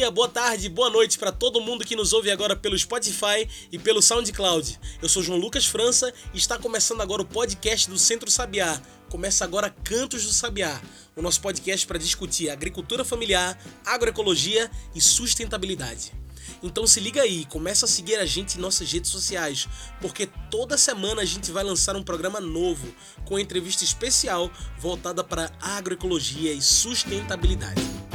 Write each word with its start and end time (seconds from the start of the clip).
Dia, 0.00 0.10
boa 0.10 0.28
tarde, 0.28 0.70
boa 0.70 0.88
noite 0.88 1.18
para 1.18 1.30
todo 1.30 1.60
mundo 1.60 1.84
que 1.84 1.94
nos 1.94 2.14
ouve 2.14 2.30
agora 2.30 2.56
pelo 2.56 2.78
Spotify 2.78 3.46
e 3.70 3.78
pelo 3.78 4.00
SoundCloud. 4.00 4.80
Eu 5.02 5.10
sou 5.10 5.22
João 5.22 5.38
Lucas 5.38 5.66
França 5.66 6.10
e 6.32 6.38
está 6.38 6.58
começando 6.58 7.02
agora 7.02 7.20
o 7.20 7.26
podcast 7.26 7.90
do 7.90 7.98
Centro 7.98 8.30
Sabiá. 8.30 8.80
Começa 9.10 9.44
agora 9.44 9.68
Cantos 9.68 10.24
do 10.24 10.32
Sabiá, 10.32 10.80
o 11.14 11.20
nosso 11.20 11.42
podcast 11.42 11.86
para 11.86 11.98
discutir 11.98 12.48
agricultura 12.48 13.04
familiar, 13.04 13.62
agroecologia 13.84 14.70
e 14.94 15.02
sustentabilidade. 15.02 16.14
Então 16.62 16.86
se 16.86 16.98
liga 16.98 17.20
aí, 17.20 17.44
começa 17.44 17.84
a 17.84 17.88
seguir 17.88 18.16
a 18.16 18.24
gente 18.24 18.56
em 18.56 18.60
nossas 18.62 18.90
redes 18.90 19.10
sociais, 19.10 19.68
porque 20.00 20.26
toda 20.50 20.78
semana 20.78 21.20
a 21.20 21.26
gente 21.26 21.52
vai 21.52 21.62
lançar 21.62 21.94
um 21.94 22.02
programa 22.02 22.40
novo 22.40 22.88
com 23.26 23.38
entrevista 23.38 23.84
especial 23.84 24.50
voltada 24.78 25.22
para 25.22 25.52
agroecologia 25.60 26.54
e 26.54 26.62
sustentabilidade. 26.62 28.09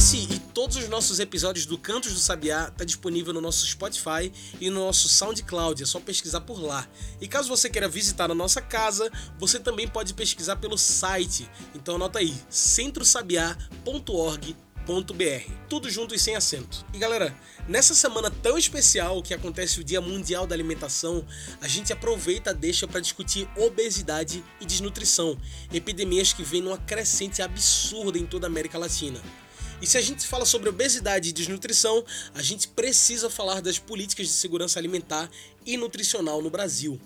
Esse 0.00 0.16
e 0.16 0.38
todos 0.54 0.78
os 0.78 0.88
nossos 0.88 1.20
episódios 1.20 1.66
do 1.66 1.76
Cantos 1.76 2.14
do 2.14 2.18
Sabiá 2.18 2.70
tá 2.70 2.86
disponível 2.86 3.34
no 3.34 3.40
nosso 3.42 3.66
Spotify 3.66 4.32
e 4.58 4.70
no 4.70 4.86
nosso 4.86 5.10
SoundCloud, 5.10 5.82
é 5.82 5.84
só 5.84 6.00
pesquisar 6.00 6.40
por 6.40 6.58
lá. 6.58 6.88
E 7.20 7.28
caso 7.28 7.50
você 7.50 7.68
queira 7.68 7.86
visitar 7.86 8.30
a 8.30 8.34
nossa 8.34 8.62
casa, 8.62 9.12
você 9.38 9.60
também 9.60 9.86
pode 9.86 10.14
pesquisar 10.14 10.56
pelo 10.56 10.78
site. 10.78 11.46
Então 11.74 11.96
anota 11.96 12.18
aí, 12.18 12.34
centrosabiá.org 12.48 14.56
tudo 15.68 15.90
junto 15.90 16.14
e 16.14 16.18
sem 16.18 16.34
acento. 16.34 16.84
E 16.94 16.98
galera, 16.98 17.36
nessa 17.68 17.94
semana 17.94 18.30
tão 18.30 18.56
especial 18.56 19.22
que 19.22 19.34
acontece 19.34 19.80
o 19.80 19.84
Dia 19.84 20.00
Mundial 20.00 20.46
da 20.46 20.54
Alimentação, 20.54 21.26
a 21.60 21.68
gente 21.68 21.92
aproveita 21.92 22.50
a 22.50 22.54
deixa 22.54 22.88
para 22.88 23.00
discutir 23.00 23.46
obesidade 23.54 24.42
e 24.60 24.64
desnutrição, 24.64 25.36
epidemias 25.72 26.32
que 26.32 26.42
vêm 26.42 26.62
numa 26.62 26.78
crescente 26.78 27.42
absurda 27.42 28.18
em 28.18 28.24
toda 28.24 28.46
a 28.46 28.50
América 28.50 28.78
Latina. 28.78 29.20
E 29.82 29.86
se 29.86 29.96
a 29.96 30.00
gente 30.02 30.26
fala 30.26 30.44
sobre 30.44 30.68
obesidade 30.68 31.30
e 31.30 31.32
desnutrição, 31.32 32.04
a 32.34 32.42
gente 32.42 32.68
precisa 32.68 33.30
falar 33.30 33.62
das 33.62 33.78
políticas 33.78 34.26
de 34.26 34.32
segurança 34.32 34.78
alimentar 34.78 35.30
e 35.64 35.78
nutricional 35.78 36.42
no 36.42 36.50
Brasil. 36.50 37.00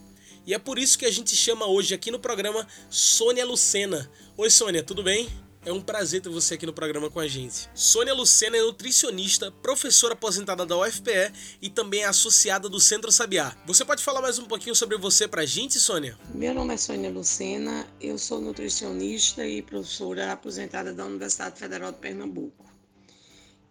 E 0.45 0.53
é 0.53 0.59
por 0.59 0.77
isso 0.77 0.99
que 0.99 1.07
a 1.07 1.11
gente 1.11 1.37
chama 1.37 1.67
hoje 1.67 1.95
aqui 1.95 2.11
no 2.11 2.19
programa 2.19 2.67
Sônia 2.91 3.47
Lucena. 3.47 4.11
Oi 4.37 4.51
Sônia, 4.51 4.83
tudo 4.83 5.05
bem? 5.05 5.29
É 5.65 5.73
um 5.73 5.81
prazer 5.81 6.21
ter 6.21 6.29
você 6.29 6.55
aqui 6.55 6.67
no 6.67 6.75
programa 6.75 7.09
com 7.09 7.19
a 7.19 7.27
gente. 7.27 7.71
Sônia 7.75 8.13
Lucena 8.13 8.57
é 8.57 8.61
nutricionista, 8.61 9.51
professora 9.51 10.13
aposentada 10.13 10.67
da 10.67 10.77
UFPE 10.77 11.33
e 11.63 11.71
também 11.71 12.03
é 12.03 12.07
associada 12.07 12.69
do 12.69 12.79
Centro 12.79 13.11
Sabiá. 13.11 13.57
Você 13.67 13.83
pode 13.85 14.03
falar 14.03 14.21
mais 14.21 14.39
um 14.39 14.45
pouquinho 14.45 14.75
sobre 14.75 14.99
você 14.99 15.27
pra 15.27 15.47
gente, 15.47 15.79
Sônia? 15.79 16.19
Meu 16.35 16.53
nome 16.53 16.75
é 16.75 16.77
Sônia 16.77 17.09
Lucena, 17.09 17.87
eu 17.99 18.19
sou 18.19 18.43
nutricionista 18.43 19.47
e 19.47 19.63
professora 19.63 20.33
aposentada 20.33 20.93
da 20.93 21.07
Universidade 21.07 21.59
Federal 21.59 21.93
de 21.93 21.99
Pernambuco. 21.99 22.64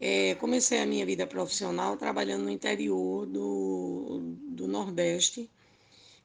É, 0.05 0.35
comecei 0.35 0.81
a 0.81 0.85
minha 0.85 1.05
vida 1.05 1.25
profissional 1.25 1.95
trabalhando 1.95 2.43
no 2.43 2.49
interior 2.49 3.25
do, 3.25 4.35
do 4.49 4.67
Nordeste, 4.67 5.49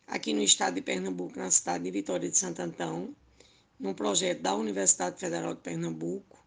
aqui 0.05 0.33
no 0.33 0.43
estado 0.43 0.75
de 0.75 0.83
Pernambuco, 0.83 1.39
na 1.39 1.49
cidade 1.49 1.85
de 1.85 1.91
Vitória 1.93 2.29
de 2.29 2.37
Santo 2.37 2.61
Antão, 2.61 3.15
num 3.79 3.95
projeto 3.95 4.41
da 4.41 4.53
Universidade 4.57 5.21
Federal 5.21 5.55
de 5.55 5.61
Pernambuco. 5.61 6.45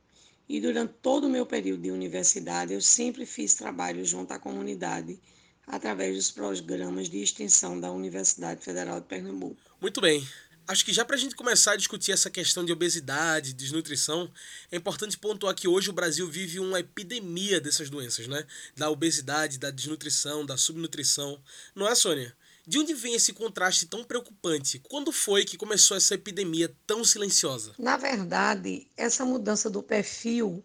E 0.50 0.60
durante 0.60 0.96
todo 1.02 1.28
o 1.28 1.30
meu 1.30 1.46
período 1.46 1.84
de 1.84 1.92
universidade, 1.92 2.74
eu 2.74 2.82
sempre 2.82 3.26
fiz 3.26 3.56
trabalho 3.56 4.04
junto 4.04 4.34
à 4.34 4.38
comunidade 4.38 5.18
através 5.66 6.18
dos 6.18 6.32
programas 6.32 7.08
de 7.08 7.24
extensão 7.24 7.80
da 7.80 7.90
Universidade 7.94 8.62
Federal 8.62 9.00
de 9.00 9.08
Pernambuco. 9.08 9.56
Muito 9.80 10.02
bem. 10.02 10.22
Acho 10.68 10.86
que 10.86 10.94
já 10.94 11.04
para 11.04 11.16
a 11.16 11.20
gente 11.20 11.36
começar 11.36 11.74
a 11.74 11.76
discutir 11.76 12.12
essa 12.12 12.30
questão 12.30 12.64
de 12.64 12.72
obesidade, 12.72 13.54
desnutrição, 13.54 14.32
é 14.72 14.78
importante 14.78 15.18
pontuar 15.18 15.56
que 15.56 15.68
hoje 15.68 15.90
o 15.90 15.94
Brasil 15.94 16.28
vive 16.30 16.60
uma 16.60 16.80
epidemia 16.80 17.60
dessas 17.60 17.90
doenças, 17.90 18.28
né? 18.28 18.46
Da 18.76 18.90
obesidade, 18.90 19.58
da 19.58 19.70
desnutrição, 19.70 20.46
da 20.46 20.58
subnutrição. 20.58 21.42
Não 21.76 21.88
é, 21.88 21.96
Sônia? 21.96 22.36
De 22.66 22.78
onde 22.78 22.94
vem 22.94 23.16
esse 23.16 23.34
contraste 23.34 23.88
tão 23.88 24.04
preocupante? 24.04 24.80
Quando 24.80 25.12
foi 25.12 25.44
que 25.44 25.58
começou 25.58 25.98
essa 25.98 26.14
epidemia 26.14 26.74
tão 26.86 27.04
silenciosa? 27.04 27.74
Na 27.78 27.98
verdade, 27.98 28.88
essa 28.96 29.26
mudança 29.26 29.70
do 29.70 29.82
perfil 29.82 30.64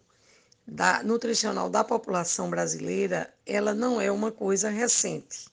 da, 0.65 1.01
nutricional 1.01 1.69
da 1.69 1.83
população 1.83 2.49
brasileira, 2.49 3.33
ela 3.45 3.73
não 3.73 3.99
é 3.99 4.11
uma 4.11 4.31
coisa 4.31 4.69
recente. 4.69 5.47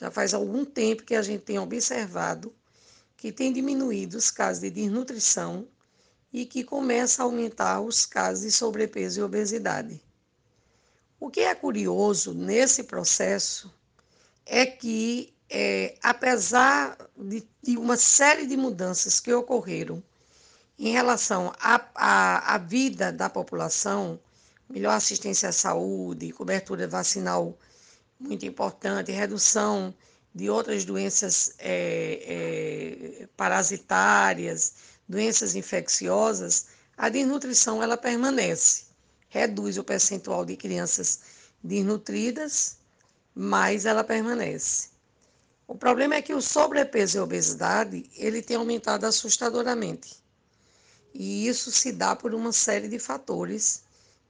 Já 0.00 0.10
faz 0.10 0.32
algum 0.32 0.64
tempo 0.64 1.02
que 1.02 1.14
a 1.14 1.22
gente 1.22 1.42
tem 1.42 1.58
observado 1.58 2.54
que 3.24 3.32
tem 3.32 3.50
diminuído 3.50 4.18
os 4.18 4.30
casos 4.30 4.60
de 4.60 4.68
desnutrição 4.68 5.66
e 6.30 6.44
que 6.44 6.62
começa 6.62 7.22
a 7.22 7.24
aumentar 7.24 7.80
os 7.80 8.04
casos 8.04 8.44
de 8.44 8.52
sobrepeso 8.52 9.18
e 9.18 9.22
obesidade. 9.22 9.98
O 11.18 11.30
que 11.30 11.40
é 11.40 11.54
curioso 11.54 12.34
nesse 12.34 12.84
processo 12.84 13.74
é 14.44 14.66
que, 14.66 15.32
é, 15.48 15.96
apesar 16.02 16.98
de, 17.16 17.48
de, 17.62 17.78
uma 17.78 17.96
série 17.96 18.46
de 18.46 18.58
mudanças 18.58 19.20
que 19.20 19.32
ocorreram 19.32 20.04
em 20.78 20.92
relação 20.92 21.50
à 21.58 22.58
vida 22.58 23.10
da 23.10 23.30
população, 23.30 24.20
melhor 24.68 24.92
assistência 24.92 25.48
à 25.48 25.52
saúde, 25.52 26.30
cobertura 26.30 26.86
vacinal 26.86 27.58
muito 28.20 28.44
importante, 28.44 29.10
redução 29.12 29.94
de 30.34 30.50
outras 30.50 30.84
doenças 30.84 31.54
é, 31.58 33.22
é, 33.22 33.26
parasitárias, 33.36 34.74
doenças 35.08 35.54
infecciosas, 35.54 36.66
a 36.96 37.08
desnutrição 37.08 37.82
ela 37.82 37.96
permanece, 37.96 38.84
reduz 39.28 39.78
o 39.78 39.84
percentual 39.84 40.44
de 40.44 40.56
crianças 40.56 41.20
desnutridas, 41.62 42.78
mas 43.34 43.86
ela 43.86 44.02
permanece. 44.02 44.88
O 45.66 45.74
problema 45.74 46.16
é 46.16 46.22
que 46.22 46.34
o 46.34 46.42
sobrepeso 46.42 47.16
e 47.16 47.18
a 47.20 47.24
obesidade 47.24 48.10
ele 48.16 48.42
tem 48.42 48.56
aumentado 48.56 49.04
assustadoramente. 49.04 50.22
E 51.14 51.46
isso 51.46 51.70
se 51.70 51.92
dá 51.92 52.14
por 52.14 52.34
uma 52.34 52.52
série 52.52 52.88
de 52.88 52.98
fatores 52.98 53.82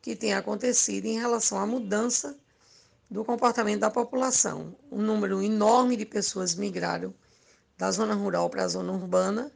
que 0.03 0.15
têm 0.15 0.35
acontecido 0.35 1.07
em 1.07 1.19
relação 1.19 1.59
à 1.59 1.67
mudança 1.67 2.37
do 3.15 3.25
comportamento 3.25 3.79
da 3.79 3.93
população. 3.93 4.75
Um 4.91 5.01
número 5.01 5.41
enorme 5.41 5.97
de 5.97 6.05
pessoas 6.05 6.57
migraram 6.57 7.15
da 7.79 7.89
zona 7.93 8.13
rural 8.13 8.51
para 8.51 8.65
a 8.65 8.69
zona 8.69 8.91
urbana. 8.91 9.53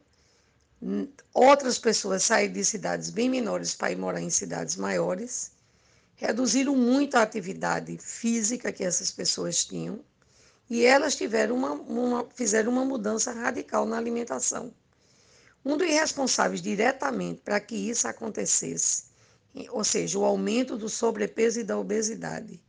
Outras 1.33 1.77
pessoas 1.77 2.23
saíram 2.23 2.53
de 2.53 2.63
cidades 2.63 3.09
bem 3.09 3.29
menores 3.29 3.75
para 3.75 3.91
ir 3.91 3.97
morar 3.97 4.21
em 4.21 4.29
cidades 4.29 4.77
maiores. 4.77 5.51
Reduziram 6.15 6.73
muito 6.73 7.15
a 7.15 7.21
atividade 7.21 7.97
física 7.97 8.71
que 8.71 8.81
essas 8.81 9.11
pessoas 9.11 9.65
tinham. 9.65 9.99
E 10.69 10.85
elas 10.85 11.17
tiveram 11.17 11.57
uma, 11.57 11.73
uma, 11.73 12.25
fizeram 12.33 12.71
uma 12.71 12.85
mudança 12.85 13.33
radical 13.33 13.85
na 13.85 13.97
alimentação. 13.97 14.73
Um 15.65 15.75
dos 15.75 15.89
responsáveis 15.89 16.61
diretamente 16.61 17.41
para 17.41 17.59
que 17.59 17.75
isso 17.75 18.07
acontecesse, 18.07 19.03
ou 19.69 19.83
seja, 19.83 20.17
o 20.17 20.23
aumento 20.23 20.77
do 20.77 20.87
sobrepeso 20.87 21.59
e 21.59 21.63
da 21.65 21.77
obesidade, 21.77 22.61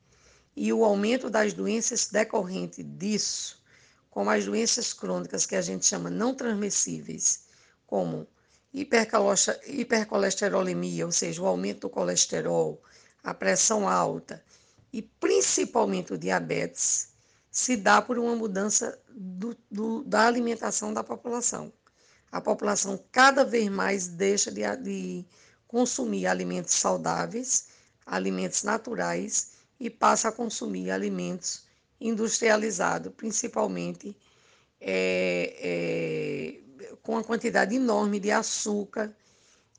e 0.63 0.75
o 0.75 0.85
aumento 0.85 1.31
das 1.31 1.55
doenças 1.55 2.09
decorrentes 2.09 2.85
disso, 2.87 3.63
como 4.11 4.29
as 4.29 4.45
doenças 4.45 4.93
crônicas 4.93 5.47
que 5.47 5.57
a 5.57 5.63
gente 5.63 5.87
chama 5.87 6.11
não 6.11 6.35
transmissíveis, 6.35 7.45
como 7.87 8.29
hipercolesterolemia, 8.71 11.07
ou 11.07 11.13
seja, 11.13 11.41
o 11.41 11.47
aumento 11.47 11.81
do 11.81 11.89
colesterol, 11.89 12.79
a 13.25 13.33
pressão 13.33 13.89
alta 13.89 14.45
e 14.93 15.01
principalmente 15.01 16.13
o 16.13 16.19
diabetes, 16.19 17.09
se 17.51 17.75
dá 17.75 18.03
por 18.03 18.19
uma 18.19 18.37
mudança 18.37 19.01
do, 19.09 19.57
do, 19.71 20.05
da 20.05 20.27
alimentação 20.27 20.93
da 20.93 21.03
população. 21.03 21.73
A 22.31 22.39
população 22.39 23.03
cada 23.11 23.47
vez 23.47 23.71
mais 23.71 24.09
deixa 24.09 24.53
de, 24.53 24.61
de 24.77 25.25
consumir 25.67 26.27
alimentos 26.27 26.75
saudáveis, 26.75 27.69
alimentos 28.05 28.63
naturais 28.63 29.50
e 29.81 29.89
passa 29.89 30.29
a 30.29 30.33
consumir 30.33 30.91
alimentos 30.91 31.63
industrializados, 31.99 33.13
principalmente 33.17 34.15
é, 34.81 35.57
é, 35.59 36.97
com 37.03 37.13
uma 37.13 37.25
quantidade 37.25 37.75
enorme 37.75 38.21
de 38.21 38.31
açúcar, 38.31 39.15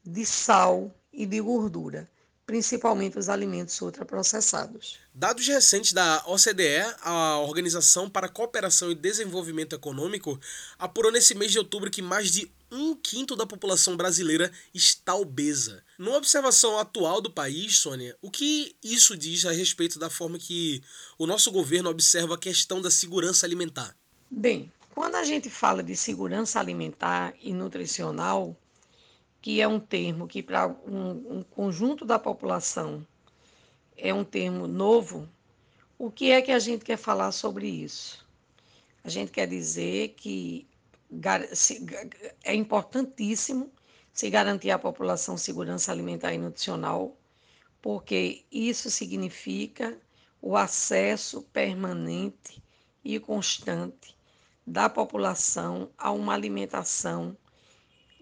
de 0.03 0.25
sal 0.25 0.91
e 1.13 1.25
de 1.25 1.39
gordura, 1.39 2.09
principalmente 2.45 3.17
os 3.17 3.29
alimentos 3.29 3.79
ultraprocessados. 3.79 4.99
Dados 5.13 5.47
recentes 5.47 5.93
da 5.93 6.23
OCDE, 6.25 6.95
a 7.01 7.39
Organização 7.39 8.09
para 8.09 8.25
a 8.25 8.29
Cooperação 8.29 8.91
e 8.91 8.95
Desenvolvimento 8.95 9.75
Econômico, 9.75 10.39
apurou 10.79 11.11
nesse 11.11 11.35
mês 11.35 11.51
de 11.51 11.59
outubro 11.59 11.91
que 11.91 12.01
mais 12.01 12.31
de 12.31 12.51
um 12.71 12.95
quinto 12.95 13.35
da 13.35 13.45
população 13.45 13.97
brasileira 13.97 14.51
está 14.73 15.13
obesa. 15.13 15.83
Numa 15.99 16.17
observação 16.17 16.79
atual 16.79 17.19
do 17.19 17.29
país, 17.29 17.77
Sônia, 17.77 18.17
o 18.21 18.31
que 18.31 18.75
isso 18.81 19.17
diz 19.17 19.45
a 19.45 19.51
respeito 19.51 19.99
da 19.99 20.09
forma 20.09 20.39
que 20.39 20.81
o 21.17 21.27
nosso 21.27 21.51
governo 21.51 21.89
observa 21.89 22.35
a 22.35 22.39
questão 22.39 22.81
da 22.81 22.89
segurança 22.89 23.45
alimentar? 23.45 23.95
Bem, 24.29 24.71
quando 24.95 25.15
a 25.15 25.23
gente 25.23 25.49
fala 25.49 25.83
de 25.83 25.95
segurança 25.95 26.59
alimentar 26.59 27.33
e 27.41 27.53
nutricional, 27.53 28.55
que 29.41 29.59
é 29.59 29.67
um 29.67 29.79
termo 29.79 30.27
que 30.27 30.41
para 30.41 30.67
um, 30.67 31.37
um 31.37 31.43
conjunto 31.43 32.05
da 32.05 32.17
população 32.17 33.05
é 33.97 34.13
um 34.13 34.23
termo 34.23 34.67
novo, 34.67 35.27
o 35.97 36.09
que 36.09 36.31
é 36.31 36.41
que 36.41 36.51
a 36.51 36.59
gente 36.59 36.85
quer 36.85 36.97
falar 36.97 37.31
sobre 37.31 37.67
isso? 37.67 38.25
A 39.03 39.09
gente 39.09 39.31
quer 39.31 39.47
dizer 39.47 40.15
que 40.17 40.67
é 42.43 42.55
importantíssimo 42.55 43.71
se 44.13 44.29
garantir 44.29 44.71
à 44.71 44.79
população 44.79 45.37
segurança 45.37 45.91
alimentar 45.91 46.33
e 46.33 46.37
nutricional, 46.37 47.17
porque 47.81 48.45
isso 48.51 48.89
significa 48.89 49.97
o 50.41 50.55
acesso 50.55 51.41
permanente 51.53 52.63
e 53.03 53.19
constante 53.19 54.15
da 54.65 54.89
população 54.89 55.89
a 55.97 56.11
uma 56.11 56.33
alimentação 56.33 57.35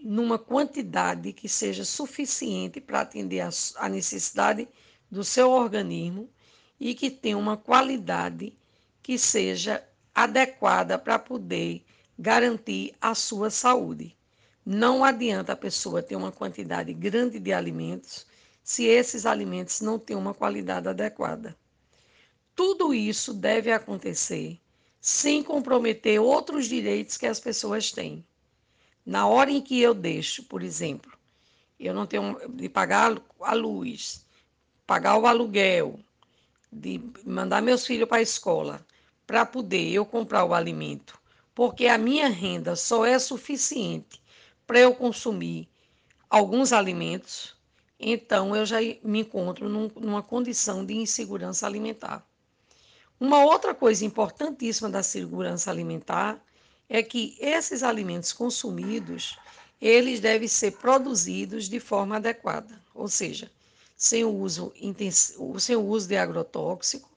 numa 0.00 0.38
quantidade 0.38 1.32
que 1.32 1.48
seja 1.48 1.84
suficiente 1.84 2.80
para 2.80 3.02
atender 3.02 3.46
a 3.76 3.88
necessidade 3.88 4.66
do 5.10 5.22
seu 5.22 5.50
organismo 5.50 6.28
e 6.78 6.94
que 6.94 7.10
tenha 7.10 7.36
uma 7.36 7.56
qualidade 7.56 8.56
que 9.02 9.18
seja 9.18 9.86
adequada 10.14 10.98
para 10.98 11.18
poder 11.18 11.84
garantir 12.20 12.94
a 13.00 13.14
sua 13.14 13.48
saúde. 13.48 14.14
Não 14.64 15.02
adianta 15.02 15.54
a 15.54 15.56
pessoa 15.56 16.02
ter 16.02 16.16
uma 16.16 16.30
quantidade 16.30 16.92
grande 16.92 17.38
de 17.38 17.50
alimentos 17.50 18.26
se 18.62 18.84
esses 18.84 19.24
alimentos 19.24 19.80
não 19.80 19.98
têm 19.98 20.16
uma 20.16 20.34
qualidade 20.34 20.86
adequada. 20.86 21.56
Tudo 22.54 22.92
isso 22.92 23.32
deve 23.32 23.72
acontecer 23.72 24.60
sem 25.00 25.42
comprometer 25.42 26.20
outros 26.20 26.66
direitos 26.66 27.16
que 27.16 27.26
as 27.26 27.40
pessoas 27.40 27.90
têm. 27.90 28.22
Na 29.04 29.26
hora 29.26 29.50
em 29.50 29.62
que 29.62 29.80
eu 29.80 29.94
deixo, 29.94 30.44
por 30.44 30.62
exemplo, 30.62 31.10
eu 31.78 31.94
não 31.94 32.06
tenho 32.06 32.38
de 32.50 32.68
pagar 32.68 33.18
a 33.40 33.54
luz, 33.54 34.26
pagar 34.86 35.16
o 35.16 35.26
aluguel, 35.26 35.98
de 36.70 37.00
mandar 37.24 37.62
meus 37.62 37.86
filhos 37.86 38.06
para 38.06 38.18
a 38.18 38.22
escola, 38.22 38.86
para 39.26 39.46
poder 39.46 39.90
eu 39.90 40.04
comprar 40.04 40.44
o 40.44 40.52
alimento, 40.52 41.19
porque 41.60 41.88
a 41.88 41.98
minha 41.98 42.26
renda 42.26 42.74
só 42.74 43.04
é 43.04 43.18
suficiente 43.18 44.18
para 44.66 44.80
eu 44.80 44.94
consumir 44.94 45.68
alguns 46.30 46.72
alimentos, 46.72 47.54
então 47.98 48.56
eu 48.56 48.64
já 48.64 48.78
me 49.04 49.20
encontro 49.20 49.68
num, 49.68 49.90
numa 49.94 50.22
condição 50.22 50.86
de 50.86 50.94
insegurança 50.94 51.66
alimentar. 51.66 52.26
Uma 53.20 53.44
outra 53.44 53.74
coisa 53.74 54.06
importantíssima 54.06 54.88
da 54.88 55.02
segurança 55.02 55.70
alimentar 55.70 56.42
é 56.88 57.02
que 57.02 57.36
esses 57.38 57.82
alimentos 57.82 58.32
consumidos, 58.32 59.38
eles 59.78 60.18
devem 60.18 60.48
ser 60.48 60.78
produzidos 60.78 61.68
de 61.68 61.78
forma 61.78 62.16
adequada, 62.16 62.80
ou 62.94 63.06
seja, 63.06 63.50
sem 63.94 64.24
o 64.24 64.30
uso, 64.30 64.72
sem 65.58 65.76
o 65.76 65.84
uso 65.84 66.08
de 66.08 66.16
agrotóxico, 66.16 67.09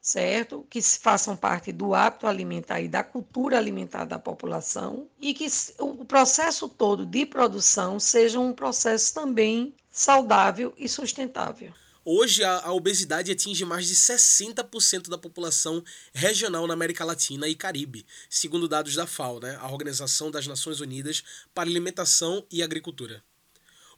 certo? 0.00 0.66
Que 0.70 0.80
façam 0.80 1.36
parte 1.36 1.72
do 1.72 1.94
hábito 1.94 2.26
alimentar 2.26 2.80
e 2.80 2.88
da 2.88 3.04
cultura 3.04 3.58
alimentar 3.58 4.04
da 4.04 4.18
população 4.18 5.08
e 5.20 5.34
que 5.34 5.46
o 5.78 6.04
processo 6.04 6.68
todo 6.68 7.04
de 7.04 7.26
produção 7.26 8.00
seja 8.00 8.40
um 8.40 8.52
processo 8.52 9.12
também 9.14 9.74
saudável 9.90 10.72
e 10.78 10.88
sustentável. 10.88 11.72
Hoje, 12.02 12.42
a, 12.42 12.72
obesidade 12.72 13.30
atinge 13.30 13.62
mais 13.62 13.86
de 13.86 13.94
60% 13.94 15.10
da 15.10 15.18
população 15.18 15.84
regional 16.14 16.66
na 16.66 16.72
América 16.72 17.04
Latina 17.04 17.46
e 17.46 17.54
Caribe, 17.54 18.06
segundo 18.28 18.66
dados 18.66 18.94
da 18.94 19.06
FAO, 19.06 19.38
né, 19.38 19.58
a 19.60 19.70
Organização 19.70 20.30
das 20.30 20.46
Nações 20.46 20.80
Unidas 20.80 21.22
para 21.54 21.68
Alimentação 21.68 22.44
e 22.50 22.62
Agricultura. 22.62 23.22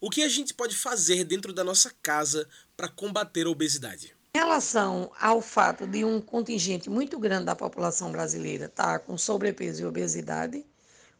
O 0.01 0.09
que 0.09 0.21
a 0.21 0.27
gente 0.27 0.53
pode 0.53 0.75
fazer 0.75 1.23
dentro 1.23 1.53
da 1.53 1.63
nossa 1.63 1.89
casa 2.03 2.45
para 2.75 2.89
combater 2.89 3.47
a 3.47 3.49
obesidade? 3.49 4.13
Em 4.35 4.39
relação 4.39 5.11
ao 5.19 5.41
fato 5.41 5.85
de 5.85 6.03
um 6.03 6.19
contingente 6.19 6.89
muito 6.89 7.19
grande 7.19 7.45
da 7.45 7.55
população 7.55 8.11
brasileira 8.11 8.65
estar 8.65 8.93
tá 8.93 8.99
com 8.99 9.15
sobrepeso 9.15 9.83
e 9.83 9.85
obesidade, 9.85 10.65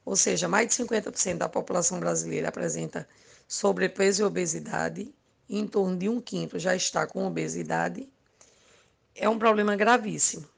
ou 0.04 0.16
seja, 0.16 0.48
mais 0.48 0.70
de 0.70 0.84
50% 0.84 1.38
da 1.38 1.48
população 1.48 2.00
brasileira 2.00 2.50
apresenta 2.50 3.08
sobrepeso 3.48 4.24
e 4.24 4.26
obesidade, 4.26 5.14
em 5.48 5.68
torno 5.68 5.96
de 5.96 6.10
um 6.10 6.20
quinto 6.20 6.58
já 6.58 6.76
está 6.76 7.06
com 7.06 7.24
obesidade, 7.28 8.10
é 9.14 9.30
um 9.30 9.38
problema 9.38 9.76
gravíssimo, 9.76 10.50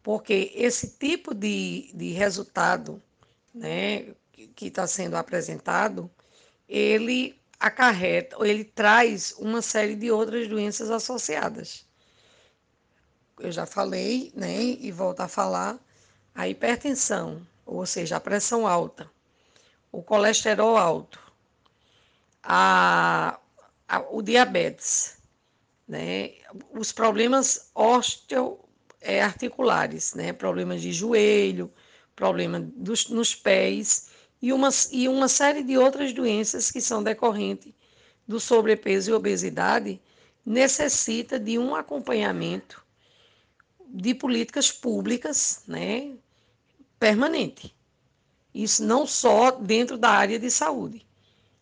porque 0.00 0.52
esse 0.54 0.90
tipo 0.90 1.34
de, 1.34 1.90
de 1.92 2.12
resultado 2.12 3.02
né, 3.52 4.14
que 4.54 4.66
está 4.66 4.86
sendo 4.86 5.16
apresentado, 5.16 6.08
ele 6.68 7.34
acarreta, 7.58 8.36
ele 8.46 8.62
traz 8.62 9.34
uma 9.38 9.60
série 9.60 9.96
de 9.96 10.08
outras 10.08 10.46
doenças 10.46 10.88
associadas. 10.88 11.85
Eu 13.38 13.52
já 13.52 13.66
falei, 13.66 14.32
né, 14.34 14.62
e 14.62 14.90
volto 14.90 15.20
a 15.20 15.28
falar, 15.28 15.78
a 16.34 16.48
hipertensão, 16.48 17.46
ou 17.64 17.84
seja, 17.84 18.16
a 18.16 18.20
pressão 18.20 18.66
alta, 18.66 19.10
o 19.92 20.02
colesterol 20.02 20.76
alto, 20.76 21.20
a 22.42 23.38
o 24.10 24.22
diabetes, 24.22 25.16
né? 25.86 26.32
os 26.72 26.90
problemas 26.92 27.70
osteoarticulares, 27.74 30.14
né? 30.14 30.32
problemas 30.32 30.80
de 30.82 30.92
joelho, 30.92 31.70
problema 32.14 32.60
dos, 32.60 33.08
nos 33.08 33.34
pés 33.34 34.10
e 34.42 34.52
uma, 34.52 34.68
e 34.90 35.08
uma 35.08 35.28
série 35.28 35.62
de 35.62 35.78
outras 35.78 36.12
doenças 36.12 36.70
que 36.70 36.80
são 36.80 37.02
decorrentes 37.02 37.72
do 38.26 38.40
sobrepeso 38.40 39.10
e 39.10 39.14
obesidade, 39.14 40.00
necessita 40.44 41.38
de 41.38 41.58
um 41.58 41.76
acompanhamento 41.76 42.84
de 43.88 44.14
políticas 44.14 44.70
públicas 44.70 45.62
né, 45.66 46.14
permanente. 46.98 47.74
Isso 48.54 48.84
não 48.84 49.06
só 49.06 49.50
dentro 49.50 49.98
da 49.98 50.10
área 50.10 50.38
de 50.38 50.50
saúde, 50.50 51.06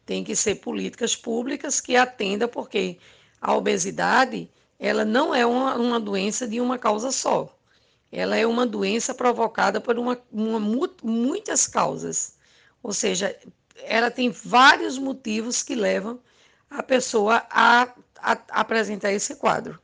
tem 0.06 0.22
que 0.22 0.36
ser 0.36 0.56
políticas 0.56 1.16
públicas 1.16 1.80
que 1.80 1.96
atendam, 1.96 2.48
porque 2.48 2.98
a 3.40 3.54
obesidade 3.54 4.48
ela 4.78 5.04
não 5.04 5.34
é 5.34 5.46
uma, 5.46 5.76
uma 5.76 6.00
doença 6.00 6.46
de 6.46 6.60
uma 6.60 6.78
causa 6.78 7.10
só. 7.10 7.54
Ela 8.12 8.36
é 8.36 8.46
uma 8.46 8.64
doença 8.64 9.14
provocada 9.14 9.80
por 9.80 9.98
uma, 9.98 10.20
uma, 10.30 10.60
muitas 11.02 11.66
causas. 11.66 12.36
Ou 12.82 12.92
seja, 12.92 13.36
ela 13.82 14.10
tem 14.10 14.30
vários 14.30 14.98
motivos 14.98 15.62
que 15.62 15.74
levam 15.74 16.20
a 16.70 16.82
pessoa 16.82 17.44
a, 17.50 17.82
a, 18.20 18.32
a 18.32 18.60
apresentar 18.60 19.12
esse 19.12 19.36
quadro. 19.36 19.80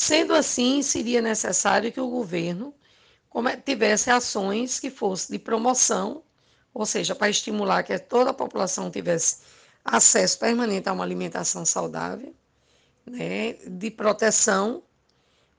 Sendo 0.00 0.34
assim, 0.34 0.82
seria 0.82 1.20
necessário 1.20 1.92
que 1.92 2.00
o 2.00 2.08
governo 2.08 2.74
tivesse 3.64 4.10
ações 4.10 4.80
que 4.80 4.90
fossem 4.90 5.36
de 5.36 5.38
promoção 5.38 6.22
ou 6.72 6.86
seja, 6.86 7.14
para 7.14 7.30
estimular 7.30 7.82
que 7.82 7.98
toda 7.98 8.30
a 8.30 8.34
população 8.34 8.90
tivesse 8.90 9.38
acesso 9.84 10.38
permanente 10.38 10.88
a 10.88 10.92
uma 10.92 11.04
alimentação 11.04 11.64
saudável, 11.64 12.34
né, 13.04 13.54
de 13.66 13.90
proteção, 13.90 14.82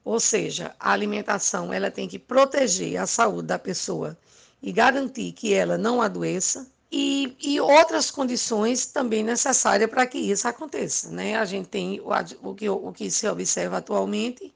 ou 0.04 0.20
seja, 0.20 0.76
a 0.80 0.92
alimentação 0.92 1.74
ela 1.74 1.92
tem 1.92 2.08
que 2.08 2.18
proteger 2.18 2.98
a 2.98 3.06
saúde 3.06 3.48
da 3.48 3.60
pessoa 3.60 4.18
e 4.62 4.72
garantir 4.72 5.34
que 5.34 5.54
ela 5.54 5.78
não 5.78 6.02
adoeça, 6.02 6.72
e, 6.92 7.38
e 7.40 7.62
outras 7.62 8.12
condições 8.12 8.86
também 8.86 9.24
necessárias 9.24 9.90
para 9.90 10.06
que 10.06 10.18
isso 10.18 10.48
aconteça. 10.48 11.10
Né? 11.10 11.36
A 11.38 11.46
gente 11.46 11.70
tem 11.70 12.02
o, 12.02 12.10
o, 12.50 12.54
que, 12.54 12.70
o 12.70 12.92
que 12.92 13.10
se 13.10 13.28
observa 13.28 13.78
atualmente 13.78 14.54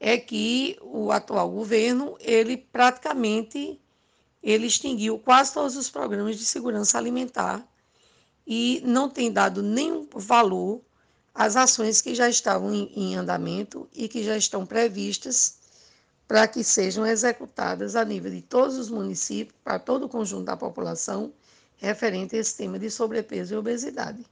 é 0.00 0.18
que 0.18 0.76
o 0.82 1.12
atual 1.12 1.48
governo 1.48 2.16
ele 2.18 2.56
praticamente 2.56 3.80
ele 4.42 4.66
extinguiu 4.66 5.20
quase 5.20 5.54
todos 5.54 5.76
os 5.76 5.88
programas 5.88 6.36
de 6.36 6.44
segurança 6.44 6.98
alimentar 6.98 7.64
e 8.44 8.82
não 8.84 9.08
tem 9.08 9.30
dado 9.30 9.62
nenhum 9.62 10.08
valor 10.12 10.80
às 11.32 11.54
ações 11.54 12.00
que 12.00 12.12
já 12.12 12.28
estavam 12.28 12.74
em, 12.74 12.92
em 12.96 13.14
andamento 13.14 13.88
e 13.92 14.08
que 14.08 14.24
já 14.24 14.36
estão 14.36 14.66
previstas 14.66 15.58
para 16.26 16.48
que 16.48 16.64
sejam 16.64 17.06
executadas 17.06 17.94
a 17.94 18.04
nível 18.04 18.32
de 18.32 18.42
todos 18.42 18.76
os 18.76 18.90
municípios, 18.90 19.56
para 19.62 19.78
todo 19.78 20.06
o 20.06 20.08
conjunto 20.08 20.46
da 20.46 20.56
população, 20.56 21.32
referente 21.82 22.36
a 22.36 22.38
esse 22.38 22.56
tema 22.56 22.78
de 22.78 22.88
sobrepeso 22.90 23.54
e 23.54 23.56
obesidade. 23.56 24.24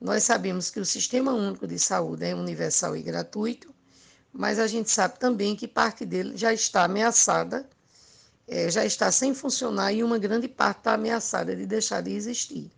Nós 0.00 0.22
sabemos 0.22 0.70
que 0.70 0.78
o 0.78 0.84
Sistema 0.84 1.32
Único 1.32 1.66
de 1.66 1.78
Saúde 1.78 2.24
é 2.24 2.34
universal 2.34 2.96
e 2.96 3.02
gratuito, 3.02 3.74
mas 4.32 4.58
a 4.58 4.66
gente 4.66 4.90
sabe 4.90 5.18
também 5.18 5.56
que 5.56 5.66
parte 5.66 6.06
dele 6.06 6.36
já 6.36 6.52
está 6.52 6.84
ameaçada 6.84 7.68
é, 8.48 8.70
já 8.70 8.84
está 8.84 9.10
sem 9.10 9.34
funcionar 9.34 9.92
e 9.92 10.04
uma 10.04 10.18
grande 10.18 10.46
parte 10.46 10.78
está 10.78 10.94
ameaçada 10.94 11.56
de 11.56 11.66
deixar 11.66 12.00
de 12.00 12.12
existir. 12.12 12.70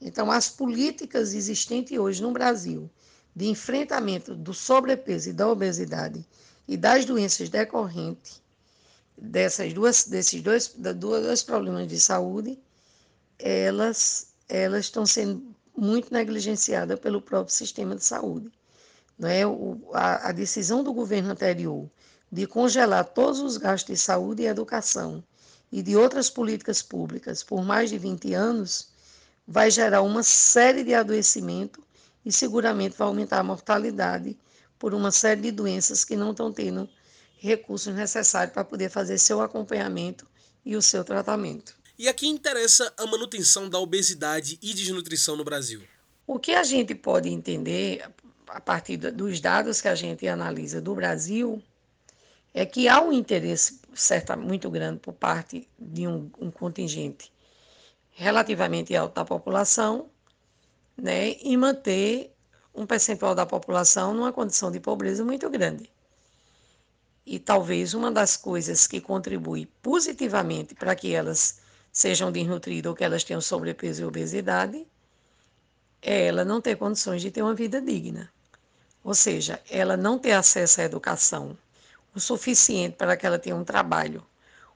Então, 0.00 0.30
as 0.30 0.48
políticas 0.48 1.34
existentes 1.34 1.96
hoje 1.96 2.20
no 2.20 2.32
Brasil 2.32 2.90
de 3.34 3.46
enfrentamento 3.46 4.34
do 4.34 4.52
sobrepeso 4.52 5.30
e 5.30 5.32
da 5.32 5.48
obesidade 5.48 6.26
e 6.66 6.76
das 6.76 7.04
doenças 7.04 7.48
decorrentes 7.48 8.42
dessas 9.16 9.72
duas, 9.72 10.04
desses 10.04 10.42
dois, 10.42 10.74
dois 10.96 11.42
problemas 11.42 11.86
de 11.86 12.00
saúde, 12.00 12.58
elas, 13.38 14.34
elas 14.48 14.86
estão 14.86 15.04
sendo 15.06 15.54
muito 15.76 16.12
negligenciadas 16.12 16.98
pelo 16.98 17.20
próprio 17.20 17.54
sistema 17.54 17.94
de 17.96 18.04
saúde. 18.04 18.50
É? 19.22 19.46
O, 19.46 19.80
a, 19.92 20.28
a 20.28 20.32
decisão 20.32 20.82
do 20.82 20.92
governo 20.92 21.30
anterior 21.30 21.88
de 22.30 22.46
congelar 22.46 23.04
todos 23.04 23.40
os 23.40 23.56
gastos 23.56 23.94
de 23.94 24.00
saúde 24.00 24.42
e 24.42 24.46
educação 24.46 25.22
e 25.70 25.82
de 25.82 25.96
outras 25.96 26.28
políticas 26.28 26.82
públicas 26.82 27.42
por 27.42 27.64
mais 27.64 27.90
de 27.90 27.98
20 27.98 28.34
anos 28.34 28.88
vai 29.46 29.70
gerar 29.70 30.02
uma 30.02 30.22
série 30.22 30.82
de 30.82 30.94
adoecimento 30.94 31.82
e 32.24 32.32
seguramente 32.32 32.96
vai 32.96 33.06
aumentar 33.06 33.38
a 33.38 33.44
mortalidade 33.44 34.36
por 34.78 34.94
uma 34.94 35.10
série 35.10 35.42
de 35.42 35.52
doenças 35.52 36.04
que 36.04 36.16
não 36.16 36.32
estão 36.32 36.52
tendo 36.52 36.88
recursos 37.38 37.94
necessários 37.94 38.54
para 38.54 38.64
poder 38.64 38.88
fazer 38.88 39.18
seu 39.18 39.40
acompanhamento 39.40 40.26
e 40.64 40.76
o 40.76 40.82
seu 40.82 41.04
tratamento. 41.04 41.83
E 41.96 42.08
aqui 42.08 42.26
interessa 42.26 42.92
a 42.98 43.06
manutenção 43.06 43.68
da 43.68 43.78
obesidade 43.78 44.58
e 44.60 44.74
desnutrição 44.74 45.36
no 45.36 45.44
Brasil. 45.44 45.80
O 46.26 46.40
que 46.40 46.52
a 46.52 46.64
gente 46.64 46.92
pode 46.92 47.28
entender 47.28 48.04
a 48.48 48.60
partir 48.60 48.96
dos 48.96 49.40
dados 49.40 49.80
que 49.80 49.86
a 49.86 49.94
gente 49.94 50.26
analisa 50.26 50.80
do 50.80 50.92
Brasil 50.92 51.62
é 52.52 52.66
que 52.66 52.88
há 52.88 53.00
um 53.00 53.12
interesse 53.12 53.80
certa, 53.94 54.36
muito 54.36 54.68
grande 54.70 54.98
por 54.98 55.12
parte 55.12 55.68
de 55.78 56.06
um, 56.06 56.28
um 56.40 56.50
contingente 56.50 57.32
relativamente 58.10 58.94
alto 58.96 59.14
da 59.14 59.24
população 59.24 60.08
né, 60.96 61.30
em 61.42 61.56
manter 61.56 62.34
um 62.74 62.86
percentual 62.86 63.36
da 63.36 63.46
população 63.46 64.12
numa 64.12 64.32
condição 64.32 64.70
de 64.70 64.80
pobreza 64.80 65.24
muito 65.24 65.48
grande. 65.48 65.88
E 67.24 67.38
talvez 67.38 67.94
uma 67.94 68.10
das 68.10 68.36
coisas 68.36 68.88
que 68.88 69.00
contribui 69.00 69.66
positivamente 69.80 70.74
para 70.74 70.94
que 70.96 71.14
elas 71.14 71.62
sejam 71.94 72.32
desnutridas 72.32 72.90
ou 72.90 72.96
que 72.96 73.04
elas 73.04 73.22
tenham 73.22 73.40
sobrepeso 73.40 74.02
e 74.02 74.04
obesidade 74.04 74.84
é 76.02 76.26
ela 76.26 76.44
não 76.44 76.60
ter 76.60 76.76
condições 76.76 77.22
de 77.22 77.30
ter 77.30 77.40
uma 77.40 77.54
vida 77.54 77.80
digna. 77.80 78.30
Ou 79.04 79.14
seja, 79.14 79.62
ela 79.70 79.96
não 79.96 80.18
ter 80.18 80.32
acesso 80.32 80.80
à 80.80 80.84
educação 80.84 81.56
o 82.12 82.18
suficiente 82.20 82.96
para 82.96 83.16
que 83.16 83.24
ela 83.24 83.38
tenha 83.38 83.56
um 83.56 83.64
trabalho, 83.64 84.26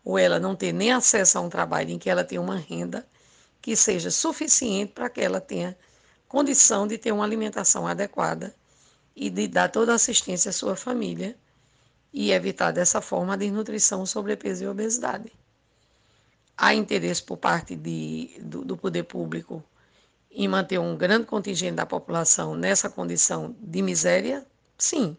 ou 0.05 0.17
ela 0.19 0.39
não 0.39 0.55
ter 0.55 0.73
nem 0.73 0.93
acesso 0.93 1.39
a 1.39 1.41
um 1.41 1.49
trabalho 1.49 1.91
em 1.91 1.99
que 1.99 2.09
ela 2.09 2.25
tenha 2.25 2.41
uma 2.41 2.57
renda 2.57 3.07
que 3.61 3.75
seja 3.75 4.11
suficiente 4.11 4.93
para 4.93 5.11
que 5.11 5.21
ela 5.21 5.41
tenha 5.41 5.77
condição 6.29 6.87
de 6.87 6.99
ter 6.99 7.11
uma 7.13 7.25
alimentação 7.25 7.87
adequada 7.87 8.55
e 9.15 9.29
de 9.29 9.49
dar 9.49 9.71
toda 9.71 9.93
a 9.93 9.97
assistência 9.97 10.51
à 10.51 10.53
sua 10.53 10.77
família 10.77 11.37
e 12.13 12.31
evitar 12.31 12.71
dessa 12.71 13.01
forma 13.01 13.35
a 13.35 13.37
desnutrição, 13.37 14.07
sobrepeso 14.07 14.65
e 14.65 14.69
obesidade. 14.69 15.33
Há 16.61 16.75
interesse 16.75 17.23
por 17.23 17.37
parte 17.37 17.77
de, 17.77 18.37
do, 18.43 18.65
do 18.65 18.77
poder 18.77 19.05
público 19.05 19.62
em 20.29 20.49
manter 20.49 20.81
um 20.81 20.97
grande 20.97 21.25
contingente 21.25 21.77
da 21.77 21.87
população 21.87 22.57
nessa 22.57 22.91
condição 22.91 23.55
de 23.61 23.81
miséria? 23.81 24.45
Sim. 24.77 25.17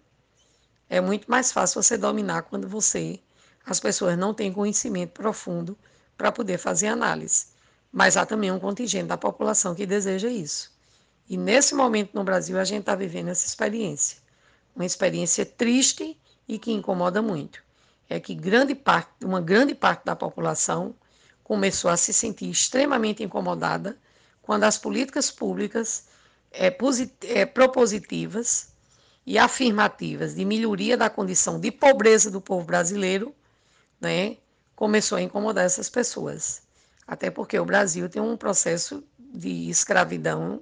É 0.89 0.99
muito 0.99 1.31
mais 1.31 1.49
fácil 1.49 1.81
você 1.81 1.97
dominar 1.97 2.41
quando 2.41 2.67
você, 2.67 3.21
as 3.65 3.79
pessoas 3.79 4.17
não 4.17 4.33
têm 4.33 4.51
conhecimento 4.51 5.11
profundo 5.11 5.77
para 6.17 6.29
poder 6.29 6.57
fazer 6.57 6.87
análise. 6.87 7.45
Mas 7.89 8.17
há 8.17 8.25
também 8.25 8.51
um 8.51 8.59
contingente 8.59 9.07
da 9.07 9.17
população 9.17 9.73
que 9.73 9.85
deseja 9.85 10.27
isso. 10.27 10.69
E 11.29 11.37
nesse 11.37 11.73
momento 11.73 12.13
no 12.13 12.23
Brasil 12.25 12.59
a 12.59 12.65
gente 12.65 12.81
está 12.81 12.95
vivendo 12.95 13.29
essa 13.29 13.45
experiência. 13.45 14.17
Uma 14.75 14.85
experiência 14.85 15.45
triste 15.45 16.19
e 16.45 16.59
que 16.59 16.73
incomoda 16.73 17.21
muito. 17.21 17.63
É 18.09 18.19
que 18.19 18.35
grande 18.35 18.75
parte, 18.75 19.23
uma 19.23 19.39
grande 19.39 19.73
parte 19.73 20.03
da 20.03 20.17
população 20.17 20.93
começou 21.49 21.89
a 21.89 21.97
se 21.97 22.13
sentir 22.13 22.47
extremamente 22.47 23.23
incomodada 23.23 23.97
quando 24.39 24.65
as 24.65 24.77
políticas 24.77 25.31
públicas 25.31 26.05
é, 26.51 26.71
é, 27.23 27.43
propositivas 27.43 28.67
e 29.25 29.35
afirmativas 29.35 30.35
de 30.35 30.45
melhoria 30.45 30.95
da 30.95 31.09
condição 31.09 31.59
de 31.59 31.71
pobreza 31.71 32.29
do 32.29 32.39
povo 32.39 32.67
brasileiro, 32.67 33.33
né, 33.99 34.37
começou 34.75 35.17
a 35.17 35.23
incomodar 35.23 35.65
essas 35.65 35.89
pessoas. 35.89 36.61
Até 37.07 37.31
porque 37.31 37.57
o 37.57 37.65
Brasil 37.65 38.07
tem 38.07 38.21
um 38.21 38.37
processo 38.37 39.03
de 39.17 39.71
escravidão 39.71 40.61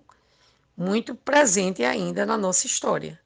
muito 0.76 1.16
presente 1.16 1.84
ainda 1.84 2.26
na 2.26 2.38
nossa 2.38 2.66
história. 2.66 3.20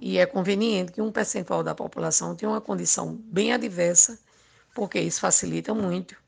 E 0.00 0.18
é 0.18 0.26
conveniente 0.26 0.90
que 0.90 1.00
um 1.00 1.12
percentual 1.12 1.62
da 1.62 1.72
população 1.72 2.34
tenha 2.34 2.50
uma 2.50 2.60
condição 2.60 3.14
bem 3.14 3.52
adversa, 3.52 4.18
porque 4.74 4.98
isso 4.98 5.20
facilita 5.20 5.72
muito 5.72 6.25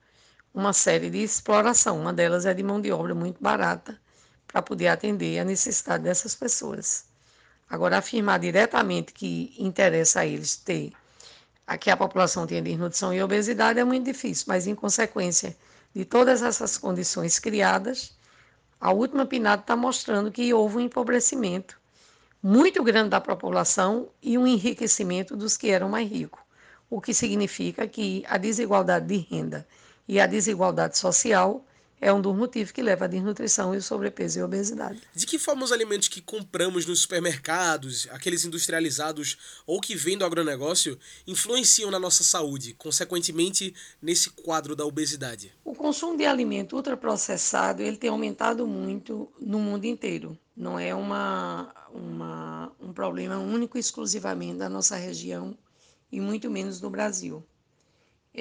uma 0.54 0.72
série 0.72 1.10
de 1.10 1.18
exploração. 1.18 2.00
Uma 2.00 2.12
delas 2.12 2.46
é 2.46 2.54
de 2.54 2.62
mão 2.62 2.80
de 2.80 2.90
obra 2.90 3.14
muito 3.14 3.42
barata 3.42 3.98
para 4.46 4.62
poder 4.62 4.88
atender 4.88 5.38
a 5.38 5.44
necessidade 5.44 6.04
dessas 6.04 6.34
pessoas. 6.34 7.04
Agora, 7.68 7.98
afirmar 7.98 8.40
diretamente 8.40 9.12
que 9.12 9.54
interessa 9.58 10.20
a 10.20 10.26
eles 10.26 10.56
ter 10.56 10.92
a 11.66 11.76
que 11.76 11.90
a 11.90 11.96
população 11.96 12.46
tenha 12.46 12.62
desnutrição 12.62 13.12
e 13.12 13.22
obesidade 13.22 13.78
é 13.78 13.84
muito 13.84 14.06
difícil, 14.06 14.46
mas 14.48 14.66
em 14.66 14.74
consequência 14.74 15.54
de 15.94 16.02
todas 16.02 16.40
essas 16.40 16.78
condições 16.78 17.38
criadas, 17.38 18.16
a 18.80 18.90
última 18.90 19.26
PNAD 19.26 19.60
está 19.60 19.76
mostrando 19.76 20.32
que 20.32 20.52
houve 20.54 20.78
um 20.78 20.80
empobrecimento 20.80 21.78
muito 22.42 22.82
grande 22.82 23.10
da 23.10 23.20
população 23.20 24.08
e 24.22 24.38
um 24.38 24.46
enriquecimento 24.46 25.36
dos 25.36 25.58
que 25.58 25.68
eram 25.68 25.90
mais 25.90 26.08
ricos, 26.08 26.40
o 26.88 27.02
que 27.02 27.12
significa 27.12 27.86
que 27.86 28.24
a 28.28 28.38
desigualdade 28.38 29.06
de 29.06 29.18
renda 29.18 29.66
e 30.08 30.18
a 30.18 30.26
desigualdade 30.26 30.96
social 30.96 31.64
é 32.00 32.12
um 32.12 32.20
dos 32.20 32.34
motivos 32.34 32.70
que 32.70 32.80
leva 32.80 33.04
à 33.04 33.08
desnutrição 33.08 33.74
e 33.74 33.78
o 33.78 33.82
sobrepeso 33.82 34.38
e 34.38 34.42
obesidade. 34.42 35.00
De 35.14 35.26
que 35.26 35.38
forma 35.38 35.64
os 35.64 35.72
alimentos 35.72 36.08
que 36.08 36.20
compramos 36.20 36.86
nos 36.86 37.00
supermercados, 37.00 38.06
aqueles 38.10 38.44
industrializados 38.44 39.36
ou 39.66 39.80
que 39.80 39.96
vêm 39.96 40.16
do 40.16 40.24
agronegócio, 40.24 40.98
influenciam 41.26 41.90
na 41.90 41.98
nossa 41.98 42.22
saúde, 42.22 42.74
consequentemente 42.74 43.74
nesse 44.00 44.30
quadro 44.30 44.76
da 44.76 44.86
obesidade? 44.86 45.52
O 45.64 45.74
consumo 45.74 46.16
de 46.16 46.24
alimento 46.24 46.76
ultraprocessado 46.76 47.82
ele 47.82 47.96
tem 47.96 48.10
aumentado 48.10 48.66
muito 48.66 49.30
no 49.40 49.58
mundo 49.58 49.84
inteiro. 49.84 50.38
Não 50.56 50.78
é 50.78 50.94
uma, 50.94 51.72
uma, 51.92 52.72
um 52.80 52.92
problema 52.92 53.38
único 53.38 53.76
e 53.76 53.80
exclusivamente 53.80 54.58
da 54.58 54.68
nossa 54.68 54.96
região 54.96 55.56
e 56.10 56.20
muito 56.20 56.50
menos 56.50 56.80
do 56.80 56.88
Brasil. 56.88 57.44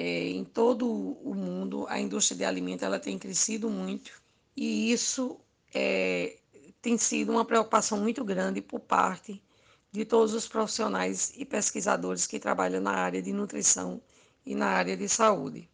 É, 0.00 0.28
em 0.28 0.44
todo 0.44 0.86
o 0.88 1.34
mundo, 1.34 1.84
a 1.88 1.98
indústria 1.98 2.38
de 2.38 2.44
alimentos 2.44 2.84
ela 2.84 3.00
tem 3.00 3.18
crescido 3.18 3.68
muito 3.68 4.12
e 4.56 4.92
isso 4.92 5.40
é, 5.74 6.38
tem 6.80 6.96
sido 6.96 7.32
uma 7.32 7.44
preocupação 7.44 7.98
muito 7.98 8.24
grande 8.24 8.62
por 8.62 8.78
parte 8.78 9.42
de 9.90 10.04
todos 10.04 10.34
os 10.34 10.46
profissionais 10.46 11.32
e 11.36 11.44
pesquisadores 11.44 12.28
que 12.28 12.38
trabalham 12.38 12.80
na 12.80 12.92
área 12.92 13.20
de 13.20 13.32
nutrição 13.32 14.00
e 14.46 14.54
na 14.54 14.68
área 14.68 14.96
de 14.96 15.08
saúde. 15.08 15.68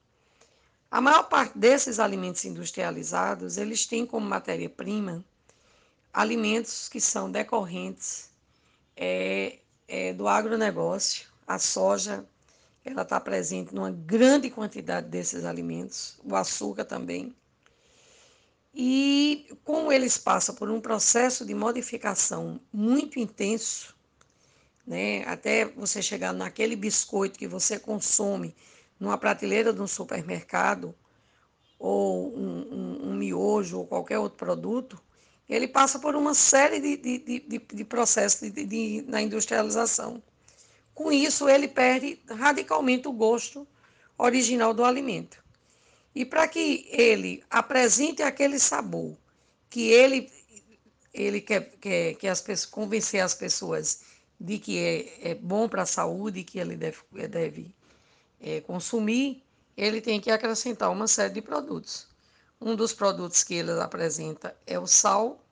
A 0.90 1.02
maior 1.02 1.24
parte 1.24 1.58
desses 1.58 1.98
alimentos 1.98 2.46
industrializados, 2.46 3.58
eles 3.58 3.84
têm 3.84 4.06
como 4.06 4.26
matéria-prima 4.26 5.22
alimentos 6.14 6.88
que 6.88 6.98
são 6.98 7.30
decorrentes 7.30 8.30
é, 8.96 9.58
é, 9.86 10.14
do 10.14 10.26
agronegócio, 10.26 11.26
a 11.46 11.58
soja, 11.58 12.26
ela 12.84 13.02
está 13.02 13.18
presente 13.18 13.74
numa 13.74 13.90
grande 13.90 14.50
quantidade 14.50 15.08
desses 15.08 15.44
alimentos, 15.44 16.18
o 16.22 16.36
açúcar 16.36 16.84
também. 16.84 17.34
E 18.74 19.56
como 19.64 19.90
eles 19.90 20.18
passam 20.18 20.54
por 20.54 20.68
um 20.68 20.80
processo 20.80 21.46
de 21.46 21.54
modificação 21.54 22.60
muito 22.72 23.18
intenso, 23.18 23.96
né, 24.86 25.24
até 25.24 25.64
você 25.64 26.02
chegar 26.02 26.32
naquele 26.32 26.76
biscoito 26.76 27.38
que 27.38 27.48
você 27.48 27.78
consome 27.78 28.54
numa 28.98 29.16
prateleira 29.16 29.72
de 29.72 29.80
um 29.80 29.86
supermercado, 29.86 30.94
ou 31.78 32.36
um, 32.36 32.60
um, 32.70 33.10
um 33.10 33.14
miojo, 33.14 33.78
ou 33.78 33.86
qualquer 33.86 34.18
outro 34.18 34.38
produto, 34.38 35.00
ele 35.48 35.68
passa 35.68 35.98
por 35.98 36.14
uma 36.16 36.34
série 36.34 36.80
de, 36.80 36.96
de, 36.96 37.18
de, 37.40 37.58
de 37.58 37.84
processos 37.84 38.50
na 39.06 39.22
industrialização. 39.22 40.22
Com 40.94 41.10
isso, 41.10 41.48
ele 41.48 41.66
perde 41.66 42.20
radicalmente 42.28 43.08
o 43.08 43.12
gosto 43.12 43.66
original 44.16 44.72
do 44.72 44.84
alimento. 44.84 45.42
E 46.14 46.24
para 46.24 46.46
que 46.46 46.86
ele 46.90 47.42
apresente 47.50 48.22
aquele 48.22 48.58
sabor 48.58 49.16
que 49.68 49.88
ele, 49.90 50.30
ele 51.12 51.40
quer, 51.40 51.72
quer, 51.80 52.28
as 52.28 52.40
pessoas, 52.40 52.70
convencer 52.70 53.20
as 53.20 53.34
pessoas 53.34 54.02
de 54.38 54.58
que 54.58 54.78
é, 54.78 55.30
é 55.30 55.34
bom 55.34 55.68
para 55.68 55.82
a 55.82 55.86
saúde, 55.86 56.44
que 56.44 56.60
ele 56.60 56.76
deve, 56.76 56.98
deve 57.28 57.74
é, 58.40 58.60
consumir, 58.60 59.42
ele 59.76 60.00
tem 60.00 60.20
que 60.20 60.30
acrescentar 60.30 60.92
uma 60.92 61.08
série 61.08 61.34
de 61.34 61.42
produtos. 61.42 62.06
Um 62.60 62.76
dos 62.76 62.92
produtos 62.92 63.42
que 63.42 63.54
ele 63.54 63.72
apresenta 63.80 64.56
é 64.64 64.78
o 64.78 64.86
sal, 64.86 65.44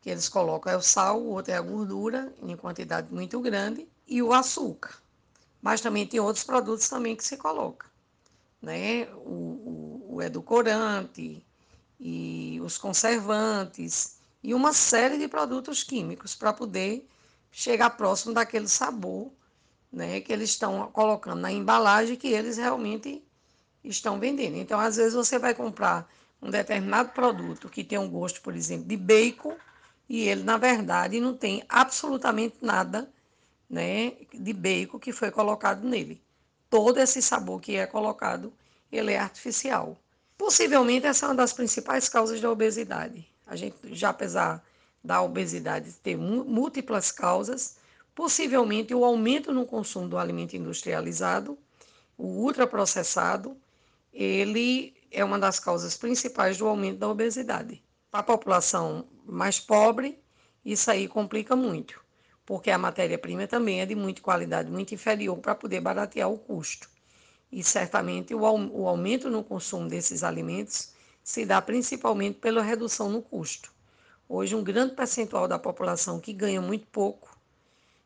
que 0.00 0.08
eles 0.08 0.28
colocam 0.28 0.72
é 0.72 0.76
o 0.76 0.80
sal, 0.80 1.20
o 1.20 1.32
outro 1.32 1.52
é 1.52 1.56
a 1.56 1.60
gordura, 1.60 2.32
em 2.42 2.56
quantidade 2.56 3.12
muito 3.12 3.38
grande, 3.40 3.86
e 4.10 4.20
o 4.20 4.34
açúcar. 4.34 5.00
Mas 5.62 5.80
também 5.80 6.06
tem 6.06 6.18
outros 6.18 6.44
produtos 6.44 6.88
também 6.88 7.14
que 7.14 7.24
se 7.24 7.36
coloca, 7.36 7.86
né? 8.60 9.04
O, 9.14 10.02
o, 10.08 10.14
o 10.16 10.22
edulcorante 10.22 11.42
e 11.98 12.60
os 12.62 12.76
conservantes 12.76 14.18
e 14.42 14.52
uma 14.52 14.72
série 14.72 15.18
de 15.18 15.28
produtos 15.28 15.84
químicos 15.84 16.34
para 16.34 16.52
poder 16.52 17.06
chegar 17.52 17.90
próximo 17.90 18.34
daquele 18.34 18.66
sabor, 18.66 19.30
né? 19.92 20.20
Que 20.20 20.32
eles 20.32 20.50
estão 20.50 20.90
colocando 20.90 21.40
na 21.40 21.52
embalagem 21.52 22.16
que 22.16 22.28
eles 22.28 22.56
realmente 22.56 23.22
estão 23.84 24.18
vendendo. 24.18 24.56
Então, 24.56 24.80
às 24.80 24.96
vezes 24.96 25.14
você 25.14 25.38
vai 25.38 25.54
comprar 25.54 26.10
um 26.42 26.50
determinado 26.50 27.10
produto 27.10 27.68
que 27.68 27.84
tem 27.84 27.98
um 27.98 28.10
gosto, 28.10 28.40
por 28.40 28.56
exemplo, 28.56 28.86
de 28.86 28.96
bacon 28.96 29.54
e 30.08 30.26
ele 30.26 30.42
na 30.42 30.56
verdade 30.56 31.20
não 31.20 31.36
tem 31.36 31.62
absolutamente 31.68 32.56
nada 32.62 33.10
né, 33.70 34.14
de 34.34 34.52
bacon 34.52 34.98
que 34.98 35.12
foi 35.12 35.30
colocado 35.30 35.86
nele. 35.86 36.20
Todo 36.68 36.98
esse 36.98 37.22
sabor 37.22 37.60
que 37.60 37.76
é 37.76 37.86
colocado, 37.86 38.52
ele 38.90 39.12
é 39.12 39.18
artificial. 39.18 39.96
Possivelmente 40.36 41.06
essa 41.06 41.26
é 41.26 41.28
uma 41.28 41.36
das 41.36 41.52
principais 41.52 42.08
causas 42.08 42.40
da 42.40 42.50
obesidade. 42.50 43.24
A 43.46 43.54
gente 43.54 43.76
já 43.94 44.08
apesar 44.08 44.64
da 45.02 45.22
obesidade 45.22 45.92
ter 46.02 46.16
múltiplas 46.16 47.12
causas, 47.12 47.76
possivelmente 48.14 48.94
o 48.94 49.04
aumento 49.04 49.52
no 49.52 49.64
consumo 49.64 50.08
do 50.08 50.18
alimento 50.18 50.56
industrializado, 50.56 51.56
o 52.18 52.26
ultraprocessado, 52.26 53.56
ele 54.12 54.94
é 55.10 55.24
uma 55.24 55.38
das 55.38 55.60
causas 55.60 55.96
principais 55.96 56.58
do 56.58 56.66
aumento 56.66 56.98
da 56.98 57.08
obesidade. 57.08 57.82
Para 58.10 58.20
a 58.20 58.24
população 58.24 59.06
mais 59.24 59.60
pobre, 59.60 60.18
isso 60.64 60.90
aí 60.90 61.08
complica 61.08 61.54
muito 61.54 62.00
porque 62.44 62.70
a 62.70 62.78
matéria-prima 62.78 63.46
também 63.46 63.80
é 63.80 63.86
de 63.86 63.94
muita 63.94 64.20
qualidade, 64.20 64.70
muito 64.70 64.94
inferior 64.94 65.38
para 65.38 65.54
poder 65.54 65.80
baratear 65.80 66.30
o 66.30 66.38
custo. 66.38 66.88
E 67.52 67.62
certamente 67.62 68.34
o, 68.34 68.40
o 68.40 68.88
aumento 68.88 69.28
no 69.28 69.42
consumo 69.42 69.88
desses 69.88 70.22
alimentos 70.22 70.92
se 71.22 71.44
dá 71.44 71.60
principalmente 71.60 72.38
pela 72.38 72.62
redução 72.62 73.08
no 73.10 73.22
custo. 73.22 73.72
Hoje, 74.28 74.54
um 74.54 74.62
grande 74.62 74.94
percentual 74.94 75.48
da 75.48 75.58
população 75.58 76.20
que 76.20 76.32
ganha 76.32 76.60
muito 76.60 76.86
pouco 76.86 77.36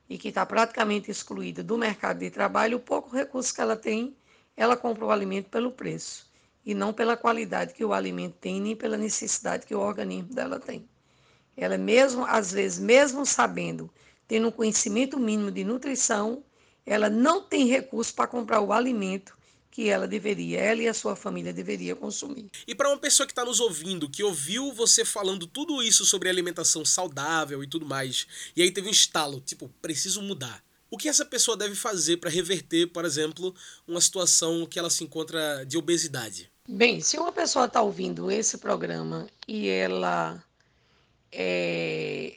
e 0.08 0.16
que 0.16 0.28
está 0.28 0.44
praticamente 0.44 1.10
excluída 1.10 1.62
do 1.62 1.76
mercado 1.76 2.18
de 2.18 2.30
trabalho, 2.30 2.78
o 2.78 2.80
pouco 2.80 3.14
recurso 3.14 3.54
que 3.54 3.60
ela 3.60 3.76
tem, 3.76 4.16
ela 4.56 4.76
compra 4.76 5.04
o 5.04 5.10
alimento 5.10 5.50
pelo 5.50 5.70
preço 5.70 6.30
e 6.64 6.74
não 6.74 6.92
pela 6.92 7.16
qualidade 7.16 7.74
que 7.74 7.84
o 7.84 7.92
alimento 7.92 8.36
tem, 8.40 8.60
nem 8.60 8.74
pela 8.74 8.96
necessidade 8.96 9.66
que 9.66 9.74
o 9.74 9.80
organismo 9.80 10.34
dela 10.34 10.58
tem. 10.58 10.88
Ela 11.56 11.76
mesmo, 11.76 12.24
às 12.24 12.52
vezes, 12.52 12.78
mesmo 12.78 13.24
sabendo 13.26 13.90
tendo 14.26 14.48
um 14.48 14.52
conhecimento 14.52 15.18
mínimo 15.18 15.50
de 15.50 15.64
nutrição, 15.64 16.42
ela 16.86 17.08
não 17.08 17.42
tem 17.42 17.66
recurso 17.66 18.14
para 18.14 18.26
comprar 18.26 18.60
o 18.60 18.72
alimento 18.72 19.36
que 19.70 19.88
ela 19.88 20.06
deveria, 20.06 20.60
ela 20.60 20.82
e 20.82 20.88
a 20.88 20.94
sua 20.94 21.16
família 21.16 21.52
deveria 21.52 21.96
consumir. 21.96 22.48
E 22.64 22.76
para 22.76 22.88
uma 22.88 22.96
pessoa 22.96 23.26
que 23.26 23.32
está 23.32 23.44
nos 23.44 23.58
ouvindo, 23.58 24.08
que 24.08 24.22
ouviu 24.22 24.72
você 24.72 25.04
falando 25.04 25.48
tudo 25.48 25.82
isso 25.82 26.04
sobre 26.04 26.28
alimentação 26.28 26.84
saudável 26.84 27.62
e 27.62 27.66
tudo 27.66 27.84
mais, 27.84 28.24
e 28.54 28.62
aí 28.62 28.70
teve 28.70 28.86
um 28.86 28.92
estalo, 28.92 29.40
tipo, 29.40 29.68
preciso 29.82 30.22
mudar. 30.22 30.62
O 30.88 30.96
que 30.96 31.08
essa 31.08 31.24
pessoa 31.24 31.56
deve 31.56 31.74
fazer 31.74 32.18
para 32.18 32.30
reverter, 32.30 32.86
por 32.86 33.04
exemplo, 33.04 33.52
uma 33.84 34.00
situação 34.00 34.64
que 34.64 34.78
ela 34.78 34.88
se 34.88 35.02
encontra 35.02 35.64
de 35.66 35.76
obesidade? 35.76 36.48
Bem, 36.68 37.00
se 37.00 37.18
uma 37.18 37.32
pessoa 37.32 37.64
está 37.64 37.82
ouvindo 37.82 38.30
esse 38.30 38.58
programa 38.58 39.26
e 39.48 39.68
ela 39.68 40.40
é, 41.32 42.36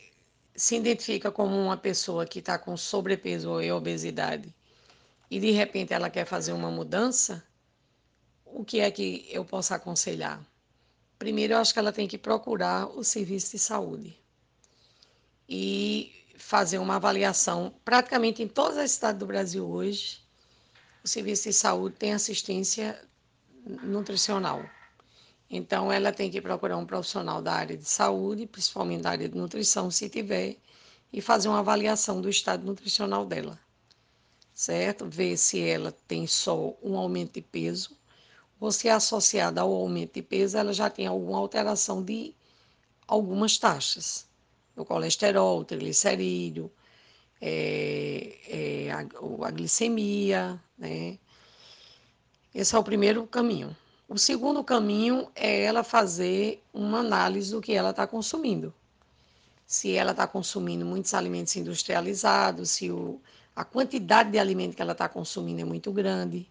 se 0.58 0.76
identifica 0.76 1.32
como 1.32 1.56
uma 1.56 1.78
pessoa 1.78 2.26
que 2.26 2.40
está 2.40 2.58
com 2.58 2.76
sobrepeso 2.76 3.62
e 3.62 3.72
obesidade 3.72 4.54
e 5.30 5.40
de 5.40 5.52
repente 5.52 5.94
ela 5.94 6.10
quer 6.10 6.26
fazer 6.26 6.52
uma 6.52 6.72
mudança, 6.72 7.44
o 8.44 8.66
que 8.66 8.80
é 8.80 8.90
que 8.90 9.28
eu 9.30 9.46
posso 9.46 9.74
aconselhar? 9.76 10.44
Primeiro, 11.20 11.54
eu 11.54 11.60
acho 11.60 11.72
que 11.74 11.80
ela 11.80 11.92
tem 11.92 12.08
que 12.08 12.18
procurar 12.18 12.88
o 12.88 13.04
serviço 13.04 13.52
de 13.52 13.60
saúde 13.60 14.18
e 15.48 16.12
fazer 16.38 16.80
uma 16.80 16.96
avaliação. 16.96 17.74
Praticamente 17.86 18.42
em 18.42 18.48
todas 18.48 18.78
as 18.78 18.92
cidades 18.92 19.20
do 19.20 19.28
Brasil 19.28 19.68
hoje, 19.68 20.24
o 21.04 21.08
serviço 21.08 21.44
de 21.44 21.54
saúde 21.54 21.96
tem 21.98 22.14
assistência 22.14 23.00
nutricional. 23.84 24.68
Então, 25.50 25.92
ela 25.92 26.12
tem 26.12 26.30
que 26.30 26.42
procurar 26.42 26.78
um 26.78 26.86
profissional 26.86 27.42
da 27.42 27.54
área 27.54 27.78
de 27.78 27.88
saúde, 27.88 28.46
principalmente 28.46 29.04
da 29.04 29.12
área 29.12 29.30
de 29.30 29.38
nutrição, 29.38 29.90
se 29.90 30.10
tiver, 30.10 30.58
e 31.12 31.22
fazer 31.22 31.48
uma 31.48 31.60
avaliação 31.60 32.20
do 32.20 32.30
estado 32.30 32.66
nutricional 32.66 33.26
dela, 33.26 33.60
certo? 34.54 35.06
Ver 35.10 35.38
se 35.38 35.62
ela 35.62 35.92
tem 36.08 36.28
só 36.28 36.76
um 36.84 36.98
aumento 36.98 37.34
de 37.34 37.42
peso, 37.42 37.98
ou 38.60 38.72
se 38.72 38.90
associada 38.90 39.62
ao 39.62 39.74
aumento 39.74 40.16
de 40.16 40.22
peso, 40.22 40.58
ela 40.58 40.74
já 40.74 40.90
tem 40.90 41.08
alguma 41.08 41.38
alteração 41.38 42.04
de 42.04 42.36
algumas 43.08 43.58
taxas, 43.58 44.28
o 44.76 44.84
colesterol, 44.84 45.60
o 45.60 45.66
triglicerídeo, 45.66 46.72
é, 47.42 48.88
é, 48.88 48.92
a, 48.92 49.00
a 49.48 49.52
glicemia, 49.52 50.62
né? 50.78 51.18
Esse 52.54 52.76
é 52.76 52.80
o 52.80 52.84
primeiro 52.84 53.26
caminho. 53.28 53.76
O 54.10 54.18
segundo 54.18 54.64
caminho 54.64 55.30
é 55.36 55.64
ela 55.64 55.84
fazer 55.84 56.64
uma 56.74 57.00
análise 57.00 57.52
do 57.52 57.60
que 57.60 57.74
ela 57.74 57.90
está 57.90 58.08
consumindo. 58.08 58.74
Se 59.66 59.94
ela 59.96 60.12
está 60.12 60.26
consumindo 60.26 60.86
muitos 60.86 61.14
alimentos 61.14 61.54
industrializados, 61.58 62.72
se 62.72 62.90
o, 62.90 63.20
a 63.54 63.66
quantidade 63.66 64.32
de 64.32 64.40
alimento 64.40 64.78
que 64.78 64.82
ela 64.82 64.94
está 64.94 65.10
consumindo 65.10 65.60
é 65.60 65.66
muito 65.66 65.92
grande, 65.92 66.50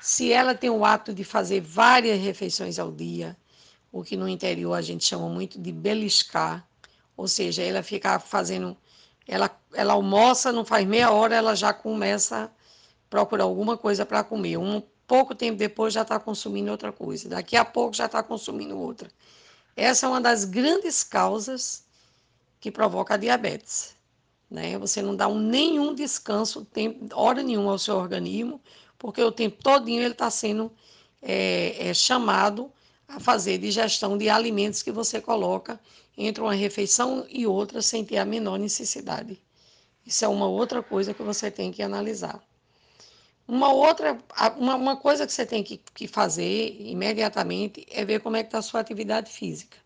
se 0.00 0.32
ela 0.32 0.54
tem 0.54 0.70
o 0.70 0.84
hábito 0.84 1.12
de 1.12 1.24
fazer 1.24 1.60
várias 1.60 2.20
refeições 2.20 2.78
ao 2.78 2.92
dia, 2.92 3.36
o 3.90 4.04
que 4.04 4.16
no 4.16 4.28
interior 4.28 4.74
a 4.74 4.82
gente 4.82 5.04
chama 5.04 5.28
muito 5.28 5.60
de 5.60 5.72
beliscar, 5.72 6.64
ou 7.16 7.26
seja, 7.26 7.64
ela 7.64 7.82
fica 7.82 8.20
fazendo, 8.20 8.76
ela, 9.26 9.50
ela 9.74 9.94
almoça, 9.94 10.52
não 10.52 10.64
faz 10.64 10.86
meia 10.86 11.10
hora, 11.10 11.34
ela 11.34 11.56
já 11.56 11.72
começa 11.72 12.44
a 12.44 12.50
procurar 13.10 13.42
alguma 13.42 13.76
coisa 13.76 14.06
para 14.06 14.22
comer. 14.22 14.56
Um 14.56 14.80
pouco 15.06 15.34
tempo 15.34 15.56
depois 15.58 15.94
já 15.94 16.02
está 16.02 16.18
consumindo 16.18 16.70
outra 16.70 16.92
coisa, 16.92 17.28
daqui 17.28 17.56
a 17.56 17.64
pouco 17.64 17.94
já 17.94 18.06
está 18.06 18.22
consumindo 18.22 18.78
outra. 18.78 19.08
Essa 19.76 20.06
é 20.06 20.08
uma 20.08 20.20
das 20.20 20.44
grandes 20.44 21.04
causas 21.04 21.84
que 22.60 22.70
provoca 22.70 23.14
a 23.14 23.16
diabetes. 23.16 23.94
Né? 24.50 24.78
Você 24.78 25.02
não 25.02 25.14
dá 25.14 25.28
um, 25.28 25.38
nenhum 25.38 25.94
descanso, 25.94 26.64
tempo, 26.64 27.06
hora 27.14 27.42
nenhuma 27.42 27.72
ao 27.72 27.78
seu 27.78 27.96
organismo, 27.96 28.60
porque 28.98 29.22
o 29.22 29.32
tempo 29.32 29.62
todinho 29.62 30.02
ele 30.02 30.12
está 30.12 30.30
sendo 30.30 30.72
é, 31.20 31.88
é, 31.88 31.94
chamado 31.94 32.72
a 33.08 33.20
fazer 33.20 33.58
digestão 33.58 34.16
de 34.16 34.28
alimentos 34.28 34.82
que 34.82 34.90
você 34.90 35.20
coloca 35.20 35.78
entre 36.16 36.42
uma 36.42 36.54
refeição 36.54 37.26
e 37.28 37.46
outra 37.46 37.82
sem 37.82 38.04
ter 38.04 38.18
a 38.18 38.24
menor 38.24 38.58
necessidade. 38.58 39.38
Isso 40.04 40.24
é 40.24 40.28
uma 40.28 40.46
outra 40.46 40.82
coisa 40.82 41.12
que 41.12 41.22
você 41.22 41.50
tem 41.50 41.70
que 41.70 41.82
analisar. 41.82 42.40
Uma 43.48 43.72
outra, 43.72 44.18
uma, 44.56 44.74
uma 44.74 44.96
coisa 44.96 45.26
que 45.26 45.32
você 45.32 45.46
tem 45.46 45.62
que, 45.62 45.80
que 45.94 46.08
fazer 46.08 46.76
imediatamente 46.80 47.86
é 47.90 48.04
ver 48.04 48.20
como 48.20 48.36
é 48.36 48.42
que 48.42 48.48
está 48.48 48.58
a 48.58 48.62
sua 48.62 48.80
atividade 48.80 49.30
física. 49.30 49.78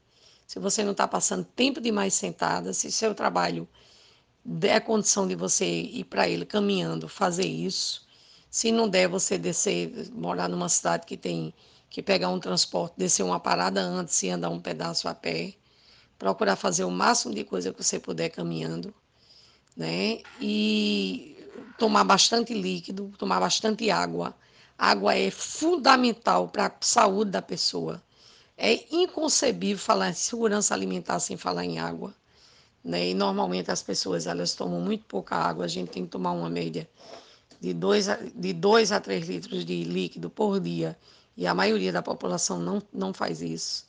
Se 0.46 0.58
você 0.58 0.82
não 0.82 0.92
está 0.92 1.06
passando 1.06 1.44
tempo 1.44 1.80
demais 1.80 2.14
sentada, 2.14 2.72
se 2.72 2.90
seu 2.90 3.14
trabalho 3.14 3.68
der 4.44 4.80
condição 4.80 5.28
de 5.28 5.34
você 5.34 5.64
ir 5.64 6.04
para 6.04 6.28
ele 6.28 6.46
caminhando, 6.46 7.08
fazer 7.08 7.46
isso. 7.46 8.06
Se 8.50 8.72
não 8.72 8.88
der, 8.88 9.08
você 9.08 9.38
descer, 9.38 10.10
morar 10.12 10.48
numa 10.48 10.68
cidade 10.68 11.06
que 11.06 11.16
tem 11.16 11.54
que 11.90 12.02
pegar 12.02 12.30
um 12.30 12.40
transporte, 12.40 12.94
descer 12.96 13.22
uma 13.22 13.38
parada 13.38 13.80
antes 13.80 14.22
e 14.22 14.30
andar 14.30 14.48
um 14.48 14.60
pedaço 14.60 15.06
a 15.06 15.14
pé. 15.14 15.54
Procurar 16.18 16.56
fazer 16.56 16.84
o 16.84 16.90
máximo 16.90 17.34
de 17.34 17.44
coisa 17.44 17.72
que 17.72 17.82
você 17.82 17.98
puder 17.98 18.30
caminhando, 18.30 18.92
né? 19.76 20.20
E 20.40 21.39
tomar 21.78 22.04
bastante 22.04 22.54
líquido, 22.54 23.12
tomar 23.18 23.40
bastante 23.40 23.90
água. 23.90 24.34
Água 24.78 25.14
é 25.14 25.30
fundamental 25.30 26.48
para 26.48 26.66
a 26.66 26.72
saúde 26.80 27.30
da 27.30 27.42
pessoa. 27.42 28.02
É 28.56 28.84
inconcebível 28.94 29.78
falar 29.78 30.10
em 30.10 30.14
segurança 30.14 30.74
alimentar 30.74 31.20
sem 31.20 31.36
falar 31.36 31.64
em 31.64 31.78
água. 31.78 32.14
Né? 32.82 33.10
E 33.10 33.14
normalmente 33.14 33.70
as 33.70 33.82
pessoas 33.82 34.26
elas 34.26 34.54
tomam 34.54 34.80
muito 34.80 35.04
pouca 35.04 35.36
água, 35.36 35.64
a 35.64 35.68
gente 35.68 35.90
tem 35.90 36.04
que 36.04 36.10
tomar 36.10 36.32
uma 36.32 36.48
média 36.48 36.88
de 37.60 37.74
2 37.74 38.08
a, 38.08 38.18
de 38.34 38.52
dois 38.54 38.90
a 38.90 39.00
3 39.00 39.28
litros 39.28 39.64
de 39.64 39.84
líquido 39.84 40.30
por 40.30 40.58
dia. 40.58 40.98
E 41.36 41.46
a 41.46 41.54
maioria 41.54 41.92
da 41.92 42.02
população 42.02 42.58
não, 42.58 42.82
não 42.92 43.12
faz 43.12 43.40
isso. 43.40 43.86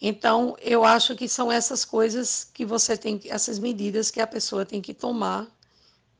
Então, 0.00 0.54
eu 0.60 0.84
acho 0.84 1.16
que 1.16 1.28
são 1.28 1.50
essas 1.50 1.84
coisas 1.84 2.50
que 2.52 2.64
você 2.64 2.96
tem, 2.96 3.20
essas 3.24 3.58
medidas 3.58 4.10
que 4.10 4.20
a 4.20 4.26
pessoa 4.26 4.64
tem 4.64 4.80
que 4.82 4.92
tomar 4.92 5.46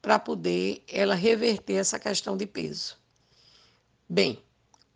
para 0.01 0.19
poder 0.19 0.85
ela 0.89 1.15
reverter 1.15 1.75
essa 1.75 1.99
questão 1.99 2.37
de 2.37 2.47
peso. 2.47 2.97
Bem, 4.09 4.43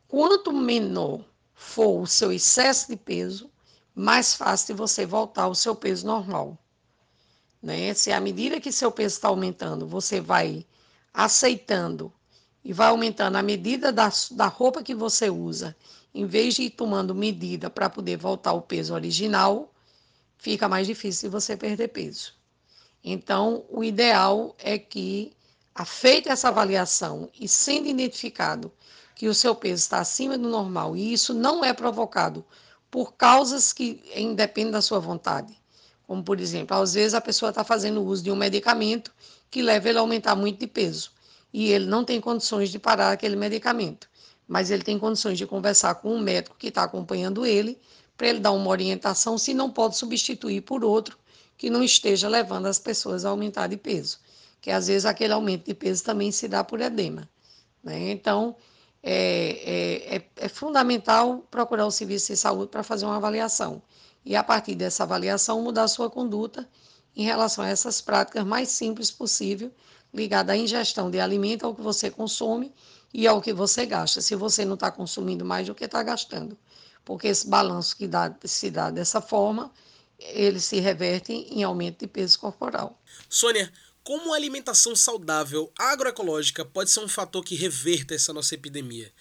quanto 0.06 0.52
menor 0.52 1.24
for 1.54 2.00
o 2.00 2.06
seu 2.06 2.32
excesso 2.32 2.88
de 2.88 2.96
peso, 2.96 3.50
mais 3.94 4.34
fácil 4.34 4.76
você 4.76 5.04
voltar 5.04 5.44
ao 5.44 5.54
seu 5.54 5.74
peso 5.74 6.06
normal. 6.06 6.56
Né? 7.62 7.92
Se 7.92 8.12
à 8.12 8.20
medida 8.20 8.60
que 8.60 8.72
seu 8.72 8.90
peso 8.90 9.16
está 9.16 9.28
aumentando, 9.28 9.86
você 9.86 10.20
vai 10.20 10.64
aceitando 11.12 12.12
e 12.64 12.72
vai 12.72 12.88
aumentando 12.88 13.36
a 13.36 13.42
medida 13.42 13.92
da, 13.92 14.10
da 14.32 14.46
roupa 14.46 14.82
que 14.82 14.94
você 14.94 15.28
usa, 15.28 15.76
em 16.14 16.26
vez 16.26 16.54
de 16.54 16.62
ir 16.62 16.70
tomando 16.70 17.14
medida 17.14 17.68
para 17.68 17.90
poder 17.90 18.16
voltar 18.16 18.50
ao 18.50 18.62
peso 18.62 18.94
original, 18.94 19.72
fica 20.38 20.68
mais 20.68 20.86
difícil 20.86 21.30
você 21.30 21.56
perder 21.56 21.88
peso. 21.88 22.34
Então, 23.02 23.64
o 23.70 23.82
ideal 23.82 24.54
é 24.58 24.78
que, 24.78 25.32
feita 25.86 26.30
essa 26.30 26.48
avaliação 26.48 27.30
e 27.40 27.48
sendo 27.48 27.88
identificado 27.88 28.70
que 29.14 29.28
o 29.28 29.34
seu 29.34 29.54
peso 29.54 29.82
está 29.82 29.98
acima 29.98 30.36
do 30.36 30.46
normal 30.46 30.94
e 30.94 31.12
isso 31.12 31.32
não 31.32 31.64
é 31.64 31.72
provocado 31.72 32.44
por 32.90 33.14
causas 33.14 33.72
que 33.72 34.02
independem 34.14 34.72
da 34.72 34.82
sua 34.82 34.98
vontade, 34.98 35.56
como 36.06 36.22
por 36.22 36.38
exemplo, 36.38 36.76
às 36.76 36.92
vezes 36.92 37.14
a 37.14 37.20
pessoa 37.20 37.48
está 37.48 37.64
fazendo 37.64 38.02
uso 38.02 38.22
de 38.22 38.30
um 38.30 38.36
medicamento 38.36 39.10
que 39.50 39.62
leva 39.62 39.88
ele 39.88 39.98
a 39.98 40.02
aumentar 40.02 40.34
muito 40.34 40.58
de 40.58 40.66
peso 40.66 41.12
e 41.52 41.70
ele 41.70 41.86
não 41.86 42.04
tem 42.04 42.20
condições 42.20 42.68
de 42.68 42.78
parar 42.78 43.12
aquele 43.12 43.36
medicamento, 43.36 44.08
mas 44.46 44.70
ele 44.70 44.82
tem 44.82 44.98
condições 44.98 45.38
de 45.38 45.46
conversar 45.46 45.94
com 45.94 46.14
um 46.14 46.20
médico 46.20 46.56
que 46.58 46.68
está 46.68 46.82
acompanhando 46.82 47.46
ele 47.46 47.78
para 48.18 48.28
ele 48.28 48.40
dar 48.40 48.52
uma 48.52 48.68
orientação 48.68 49.38
se 49.38 49.54
não 49.54 49.70
pode 49.70 49.96
substituir 49.96 50.60
por 50.60 50.84
outro 50.84 51.19
que 51.60 51.68
não 51.68 51.84
esteja 51.84 52.26
levando 52.26 52.64
as 52.64 52.78
pessoas 52.78 53.22
a 53.22 53.28
aumentar 53.28 53.66
de 53.66 53.76
peso, 53.76 54.18
que 54.62 54.70
às 54.70 54.86
vezes 54.86 55.04
aquele 55.04 55.34
aumento 55.34 55.66
de 55.66 55.74
peso 55.74 56.02
também 56.02 56.32
se 56.32 56.48
dá 56.48 56.64
por 56.64 56.80
edema. 56.80 57.28
Né? 57.84 58.12
Então, 58.12 58.56
é, 59.02 60.06
é, 60.06 60.16
é, 60.16 60.30
é 60.36 60.48
fundamental 60.48 61.46
procurar 61.50 61.84
o 61.84 61.90
serviço 61.90 62.32
de 62.32 62.38
saúde 62.38 62.70
para 62.70 62.82
fazer 62.82 63.04
uma 63.04 63.16
avaliação 63.16 63.82
e, 64.24 64.34
a 64.34 64.42
partir 64.42 64.74
dessa 64.74 65.02
avaliação, 65.02 65.60
mudar 65.60 65.86
sua 65.88 66.08
conduta 66.08 66.66
em 67.14 67.24
relação 67.24 67.62
a 67.62 67.68
essas 67.68 68.00
práticas 68.00 68.42
mais 68.42 68.70
simples 68.70 69.10
possível, 69.10 69.70
ligada 70.14 70.54
à 70.54 70.56
ingestão 70.56 71.10
de 71.10 71.20
alimento, 71.20 71.66
ao 71.66 71.74
que 71.74 71.82
você 71.82 72.10
consome 72.10 72.72
e 73.12 73.28
ao 73.28 73.38
que 73.42 73.52
você 73.52 73.84
gasta. 73.84 74.22
Se 74.22 74.34
você 74.34 74.64
não 74.64 74.74
está 74.76 74.90
consumindo 74.90 75.44
mais 75.44 75.66
do 75.66 75.74
que 75.74 75.84
está 75.84 76.02
gastando, 76.02 76.56
porque 77.04 77.28
esse 77.28 77.46
balanço 77.46 77.94
que 77.94 78.06
dá, 78.06 78.34
se 78.46 78.70
dá 78.70 78.90
dessa 78.90 79.20
forma 79.20 79.70
eles 80.20 80.64
se 80.64 80.78
revertem 80.80 81.46
em 81.50 81.62
aumento 81.62 82.00
de 82.00 82.06
peso 82.06 82.38
corporal. 82.38 83.00
Sônia, 83.28 83.72
como 84.02 84.26
uma 84.26 84.36
alimentação 84.36 84.94
saudável 84.94 85.72
agroecológica 85.78 86.64
pode 86.64 86.90
ser 86.90 87.00
um 87.00 87.08
fator 87.08 87.44
que 87.44 87.54
reverta 87.54 88.14
essa 88.14 88.32
nossa 88.32 88.54
epidemia? 88.54 89.12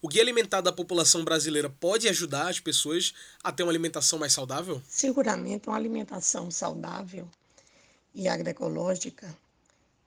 O 0.00 0.08
guia 0.08 0.22
alimentar 0.22 0.60
da 0.60 0.72
população 0.72 1.24
brasileira 1.24 1.68
pode 1.68 2.08
ajudar 2.08 2.48
as 2.48 2.60
pessoas 2.60 3.12
a 3.42 3.50
ter 3.50 3.64
uma 3.64 3.72
alimentação 3.72 4.18
mais 4.18 4.32
saudável? 4.32 4.80
Seguramente, 4.88 5.68
uma 5.68 5.76
alimentação 5.76 6.50
saudável 6.50 7.28
e 8.14 8.28
agroecológica 8.28 9.36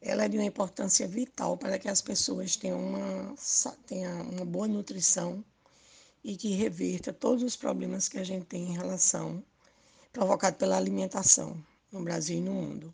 ela 0.01 0.23
é 0.23 0.27
de 0.27 0.37
uma 0.37 0.45
importância 0.45 1.07
vital 1.07 1.55
para 1.55 1.77
que 1.77 1.87
as 1.87 2.01
pessoas 2.01 2.55
tenham 2.55 2.79
uma, 2.79 3.35
tenham 3.85 4.21
uma 4.29 4.45
boa 4.45 4.67
nutrição 4.67 5.45
e 6.23 6.35
que 6.35 6.55
reverta 6.55 7.13
todos 7.13 7.43
os 7.43 7.55
problemas 7.55 8.09
que 8.09 8.17
a 8.17 8.23
gente 8.23 8.45
tem 8.45 8.69
em 8.69 8.77
relação 8.77 9.43
provocado 10.11 10.57
pela 10.57 10.77
alimentação 10.77 11.63
no 11.91 12.03
Brasil 12.03 12.37
e 12.37 12.41
no 12.41 12.53
mundo. 12.53 12.93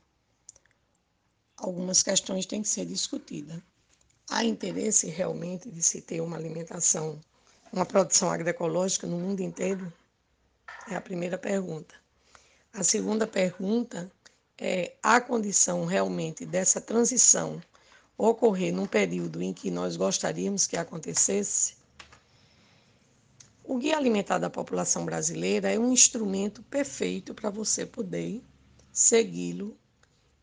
Algumas 1.58 2.04
questões 2.04 2.46
têm 2.46 2.62
que 2.62 2.70
ser 2.70 2.86
discutidas. 2.86 3.60
Há 4.30 4.44
interesse 4.44 5.08
realmente 5.08 5.72
de 5.72 5.82
se 5.82 6.02
ter 6.02 6.22
uma 6.22 6.38
alimentação, 6.38 7.20
uma 7.72 7.86
produção 7.86 8.30
agroecológica 8.30 9.08
no 9.08 9.18
mundo 9.18 9.42
inteiro? 9.42 9.92
É 10.90 10.96
a 10.96 11.02
primeira 11.02 11.38
pergunta. 11.38 11.96
A 12.74 12.84
segunda 12.84 13.26
pergunta 13.26 14.12
é: 14.58 14.94
há 15.02 15.20
condição 15.22 15.86
realmente 15.86 16.46
dessa 16.46 16.82
transição 16.82 17.62
ocorrer 18.18 18.74
num 18.74 18.86
período 18.86 19.42
em 19.42 19.54
que 19.54 19.72
nós 19.72 19.96
gostaríamos 19.96 20.68
que 20.68 20.76
acontecesse? 20.76 21.77
O 23.70 23.78
Guia 23.78 23.98
Alimentar 23.98 24.38
da 24.38 24.50
População 24.50 25.04
Brasileira 25.04 25.70
é 25.70 25.78
um 25.78 25.92
instrumento 25.92 26.64
perfeito 26.64 27.34
para 27.34 27.50
você 27.50 27.86
poder 27.86 28.42
segui-lo 28.94 29.78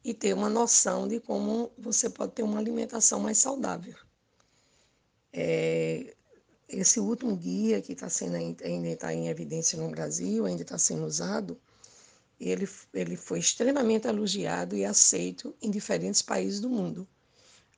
e 0.05 0.13
ter 0.13 0.35
uma 0.35 0.51
noção 0.51 1.09
de 1.09 1.19
como 1.21 1.73
você 1.79 2.11
pode 2.11 2.33
ter 2.33 2.43
uma 2.43 2.59
alimentação 2.59 3.21
mais 3.21 3.39
saudável. 3.39 3.95
É, 5.33 6.15
esse 6.69 7.01
último 7.01 7.35
guia 7.35 7.81
que 7.81 7.95
está 7.95 8.11
sendo 8.11 8.37
ainda 8.37 8.89
está 8.89 9.15
em 9.15 9.29
evidência 9.29 9.79
no 9.81 9.89
Brasil, 9.89 10.45
ainda 10.45 10.61
está 10.61 10.77
sendo 10.77 11.07
usado, 11.07 11.59
ele, 12.39 12.69
ele 12.93 13.17
foi 13.17 13.39
extremamente 13.39 14.07
elogiado 14.07 14.77
e 14.77 14.85
aceito 14.85 15.57
em 15.63 15.71
diferentes 15.71 16.21
países 16.21 16.61
do 16.61 16.69
mundo. 16.69 17.09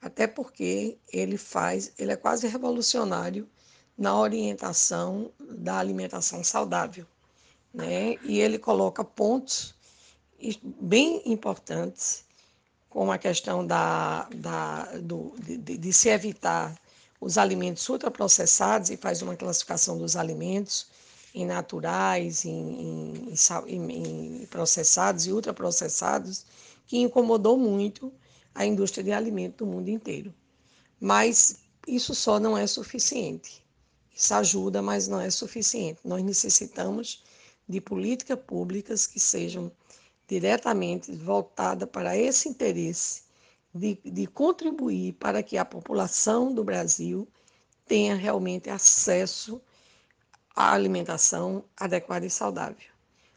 Até 0.00 0.26
porque 0.26 0.98
ele 1.12 1.38
faz, 1.38 1.92
ele 1.96 2.11
é 2.11 2.16
quase 2.16 2.48
revolucionário 2.48 3.48
na 3.96 4.18
orientação 4.18 5.30
da 5.40 5.78
alimentação 5.78 6.44
saudável. 6.44 7.06
Né? 7.72 8.16
E 8.22 8.40
ele 8.40 8.59
coloca 8.59 9.04
pontos 9.04 9.74
bem 10.62 11.22
importantes, 11.24 12.24
como 12.88 13.12
a 13.12 13.18
questão 13.18 13.66
da, 13.66 14.28
da, 14.35 14.85
do, 14.98 15.35
de, 15.38 15.56
de 15.78 15.92
se 15.92 16.09
evitar 16.09 16.74
os 17.20 17.38
alimentos 17.38 17.88
ultraprocessados 17.88 18.90
e 18.90 18.96
faz 18.96 19.22
uma 19.22 19.37
classificação 19.37 19.98
dos 19.98 20.16
alimentos 20.16 20.87
em 21.35 21.44
naturais, 21.44 22.46
em, 22.46 23.30
em, 23.66 23.92
em, 23.92 24.46
processados 24.46 25.26
e 25.26 25.32
ultraprocessados, 25.32 26.46
que 26.87 26.98
incomodou 26.98 27.59
muito 27.59 28.12
a 28.54 28.64
indústria 28.64 29.04
de 29.04 29.12
alimentos 29.12 29.59
do 29.59 29.66
mundo 29.66 29.90
inteiro. 29.90 30.32
Mas 30.98 31.59
isso 31.87 32.14
só 32.14 32.40
não 32.40 32.56
é 32.56 32.66
suficiente. 32.66 33.65
Isso 34.16 34.33
ajuda, 34.33 34.81
mas 34.81 35.07
não 35.07 35.20
é 35.20 35.29
suficiente. 35.29 36.00
Nós 36.02 36.24
necessitamos 36.24 37.22
de 37.68 37.83
políticas 37.83 38.38
públicas 38.38 39.07
que 39.07 39.20
sejam 39.20 39.70
diretamente 40.26 41.12
voltadas 41.12 41.87
para 41.87 42.16
esse 42.16 42.48
interesse 42.48 43.24
de, 43.74 43.98
de 44.02 44.26
contribuir 44.26 45.12
para 45.14 45.42
que 45.42 45.59
a 45.59 45.66
população 45.66 46.55
do 46.55 46.64
Brasil 46.64 47.29
tenha 47.87 48.14
realmente 48.14 48.70
acesso 48.70 49.61
à 50.55 50.72
alimentação 50.72 51.62
adequada 51.76 52.24
e 52.24 52.31
saudável. 52.31 52.88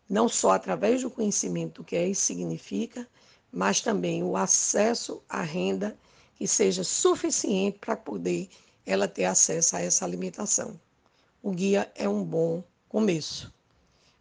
Não 0.10 0.30
só 0.30 0.52
através 0.52 1.02
do 1.02 1.12
conhecimento 1.12 1.82
do 1.82 1.86
que 1.86 2.02
isso 2.02 2.22
significa, 2.22 3.06
mas 3.52 3.82
também 3.82 4.24
o 4.24 4.38
acesso 4.38 5.22
à 5.28 5.42
renda 5.42 5.98
que 6.36 6.48
seja 6.48 6.86
suficiente 6.86 7.78
para 7.80 7.98
poder 7.98 8.50
ela 8.86 9.08
ter 9.08 9.26
acesso 9.26 9.76
a 9.76 9.82
essa 9.82 10.06
alimentação. 10.06 10.80
O 11.42 11.52
guia 11.52 11.92
é 11.96 12.08
um 12.08 12.24
bom 12.24 12.64
começo, 12.88 13.52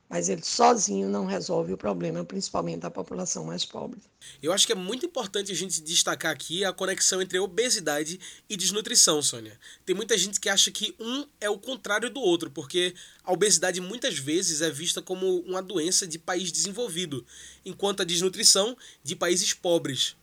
mas 0.09 0.29
ele 0.29 0.43
sozinho 0.43 1.09
não 1.09 1.27
resolve 1.27 1.73
o 1.73 1.77
problema, 1.77 2.25
principalmente 2.25 2.81
da 2.81 2.91
população 2.91 3.45
mais 3.45 3.65
pobre. 3.65 4.01
Eu 4.43 4.53
acho 4.53 4.67
que 4.67 4.73
é 4.73 4.77
muito 4.77 5.05
importante 5.05 5.53
a 5.53 5.55
gente 5.55 5.83
destacar 5.83 6.33
aqui 6.33 6.65
a 6.65 6.73
conexão 6.73 7.21
entre 7.21 7.39
obesidade 7.39 8.19
e 8.49 8.57
desnutrição, 8.57 9.21
Sônia. 9.21 9.59
Tem 9.85 9.95
muita 9.95 10.17
gente 10.17 10.41
que 10.41 10.49
acha 10.49 10.71
que 10.71 10.95
um 10.99 11.27
é 11.41 11.51
o 11.51 11.59
contrário 11.59 12.09
do 12.09 12.21
outro, 12.21 12.51
porque 12.51 12.95
a 13.23 13.33
obesidade 13.33 13.81
muitas 13.81 14.19
vezes 14.19 14.63
é 14.63 14.71
vista 14.71 15.03
como 15.03 15.41
uma 15.41 15.63
doença 15.63 16.07
de 16.07 16.19
país 16.19 16.51
desenvolvido, 16.51 17.25
enquanto 17.65 18.01
a 18.01 18.05
desnutrição 18.05 18.77
de 19.03 19.15
países 19.15 19.53
pobres. 19.53 20.17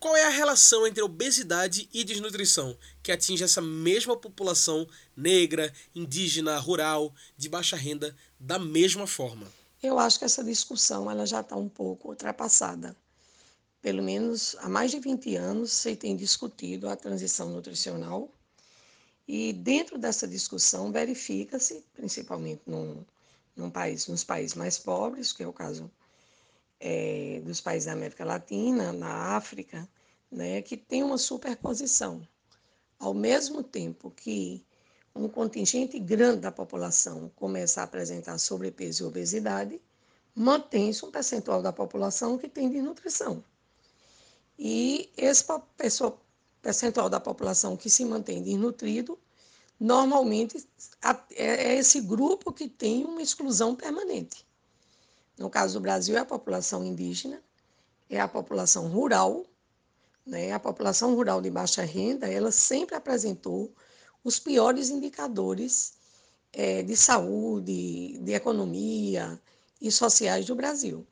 Qual 0.00 0.16
é 0.16 0.24
a 0.24 0.30
relação 0.30 0.86
entre 0.86 1.02
obesidade 1.02 1.86
e 1.92 2.02
desnutrição 2.02 2.74
que 3.02 3.12
atinge 3.12 3.44
essa 3.44 3.60
mesma 3.60 4.16
população 4.16 4.88
negra, 5.14 5.70
indígena, 5.94 6.58
rural, 6.58 7.14
de 7.36 7.50
baixa 7.50 7.76
renda, 7.76 8.16
da 8.38 8.58
mesma 8.58 9.06
forma? 9.06 9.46
Eu 9.82 9.98
acho 9.98 10.18
que 10.18 10.24
essa 10.24 10.42
discussão 10.42 11.10
ela 11.10 11.26
já 11.26 11.42
está 11.42 11.54
um 11.54 11.68
pouco 11.68 12.08
ultrapassada. 12.08 12.96
Pelo 13.82 14.02
menos 14.02 14.56
há 14.60 14.70
mais 14.70 14.90
de 14.90 14.98
20 14.98 15.36
anos 15.36 15.70
se 15.70 15.94
tem 15.94 16.16
discutido 16.16 16.88
a 16.88 16.96
transição 16.96 17.50
nutricional 17.50 18.32
e 19.28 19.52
dentro 19.52 19.98
dessa 19.98 20.26
discussão 20.26 20.90
verifica-se, 20.90 21.84
principalmente 21.92 22.62
num, 22.66 23.04
num 23.54 23.70
país, 23.70 24.06
nos 24.06 24.24
países 24.24 24.54
mais 24.54 24.78
pobres, 24.78 25.30
que 25.30 25.42
é 25.42 25.46
o 25.46 25.52
caso 25.52 25.90
é, 26.80 27.40
dos 27.44 27.60
países 27.60 27.86
da 27.86 27.92
América 27.92 28.24
Latina, 28.24 28.92
na 28.92 29.36
África, 29.36 29.88
né, 30.30 30.62
que 30.62 30.76
tem 30.76 31.02
uma 31.02 31.18
superposição. 31.18 32.26
Ao 32.98 33.12
mesmo 33.12 33.62
tempo 33.62 34.10
que 34.10 34.64
um 35.14 35.28
contingente 35.28 35.98
grande 35.98 36.40
da 36.40 36.52
população 36.52 37.30
começa 37.36 37.80
a 37.80 37.84
apresentar 37.84 38.38
sobrepeso 38.38 39.04
e 39.04 39.06
obesidade, 39.06 39.80
mantém-se 40.34 41.04
um 41.04 41.10
percentual 41.10 41.60
da 41.62 41.72
população 41.72 42.38
que 42.38 42.48
tem 42.48 42.70
desnutrição. 42.70 43.44
E 44.58 45.10
esse 45.16 45.44
percentual 46.62 47.08
da 47.08 47.18
população 47.18 47.76
que 47.76 47.90
se 47.90 48.04
mantém 48.04 48.42
desnutrido 48.42 49.18
normalmente 49.78 50.68
é, 51.34 51.44
é 51.44 51.74
esse 51.76 52.00
grupo 52.02 52.52
que 52.52 52.68
tem 52.68 53.04
uma 53.04 53.22
exclusão 53.22 53.74
permanente. 53.74 54.46
No 55.40 55.48
caso 55.48 55.72
do 55.72 55.80
Brasil, 55.80 56.18
é 56.18 56.20
a 56.20 56.24
população 56.26 56.84
indígena, 56.84 57.42
é 58.10 58.20
a 58.20 58.28
população 58.28 58.88
rural, 58.88 59.46
né? 60.26 60.52
A 60.52 60.60
população 60.60 61.14
rural 61.14 61.40
de 61.40 61.50
baixa 61.50 61.82
renda, 61.82 62.28
ela 62.28 62.52
sempre 62.52 62.94
apresentou 62.94 63.74
os 64.22 64.38
piores 64.38 64.90
indicadores 64.90 65.94
é, 66.52 66.82
de 66.82 66.94
saúde, 66.94 68.18
de 68.18 68.34
economia 68.34 69.40
e 69.80 69.90
sociais 69.90 70.44
do 70.44 70.54
Brasil. 70.54 71.06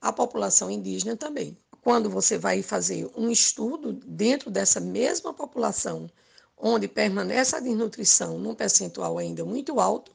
A 0.00 0.12
população 0.12 0.70
indígena 0.70 1.16
também. 1.16 1.58
Quando 1.82 2.08
você 2.08 2.38
vai 2.38 2.62
fazer 2.62 3.10
um 3.16 3.32
estudo 3.32 3.94
dentro 3.94 4.48
dessa 4.48 4.78
mesma 4.78 5.34
população, 5.34 6.08
onde 6.56 6.86
permanece 6.86 7.56
a 7.56 7.60
desnutrição 7.60 8.38
num 8.38 8.54
percentual 8.54 9.18
ainda 9.18 9.44
muito 9.44 9.80
alto, 9.80 10.12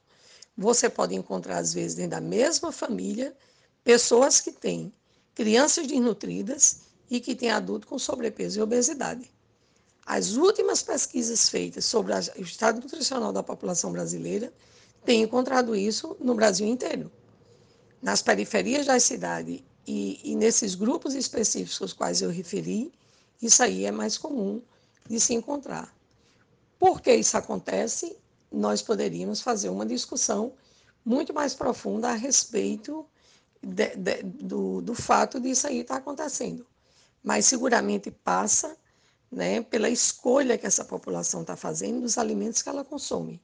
você 0.56 0.90
pode 0.90 1.14
encontrar, 1.14 1.58
às 1.58 1.74
vezes, 1.74 1.96
dentro 1.96 2.12
da 2.12 2.22
mesma 2.22 2.72
família, 2.72 3.36
pessoas 3.88 4.42
que 4.42 4.52
têm 4.52 4.92
crianças 5.34 5.88
desnutridas 5.88 6.80
e 7.10 7.22
que 7.22 7.34
têm 7.34 7.52
adultos 7.52 7.88
com 7.88 7.98
sobrepeso 7.98 8.60
e 8.60 8.62
obesidade. 8.62 9.32
As 10.06 10.36
últimas 10.36 10.84
pesquisas 10.84 11.48
feitas 11.48 11.86
sobre 11.86 12.12
o 12.14 12.42
estado 12.42 12.82
nutricional 12.82 13.32
da 13.32 13.42
população 13.42 13.94
brasileira 13.94 14.52
têm 15.06 15.22
encontrado 15.22 15.74
isso 15.74 16.18
no 16.20 16.36
Brasil 16.36 16.68
inteiro. 16.68 17.10
Nas 18.02 18.22
periferias 18.22 18.86
da 18.86 19.00
cidade 19.00 19.64
e, 19.88 20.20
e 20.22 20.36
nesses 20.36 20.76
grupos 20.76 21.16
específicos 21.16 21.82
aos 21.82 21.94
quais 21.94 22.22
eu 22.22 22.30
referi, 22.30 22.92
isso 23.42 23.64
aí 23.64 23.86
é 23.86 23.92
mais 23.92 24.18
comum 24.18 24.62
de 25.10 25.18
se 25.18 25.34
encontrar. 25.34 25.96
Por 26.78 27.00
que 27.00 27.16
isso 27.16 27.38
acontece? 27.38 28.18
Nós 28.52 28.82
poderíamos 28.82 29.40
fazer 29.40 29.70
uma 29.70 29.86
discussão 29.86 30.52
muito 31.06 31.34
mais 31.34 31.56
profunda 31.56 32.10
a 32.10 32.16
respeito 32.16 33.08
de, 33.62 33.96
de, 33.96 34.24
do, 34.24 34.82
do 34.82 34.96
fato 34.96 35.40
disso 35.40 35.68
aí 35.68 35.80
estar 35.80 35.96
tá 35.96 36.00
acontecendo. 36.00 36.66
Mas 37.24 37.46
seguramente 37.46 38.12
passa 38.12 38.78
né, 39.32 39.62
pela 39.62 39.90
escolha 39.90 40.58
que 40.58 40.66
essa 40.66 40.86
população 40.86 41.42
está 41.42 41.56
fazendo 41.56 42.02
dos 42.02 42.18
alimentos 42.18 42.62
que 42.62 42.70
ela 42.70 42.84
consome. 42.84 43.42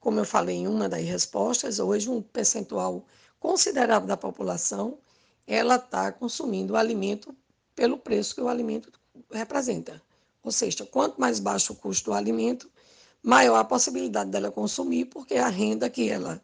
Como 0.00 0.20
eu 0.20 0.24
falei 0.24 0.56
em 0.56 0.68
uma 0.68 0.88
das 0.88 1.04
respostas, 1.04 1.78
hoje 1.78 2.08
um 2.08 2.22
percentual 2.22 3.04
considerável 3.38 4.08
da 4.08 4.16
população 4.16 4.98
ela 5.46 5.76
está 5.76 6.10
consumindo 6.10 6.72
o 6.74 6.76
alimento 6.76 7.34
pelo 7.74 7.98
preço 7.98 8.34
que 8.34 8.40
o 8.40 8.48
alimento 8.48 8.90
representa. 9.30 10.02
Ou 10.42 10.50
seja, 10.50 10.84
quanto 10.84 11.20
mais 11.20 11.38
baixo 11.38 11.72
o 11.72 11.76
custo 11.76 12.10
do 12.10 12.14
alimento, 12.14 12.70
maior 13.22 13.56
a 13.56 13.64
possibilidade 13.64 14.30
dela 14.30 14.50
consumir, 14.50 15.06
porque 15.06 15.34
a 15.34 15.48
renda 15.48 15.88
que 15.88 16.08
ela 16.08 16.40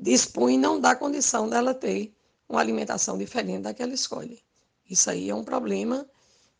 dispõe 0.00 0.58
não 0.58 0.80
dá 0.80 0.94
condição 0.94 1.48
dela 1.48 1.74
ter 1.74 2.12
uma 2.48 2.60
alimentação 2.60 3.18
diferente 3.18 3.62
da 3.62 3.74
que 3.74 3.82
ela 3.82 3.94
escolhe. 3.94 4.42
Isso 4.88 5.10
aí 5.10 5.28
é 5.28 5.34
um 5.34 5.44
problema 5.44 6.08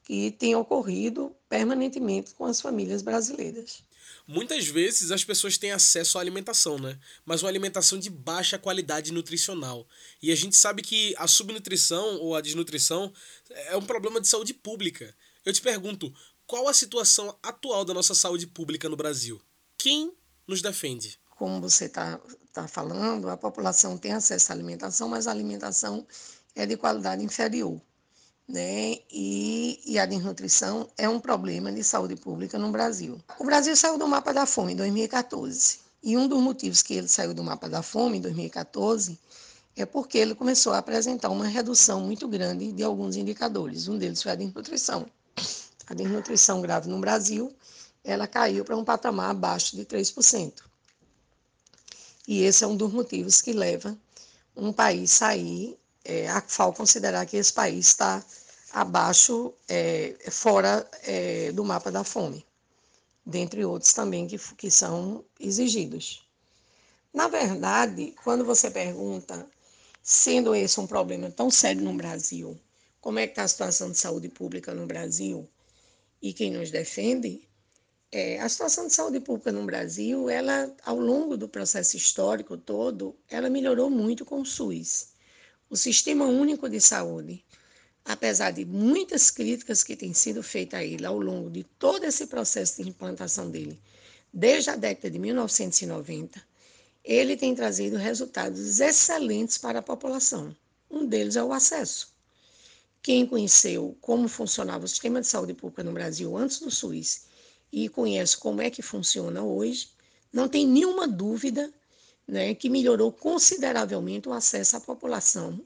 que 0.05 0.31
tem 0.33 0.55
ocorrido 0.55 1.35
permanentemente 1.49 2.35
com 2.35 2.45
as 2.45 2.61
famílias 2.61 3.03
brasileiras. 3.03 3.83
Muitas 4.27 4.67
vezes 4.67 5.11
as 5.11 5.25
pessoas 5.25 5.57
têm 5.57 5.73
acesso 5.73 6.19
à 6.19 6.21
alimentação, 6.21 6.79
né? 6.79 6.99
Mas 7.25 7.43
uma 7.43 7.49
alimentação 7.49 7.99
de 7.99 8.11
baixa 8.11 8.59
qualidade 8.59 9.13
nutricional. 9.13 9.87
E 10.23 10.31
a 10.31 10.35
gente 10.35 10.57
sabe 10.57 10.83
que 10.83 11.15
a 11.17 11.27
subnutrição 11.27 12.19
ou 12.21 12.35
a 12.35 12.41
desnutrição 12.41 13.13
é 13.51 13.77
um 13.77 13.85
problema 13.85 14.21
de 14.21 14.29
saúde 14.29 14.53
pública. 14.53 15.15
Eu 15.45 15.53
te 15.53 15.63
pergunto, 15.63 16.13
qual 16.47 16.69
a 16.69 16.75
situação 16.75 17.39
atual 17.43 17.85
da 17.85 17.95
nossa 17.95 18.15
saúde 18.15 18.47
pública 18.47 18.89
no 18.89 18.97
Brasil? 18.97 19.41
Quem 19.79 20.13
nos 20.47 20.61
defende? 20.61 21.19
Como 21.37 21.61
você 21.61 21.87
está 21.87 22.21
tá 22.63 22.69
falando, 22.69 23.29
a 23.29 23.37
população 23.37 23.97
tem 23.97 24.13
acesso 24.13 24.53
à 24.53 24.55
alimentação, 24.55 25.09
mas 25.09 25.27
a 25.27 25.31
alimentação 25.31 26.07
é 26.55 26.67
de 26.67 26.77
qualidade 26.77 27.25
inferior 27.25 27.81
né? 28.49 28.97
E, 29.13 29.79
e 29.85 29.99
a 29.99 30.07
desnutrição 30.07 30.89
é 30.97 31.09
um 31.09 31.21
problema 31.21 31.71
de 31.71 31.85
saúde 31.85 32.17
pública 32.17 32.59
no 32.59 32.73
Brasil. 32.73 33.21
O 33.39 33.45
Brasil 33.45 33.77
saiu 33.77 33.99
do 33.99 34.09
mapa 34.09 34.33
da 34.33 34.47
fome 34.47 34.73
em 34.73 34.77
2014. 34.77 35.81
E 36.03 36.17
um 36.17 36.27
dos 36.27 36.41
motivos 36.41 36.81
que 36.81 36.95
ele 36.95 37.09
saiu 37.09 37.35
do 37.35 37.45
mapa 37.45 37.69
da 37.69 37.83
fome 37.83 38.19
em 38.19 38.21
2014 38.23 39.19
é 39.77 39.85
porque 39.85 40.17
ele 40.17 40.35
começou 40.35 40.73
a 40.73 40.79
apresentar 40.79 41.29
uma 41.29 41.47
redução 41.47 42.01
muito 42.01 42.27
grande 42.27 42.73
de 42.73 42.83
alguns 42.83 43.17
indicadores. 43.17 43.87
Um 43.87 43.99
deles 43.99 44.23
foi 44.23 44.33
a 44.33 44.35
desnutrição. 44.35 45.07
A 45.87 45.95
desnutrição 45.95 46.61
grave 46.63 46.89
no 46.89 46.99
Brasil, 47.01 47.55
ela 48.03 48.27
caiu 48.27 48.65
para 48.65 48.77
um 48.77 48.85
patamar 48.85 49.31
abaixo 49.31 49.77
de 49.77 49.85
3%. 49.85 50.68
E 52.29 52.43
esse 52.43 52.63
é 52.63 52.67
um 52.67 52.77
dos 52.77 52.93
motivos 52.93 53.41
que 53.41 53.55
leva 53.55 53.97
um 54.55 54.71
país 54.71 55.13
sair 55.13 55.79
é, 56.05 56.29
a 56.29 56.43
FAO 56.43 56.75
considerar 56.75 57.25
que 57.25 57.39
esse 57.39 57.51
país 57.51 57.87
está 57.87 58.23
abaixo, 58.71 59.55
é, 59.67 60.15
fora 60.31 60.87
é, 61.05 61.51
do 61.53 61.65
mapa 61.65 61.91
da 61.91 62.05
fome, 62.05 62.45
dentre 63.25 63.65
outros 63.65 63.95
também 63.95 64.27
que, 64.27 64.39
que 64.57 64.71
são 64.71 65.25
exigidos. 65.41 66.23
Na 67.15 67.29
verdade, 67.29 68.15
quando 68.23 68.45
você 68.45 68.71
pergunta, 68.71 69.49
sendo 70.03 70.55
esse 70.55 70.79
um 70.79 70.87
problema 70.87 71.31
tão 71.31 71.51
sério 71.51 71.81
no 71.81 71.95
Brasil, 71.95 72.61
como 73.01 73.21
é 73.21 73.27
que 73.27 73.33
está 73.33 73.45
a 73.45 73.49
situação 73.49 73.91
de 73.91 73.97
saúde 73.97 74.29
pública 74.29 74.75
no 74.75 74.87
Brasil 74.87 75.49
e 76.21 76.35
quem 76.35 76.51
nos 76.51 76.71
defende, 76.71 77.48
é, 78.11 78.41
a 78.41 78.49
situação 78.49 78.87
de 78.87 78.95
saúde 78.95 79.21
pública 79.21 79.53
no 79.53 79.67
Brasil, 79.67 80.31
ela, 80.31 80.75
ao 80.83 80.99
longo 80.99 81.37
do 81.37 81.49
processo 81.49 81.97
histórico 81.97 82.57
todo, 82.57 83.15
ela 83.29 83.51
melhorou 83.51 83.91
muito 83.91 84.25
com 84.25 84.41
o 84.41 84.47
SUS. 84.47 85.09
O 85.69 85.77
Sistema 85.77 86.25
Único 86.25 86.71
de 86.71 86.81
Saúde, 86.81 87.45
apesar 88.05 88.51
de 88.53 88.65
muitas 88.65 89.31
críticas 89.31 89.85
que 89.85 89.95
têm 89.95 90.15
sido 90.15 90.43
feitas 90.43 90.81
a 90.81 90.85
ele 90.85 91.05
ao 91.05 91.19
longo 91.19 91.51
de 91.51 91.65
todo 91.79 92.05
esse 92.05 92.27
processo 92.27 92.83
de 92.83 92.89
implantação 92.89 93.51
dele, 93.51 93.79
desde 94.33 94.71
a 94.71 94.77
década 94.77 95.11
de 95.11 95.19
1990, 95.19 96.43
ele 97.05 97.37
tem 97.37 97.55
trazido 97.55 97.97
resultados 97.99 98.81
excelentes 98.81 99.59
para 99.59 99.81
a 99.81 99.83
população. 99.83 100.57
Um 100.91 101.05
deles 101.05 101.37
é 101.37 101.45
o 101.45 101.53
acesso. 101.53 102.11
Quem 103.03 103.27
conheceu 103.27 103.97
como 104.01 104.29
funcionava 104.29 104.87
o 104.87 104.89
sistema 104.89 105.21
de 105.21 105.27
saúde 105.27 105.53
pública 105.53 105.85
no 105.85 105.93
Brasil 105.93 106.35
antes 106.37 106.59
do 106.59 106.71
SUS 106.71 107.28
e 107.73 107.89
conhece 107.89 108.37
como 108.37 108.61
é 108.61 108.71
que 108.71 108.83
funciona 108.83 109.43
hoje, 109.43 109.91
não 110.33 110.49
tem 110.49 110.67
nenhuma 110.67 111.07
dúvida 111.07 111.73
né, 112.27 112.55
que 112.55 112.69
melhorou 112.69 113.11
consideravelmente 113.11 114.29
o 114.29 114.33
acesso 114.33 114.77
à 114.77 114.81
população 114.81 115.61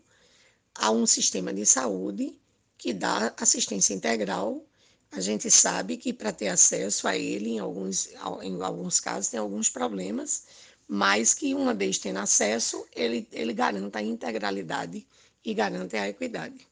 a 0.74 0.90
um 0.90 1.06
sistema 1.06 1.52
de 1.52 1.66
saúde 1.66 2.38
que 2.78 2.92
dá 2.92 3.32
assistência 3.36 3.94
integral. 3.94 4.64
A 5.10 5.20
gente 5.20 5.50
sabe 5.50 5.96
que 5.96 6.12
para 6.12 6.32
ter 6.32 6.48
acesso 6.48 7.06
a 7.06 7.16
ele, 7.16 7.50
em 7.50 7.58
alguns, 7.58 8.08
em 8.42 8.62
alguns 8.62 8.98
casos, 8.98 9.30
tem 9.30 9.38
alguns 9.38 9.68
problemas, 9.68 10.44
mas 10.88 11.34
que 11.34 11.54
uma 11.54 11.74
vez 11.74 11.98
tendo 11.98 12.18
acesso, 12.18 12.86
ele, 12.94 13.28
ele 13.32 13.52
garanta 13.52 13.98
a 13.98 14.02
integralidade 14.02 15.06
e 15.44 15.54
garante 15.54 15.96
a 15.96 16.08
equidade. 16.08 16.66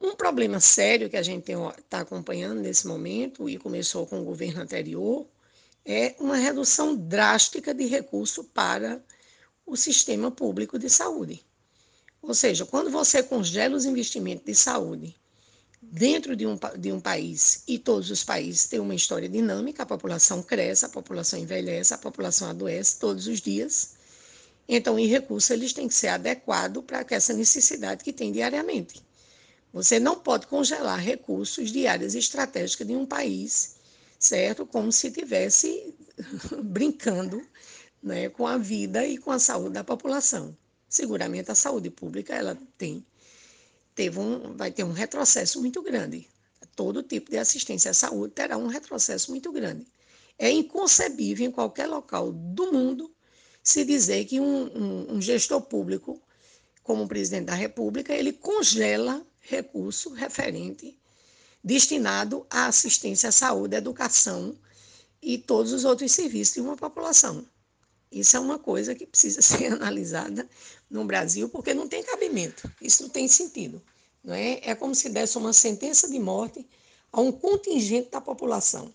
Um 0.00 0.16
problema 0.16 0.60
sério 0.60 1.10
que 1.10 1.16
a 1.16 1.22
gente 1.22 1.52
está 1.78 2.00
acompanhando 2.00 2.60
nesse 2.60 2.86
momento, 2.86 3.48
e 3.50 3.58
começou 3.58 4.06
com 4.06 4.20
o 4.20 4.24
governo 4.24 4.62
anterior, 4.62 5.26
é 5.84 6.14
uma 6.18 6.36
redução 6.36 6.96
drástica 6.96 7.74
de 7.74 7.84
recurso 7.86 8.44
para 8.44 9.02
o 9.66 9.76
sistema 9.76 10.30
público 10.30 10.78
de 10.78 10.88
saúde. 10.88 11.44
Ou 12.22 12.34
seja, 12.34 12.64
quando 12.64 12.90
você 12.90 13.22
congela 13.22 13.76
os 13.76 13.84
investimentos 13.84 14.44
de 14.44 14.54
saúde 14.54 15.14
dentro 15.82 16.34
de 16.34 16.46
um, 16.46 16.58
de 16.78 16.92
um 16.92 17.00
país, 17.00 17.62
e 17.68 17.78
todos 17.78 18.10
os 18.10 18.24
países 18.24 18.66
têm 18.66 18.80
uma 18.80 18.94
história 18.94 19.28
dinâmica, 19.28 19.82
a 19.82 19.86
população 19.86 20.42
cresce, 20.42 20.84
a 20.84 20.88
população 20.88 21.38
envelhece, 21.38 21.94
a 21.94 21.98
população 21.98 22.48
adoece 22.48 22.98
todos 22.98 23.26
os 23.26 23.40
dias, 23.40 23.94
então, 24.72 24.96
em 24.96 25.06
recurso, 25.06 25.52
eles 25.52 25.72
têm 25.72 25.88
que 25.88 25.94
ser 25.94 26.08
adequados 26.08 26.84
para 26.84 27.04
essa 27.10 27.32
necessidade 27.32 28.04
que 28.04 28.12
tem 28.12 28.30
diariamente. 28.30 29.02
Você 29.72 30.00
não 30.00 30.18
pode 30.18 30.46
congelar 30.46 30.98
recursos 30.98 31.70
de 31.70 31.86
áreas 31.86 32.14
estratégicas 32.14 32.86
de 32.86 32.94
um 32.94 33.06
país 33.06 33.80
certo? 34.20 34.66
Como 34.66 34.92
se 34.92 35.08
estivesse 35.08 35.94
brincando 36.62 37.42
né, 38.02 38.28
com 38.28 38.46
a 38.46 38.58
vida 38.58 39.04
e 39.04 39.16
com 39.16 39.32
a 39.32 39.38
saúde 39.38 39.74
da 39.74 39.82
população. 39.82 40.56
Seguramente 40.88 41.50
a 41.50 41.54
saúde 41.54 41.90
pública 41.90 42.34
ela 42.34 42.56
tem 42.76 43.04
teve 43.94 44.18
um, 44.18 44.56
vai 44.56 44.70
ter 44.70 44.84
um 44.84 44.92
retrocesso 44.92 45.60
muito 45.60 45.82
grande. 45.82 46.28
Todo 46.76 47.02
tipo 47.02 47.30
de 47.30 47.38
assistência 47.38 47.90
à 47.90 47.94
saúde 47.94 48.34
terá 48.34 48.56
um 48.56 48.66
retrocesso 48.66 49.30
muito 49.30 49.50
grande. 49.50 49.86
É 50.38 50.50
inconcebível 50.50 51.46
em 51.46 51.50
qualquer 51.50 51.86
local 51.86 52.32
do 52.32 52.72
mundo 52.72 53.12
se 53.62 53.84
dizer 53.84 54.24
que 54.26 54.40
um, 54.40 54.66
um, 54.74 55.14
um 55.14 55.22
gestor 55.22 55.60
público, 55.62 56.22
como 56.82 57.04
o 57.04 57.08
presidente 57.08 57.46
da 57.46 57.54
República, 57.54 58.14
ele 58.14 58.32
congela 58.32 59.26
recurso 59.40 60.10
referente 60.10 60.98
destinado 61.62 62.46
à 62.48 62.66
assistência 62.66 63.28
à 63.28 63.32
saúde, 63.32 63.74
à 63.74 63.78
educação 63.78 64.56
e 65.22 65.36
todos 65.36 65.72
os 65.72 65.84
outros 65.84 66.12
serviços 66.12 66.54
de 66.54 66.60
uma 66.60 66.76
população. 66.76 67.44
Isso 68.10 68.36
é 68.36 68.40
uma 68.40 68.58
coisa 68.58 68.94
que 68.94 69.06
precisa 69.06 69.40
ser 69.42 69.72
analisada 69.72 70.48
no 70.90 71.04
Brasil, 71.04 71.48
porque 71.48 71.74
não 71.74 71.86
tem 71.86 72.02
cabimento, 72.02 72.70
isso 72.80 73.02
não 73.02 73.10
tem 73.10 73.28
sentido. 73.28 73.80
Não 74.22 74.34
é? 74.34 74.60
é 74.62 74.74
como 74.74 74.94
se 74.94 75.08
desse 75.08 75.38
uma 75.38 75.52
sentença 75.52 76.08
de 76.08 76.18
morte 76.18 76.66
a 77.12 77.20
um 77.20 77.32
contingente 77.32 78.10
da 78.10 78.20
população, 78.20 78.92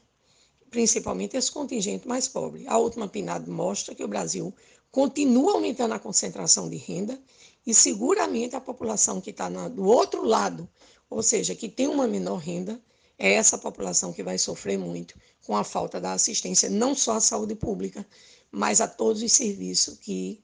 principalmente 0.69 1.35
esse 1.35 1.51
contingente 1.51 2.07
mais 2.07 2.27
pobre. 2.27 2.65
A 2.67 2.77
última 2.77 3.07
PNAD 3.07 3.49
mostra 3.49 3.95
que 3.95 4.03
o 4.03 4.07
Brasil 4.07 4.53
continua 4.91 5.53
aumentando 5.53 5.93
a 5.93 5.99
concentração 5.99 6.69
de 6.69 6.77
renda 6.77 7.19
e 7.65 7.73
seguramente 7.73 8.55
a 8.55 8.61
população 8.61 9.19
que 9.19 9.31
está 9.31 9.49
do 9.49 9.85
outro 9.85 10.23
lado, 10.23 10.69
ou 11.09 11.23
seja, 11.23 11.55
que 11.55 11.67
tem 11.67 11.87
uma 11.87 12.07
menor 12.07 12.37
renda, 12.37 12.79
é 13.17 13.33
essa 13.33 13.57
população 13.57 14.13
que 14.13 14.21
vai 14.21 14.37
sofrer 14.37 14.77
muito 14.77 15.17
com 15.45 15.55
a 15.55 15.63
falta 15.63 15.99
da 15.99 16.13
assistência, 16.13 16.69
não 16.69 16.93
só 16.93 17.13
à 17.13 17.21
saúde 17.21 17.55
pública, 17.55 18.05
mas 18.51 18.81
a 18.81 18.87
todos 18.87 19.21
os 19.21 19.31
serviços 19.31 19.97
que 19.99 20.41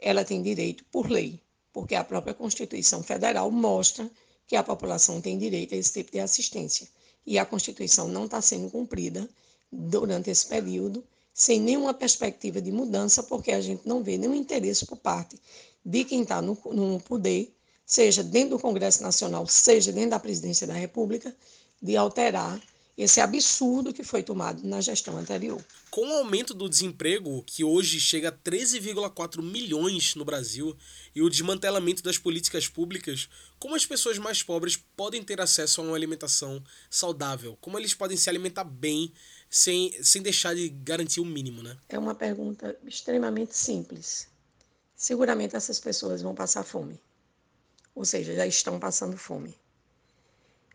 ela 0.00 0.24
tem 0.24 0.42
direito 0.42 0.84
por 0.90 1.10
lei, 1.10 1.40
porque 1.72 1.94
a 1.94 2.04
própria 2.04 2.34
Constituição 2.34 3.02
Federal 3.02 3.50
mostra 3.50 4.10
que 4.46 4.56
a 4.56 4.62
população 4.62 5.20
tem 5.20 5.38
direito 5.38 5.74
a 5.74 5.78
esse 5.78 5.92
tipo 5.92 6.12
de 6.12 6.20
assistência. 6.20 6.88
E 7.26 7.38
a 7.38 7.44
Constituição 7.44 8.08
não 8.08 8.24
está 8.24 8.40
sendo 8.40 8.70
cumprida 8.70 9.28
durante 9.70 10.30
esse 10.30 10.46
período, 10.46 11.04
sem 11.34 11.60
nenhuma 11.60 11.92
perspectiva 11.92 12.60
de 12.60 12.72
mudança, 12.72 13.22
porque 13.22 13.52
a 13.52 13.60
gente 13.60 13.86
não 13.86 14.02
vê 14.02 14.16
nenhum 14.16 14.34
interesse 14.34 14.86
por 14.86 14.96
parte 14.96 15.38
de 15.88 16.04
quem 16.04 16.20
está 16.20 16.42
no, 16.42 16.58
no 16.66 17.00
poder, 17.00 17.50
seja 17.86 18.22
dentro 18.22 18.50
do 18.50 18.58
Congresso 18.58 19.02
Nacional, 19.02 19.46
seja 19.46 19.90
dentro 19.90 20.10
da 20.10 20.18
Presidência 20.18 20.66
da 20.66 20.74
República, 20.74 21.34
de 21.80 21.96
alterar 21.96 22.60
esse 22.94 23.20
absurdo 23.20 23.94
que 23.94 24.04
foi 24.04 24.22
tomado 24.22 24.62
na 24.66 24.82
gestão 24.82 25.16
anterior. 25.16 25.64
Com 25.90 26.06
o 26.06 26.18
aumento 26.18 26.52
do 26.52 26.68
desemprego, 26.68 27.42
que 27.46 27.64
hoje 27.64 28.00
chega 28.00 28.28
a 28.28 28.32
13,4 28.32 29.40
milhões 29.40 30.14
no 30.14 30.26
Brasil, 30.26 30.76
e 31.14 31.22
o 31.22 31.30
desmantelamento 31.30 32.02
das 32.02 32.18
políticas 32.18 32.68
públicas, 32.68 33.30
como 33.58 33.74
as 33.74 33.86
pessoas 33.86 34.18
mais 34.18 34.42
pobres 34.42 34.76
podem 34.94 35.22
ter 35.22 35.40
acesso 35.40 35.80
a 35.80 35.84
uma 35.84 35.96
alimentação 35.96 36.62
saudável? 36.90 37.56
Como 37.62 37.78
eles 37.78 37.94
podem 37.94 38.16
se 38.16 38.28
alimentar 38.28 38.64
bem 38.64 39.10
sem, 39.48 39.90
sem 40.02 40.20
deixar 40.20 40.54
de 40.54 40.68
garantir 40.68 41.20
o 41.20 41.24
mínimo, 41.24 41.62
né? 41.62 41.78
É 41.88 41.98
uma 41.98 42.14
pergunta 42.14 42.76
extremamente 42.84 43.56
simples. 43.56 44.27
Seguramente 44.98 45.54
essas 45.54 45.78
pessoas 45.78 46.22
vão 46.22 46.34
passar 46.34 46.64
fome. 46.64 47.00
Ou 47.94 48.04
seja, 48.04 48.34
já 48.34 48.44
estão 48.44 48.80
passando 48.80 49.16
fome. 49.16 49.56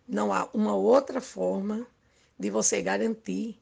Não 0.08 0.32
há 0.32 0.50
uma 0.54 0.74
outra 0.74 1.20
forma 1.20 1.86
de 2.40 2.50
você 2.50 2.82
garantir 2.82 3.62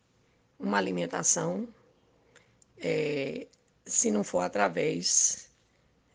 uma 0.60 0.78
alimentação 0.78 1.68
é, 2.78 3.48
se 3.88 4.12
não 4.12 4.24
for 4.24 4.42
através 4.42 5.50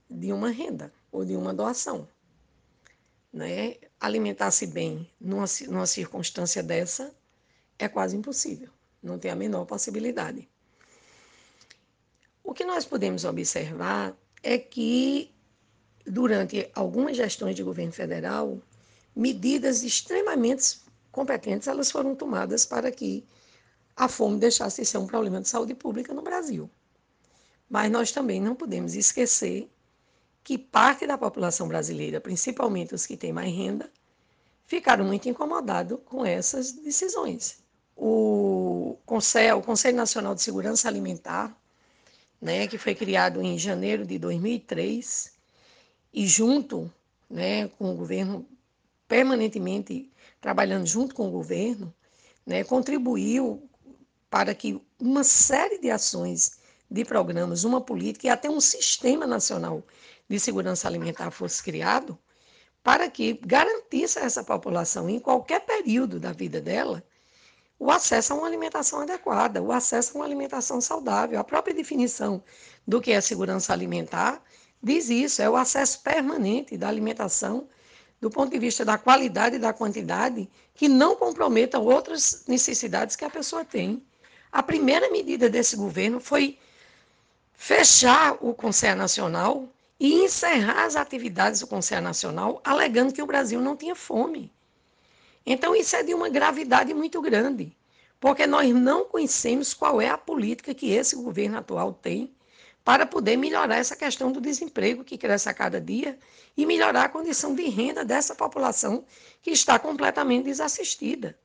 de 0.09 0.33
uma 0.33 0.51
renda 0.51 0.93
ou 1.11 1.25
de 1.25 1.35
uma 1.35 1.53
doação. 1.53 2.09
Né? 3.33 3.75
Alimentar-se 3.99 4.69
bem 4.69 5.11
numa, 5.21 5.47
numa 5.67 5.89
circunstância 5.89 6.63
dessa 6.63 7.13
é 7.81 7.89
quase 7.89 8.17
impossível, 8.17 8.71
não 9.03 9.19
tem 9.19 9.33
a 9.33 9.37
menor 9.37 9.65
possibilidade. 9.65 10.49
O 12.45 12.55
que 12.55 12.65
nós 12.65 12.85
podemos 12.85 13.25
observar 13.25 14.17
é 14.43 14.59
que, 14.59 15.35
durante 16.05 16.71
algumas 16.75 17.17
gestões 17.17 17.55
de 17.55 17.63
governo 17.63 17.93
federal, 17.93 18.61
medidas 19.15 19.83
extremamente 19.83 20.81
competentes 21.11 21.67
elas 21.67 21.91
foram 21.91 22.15
tomadas 22.15 22.67
para 22.67 22.93
que 22.93 23.25
a 23.97 24.09
fome 24.09 24.39
deixasse 24.39 24.83
de 24.83 24.87
ser 24.87 24.99
um 24.99 25.07
problema 25.07 25.41
de 25.41 25.49
saúde 25.49 25.75
pública 25.75 26.13
no 26.13 26.21
Brasil. 26.21 26.71
Mas 27.69 27.91
nós 27.91 28.13
também 28.13 28.41
não 28.41 28.55
podemos 28.55 28.95
esquecer 28.95 29.71
que 30.45 30.59
parte 30.59 31.07
da 31.07 31.19
população 31.19 31.67
brasileira, 31.67 32.21
principalmente 32.21 32.95
os 32.95 33.07
que 33.07 33.17
têm 33.17 33.33
mais 33.33 33.53
renda, 33.53 33.91
ficaram 34.65 35.05
muito 35.05 35.29
incomodados 35.29 35.99
com 36.05 36.25
essas 36.25 36.73
decisões. 36.73 37.65
O 37.97 38.99
Conselho, 39.07 39.59
o 39.59 39.63
Conselho 39.63 39.97
Nacional 39.97 40.35
de 40.35 40.43
Segurança 40.43 40.87
Alimentar, 40.87 41.57
né, 42.41 42.67
que 42.67 42.79
foi 42.79 42.95
criado 42.95 43.43
em 43.43 43.59
janeiro 43.59 44.07
de 44.07 44.19
2003, 44.19 45.33
e 46.13 46.27
junto 46.27 46.93
né, 47.29 47.69
com 47.69 47.93
o 47.93 47.97
governo 47.97 48.47
permanentemente 49.09 50.11
trabalhando 50.41 50.87
junto 50.87 51.15
com 51.15 51.29
o 51.29 51.31
governo, 51.31 51.95
né, 52.45 52.65
contribuiu 52.65 53.69
para 54.31 54.55
que 54.55 54.81
uma 55.01 55.25
série 55.25 55.79
de 55.79 55.91
ações, 55.91 56.59
de 56.91 57.05
programas, 57.05 57.65
uma 57.65 57.81
política 57.81 58.27
e 58.27 58.31
até 58.31 58.49
um 58.49 58.61
sistema 58.61 59.27
nacional 59.27 59.83
de 60.29 60.39
segurança 60.39 60.87
alimentar 60.87 61.31
fosse 61.31 61.63
criado, 61.63 62.19
para 62.83 63.11
que 63.11 63.41
garantisse 63.45 64.19
a 64.19 64.23
essa 64.23 64.45
população, 64.45 65.09
em 65.09 65.19
qualquer 65.19 65.61
período 65.65 66.21
da 66.21 66.33
vida 66.33 66.61
dela, 66.61 67.03
o 67.79 67.91
acesso 67.91 68.33
a 68.33 68.37
uma 68.37 68.47
alimentação 68.47 69.01
adequada, 69.01 69.63
o 69.63 69.73
acesso 69.73 70.13
a 70.13 70.21
uma 70.21 70.25
alimentação 70.25 70.81
saudável. 70.81 71.39
A 71.39 71.45
própria 71.45 71.75
definição 71.75 72.43
do 72.87 73.01
que 73.01 73.13
é 73.13 73.21
segurança 73.21 73.73
alimentar 73.73 74.43
diz 74.83 75.11
isso: 75.11 75.43
é 75.43 75.49
o 75.49 75.57
acesso 75.57 76.03
permanente 76.03 76.77
da 76.77 76.89
alimentação 76.89 77.69
do 78.21 78.31
ponto 78.31 78.51
de 78.51 78.59
vista 78.59 78.85
da 78.85 78.97
qualidade 78.97 79.57
e 79.57 79.59
da 79.59 79.73
quantidade, 79.73 80.49
que 80.75 80.89
não 80.89 81.17
comprometam 81.17 81.85
outras 81.85 82.45
necessidades 82.47 83.15
que 83.15 83.25
a 83.25 83.31
pessoa 83.31 83.65
tem. 83.65 84.03
A 84.51 84.63
primeira 84.63 85.11
medida 85.11 85.51
desse 85.51 85.77
governo 85.77 86.19
foi 86.19 86.59
fechar 87.53 88.39
o 88.41 88.55
Conselho 88.55 88.97
Nacional 88.97 89.69
e 90.01 90.25
encerrar 90.25 90.85
as 90.85 90.97
atividades 90.97 91.61
do 91.61 91.67
Conselho 91.67 92.03
Nacional, 92.03 92.61
alegando 92.65 93.13
que 93.13 93.23
o 93.23 93.27
Brasil 93.27 93.61
não 93.61 93.77
tinha 93.77 93.95
fome. 93.95 94.53
Então, 95.47 95.77
isso 95.77 95.95
é 95.95 96.03
de 96.03 96.13
uma 96.13 96.29
gravidade 96.29 96.93
muito 96.93 97.23
grande, 97.23 97.77
porque 98.19 98.47
nós 98.49 98.69
não 98.75 99.05
conhecemos 99.05 99.73
qual 99.73 100.01
é 100.01 100.09
a 100.09 100.19
política 100.19 100.75
que 100.75 100.91
esse 100.91 101.15
governo 101.15 101.59
atual 101.59 101.93
tem 101.93 102.35
para 102.85 103.07
poder 103.07 103.37
melhorar 103.37 103.77
essa 103.77 103.95
questão 103.95 104.33
do 104.33 104.41
desemprego 104.41 105.05
que 105.05 105.17
cresce 105.17 105.49
a 105.49 105.55
cada 105.55 105.81
dia 105.81 106.19
e 106.57 106.67
melhorar 106.67 107.05
a 107.05 107.09
condição 107.09 107.55
de 107.55 107.69
renda 107.69 108.05
dessa 108.05 108.35
população 108.35 109.05
que 109.41 109.51
está 109.51 109.79
completamente 109.79 110.45
desassistida, 110.45 111.39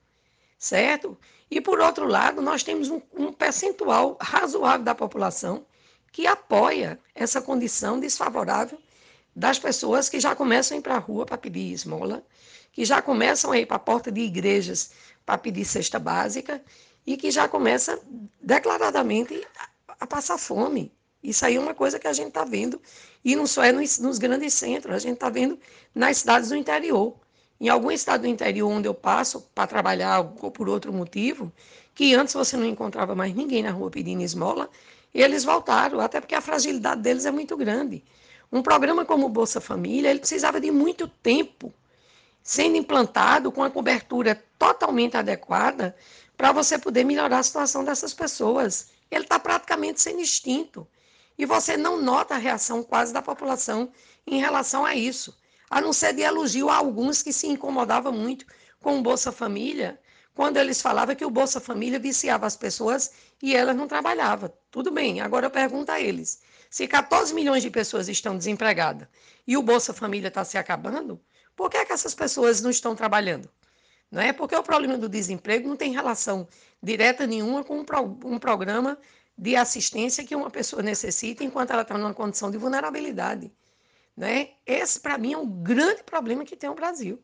certo? 0.58 1.18
E 1.50 1.60
por 1.60 1.80
outro 1.80 2.08
lado, 2.08 2.42
nós 2.42 2.64
temos 2.64 2.90
um, 2.90 3.02
um 3.14 3.32
percentual 3.32 4.18
razoável 4.20 4.84
da 4.84 4.96
população 4.96 5.66
que 6.12 6.26
apoia 6.26 7.00
essa 7.14 7.42
condição 7.42 8.00
desfavorável 8.00 8.80
das 9.36 9.58
pessoas 9.58 10.10
que 10.10 10.20
já 10.20 10.36
começam 10.36 10.76
a 10.76 10.80
ir 10.80 10.84
para 10.84 10.96
a 10.96 11.00
rua 11.00 11.26
para 11.26 11.38
pedir 11.38 11.72
esmola, 11.72 12.24
que 12.72 12.86
já 12.86 13.02
começam 13.02 13.52
a 13.52 13.60
ir 13.60 13.66
para 13.66 13.76
a 13.78 13.80
porta 13.80 14.12
de 14.12 14.22
igrejas 14.22 14.92
para 15.26 15.38
pedir 15.38 15.66
cesta 15.66 16.00
básica 16.00 16.62
e 17.06 17.18
que 17.18 17.32
já 17.32 17.48
começa 17.48 18.00
declaradamente 18.42 19.46
a 20.00 20.08
passar 20.08 20.38
fome. 20.38 20.92
Isso 21.24 21.46
aí 21.46 21.56
é 21.56 21.60
uma 21.60 21.74
coisa 21.74 22.00
que 22.00 22.08
a 22.08 22.14
gente 22.14 22.30
está 22.30 22.44
vendo, 22.44 22.82
e 23.24 23.36
não 23.36 23.46
só 23.46 23.64
é 23.64 23.72
nos, 23.72 24.00
nos 24.00 24.18
grandes 24.18 24.56
centros, 24.56 24.96
a 24.96 25.00
gente 25.00 25.14
está 25.14 25.30
vendo 25.30 25.60
nas 25.94 26.18
cidades 26.18 26.50
do 26.50 26.56
interior. 26.56 27.16
Em 27.60 27.70
algum 27.70 27.92
estado 27.92 28.22
do 28.22 28.28
interior 28.28 28.68
onde 28.68 28.88
eu 28.88 28.94
passo 28.94 29.42
para 29.54 29.68
trabalhar 29.68 30.20
ou 30.42 30.50
por 30.50 30.68
outro 30.68 30.92
motivo, 30.92 31.52
que 31.94 32.16
antes 32.16 32.34
você 32.34 32.58
não 32.58 32.66
encontrava 32.66 33.14
mais 33.14 33.36
ninguém 33.36 33.62
na 33.62 33.70
rua 33.70 33.92
pedindo 33.92 34.24
esmola, 34.24 34.68
eles 35.14 35.44
voltaram, 35.44 36.00
até 36.00 36.20
porque 36.20 36.34
a 36.34 36.42
fragilidade 36.42 37.02
deles 37.02 37.26
é 37.26 37.32
muito 37.32 37.56
grande. 37.56 38.04
Um 38.52 38.64
programa 38.64 39.06
como 39.06 39.28
o 39.28 39.30
Bolsa 39.30 39.62
Família, 39.62 40.10
ele 40.10 40.20
precisava 40.20 40.60
de 40.60 40.72
muito 40.72 41.08
tempo 41.08 41.72
sendo 42.44 42.78
implantado 42.78 43.52
com 43.52 43.64
a 43.64 43.70
cobertura 43.70 44.44
totalmente 44.58 45.18
adequada 45.18 45.96
para 46.38 46.52
você 46.52 46.78
poder 46.78 47.04
melhorar 47.04 47.40
a 47.40 47.44
situação 47.44 47.84
dessas 47.84 48.14
pessoas. 48.14 48.90
Ele 49.10 49.24
está 49.24 49.40
praticamente 49.40 50.02
sendo 50.02 50.22
extinto. 50.22 50.88
E 51.38 51.46
você 51.46 51.78
não 51.78 52.02
nota 52.02 52.36
a 52.36 52.38
reação 52.38 52.84
quase 52.84 53.14
da 53.14 53.22
população 53.22 53.92
em 54.26 54.40
relação 54.40 54.86
a 54.86 54.96
isso, 54.96 55.38
a 55.70 55.82
não 55.82 55.94
ser 55.94 56.14
de 56.14 56.22
elogio 56.22 56.70
a 56.70 56.76
alguns 56.76 57.22
que 57.22 57.34
se 57.34 57.48
incomodavam 57.48 58.12
muito 58.12 58.46
com 58.80 59.00
o 59.00 59.02
Bolsa 59.02 59.32
Família, 59.32 60.00
quando 60.34 60.58
eles 60.58 60.82
falavam 60.82 61.16
que 61.16 61.26
o 61.26 61.30
Bolsa 61.30 61.60
Família 61.60 62.00
viciava 62.00 62.46
as 62.46 62.56
pessoas 62.56 63.12
e 63.42 63.56
elas 63.56 63.76
não 63.76 63.88
trabalhavam. 63.88 64.52
Tudo 64.70 64.92
bem, 64.92 65.22
agora 65.22 65.48
eu 65.48 65.52
pergunto 65.52 65.92
a 65.92 66.00
eles: 66.00 66.42
se 66.70 66.88
14 66.88 67.34
milhões 67.34 67.64
de 67.64 67.70
pessoas 67.70 68.08
estão 68.08 68.38
desempregadas 68.38 69.08
e 69.46 69.58
o 69.58 69.62
Bolsa 69.62 69.94
Família 69.94 70.30
está 70.30 70.44
se 70.44 70.58
acabando, 70.58 71.20
por 71.62 71.70
que, 71.70 71.78
é 71.78 71.86
que 71.86 71.94
essas 71.94 72.16
pessoas 72.16 72.60
não 72.60 72.72
estão 72.72 72.96
trabalhando? 72.96 73.48
Não 74.10 74.20
é? 74.20 74.34
Porque 74.34 74.56
o 74.56 74.64
problema 74.64 74.98
do 74.98 75.08
desemprego 75.08 75.70
não 75.70 75.78
tem 75.78 75.94
relação 75.94 76.48
direta 76.82 77.28
nenhuma 77.28 77.64
com 77.64 77.82
um, 77.82 77.86
pro, 77.86 78.18
um 78.26 78.40
programa 78.40 78.98
de 79.38 79.56
assistência 79.56 80.24
que 80.24 80.36
uma 80.36 80.50
pessoa 80.50 80.82
necessita 80.82 81.44
enquanto 81.44 81.70
ela 81.70 81.84
está 81.84 81.96
numa 82.00 82.16
condição 82.16 82.50
de 82.50 82.58
vulnerabilidade. 82.58 83.54
Né? 84.18 84.54
Esse, 84.66 85.00
para 85.00 85.20
mim, 85.20 85.34
é 85.34 85.38
um 85.38 85.48
grande 85.48 86.02
problema 86.02 86.44
que 86.44 86.56
tem 86.56 86.68
o 86.68 86.74
Brasil. 86.74 87.24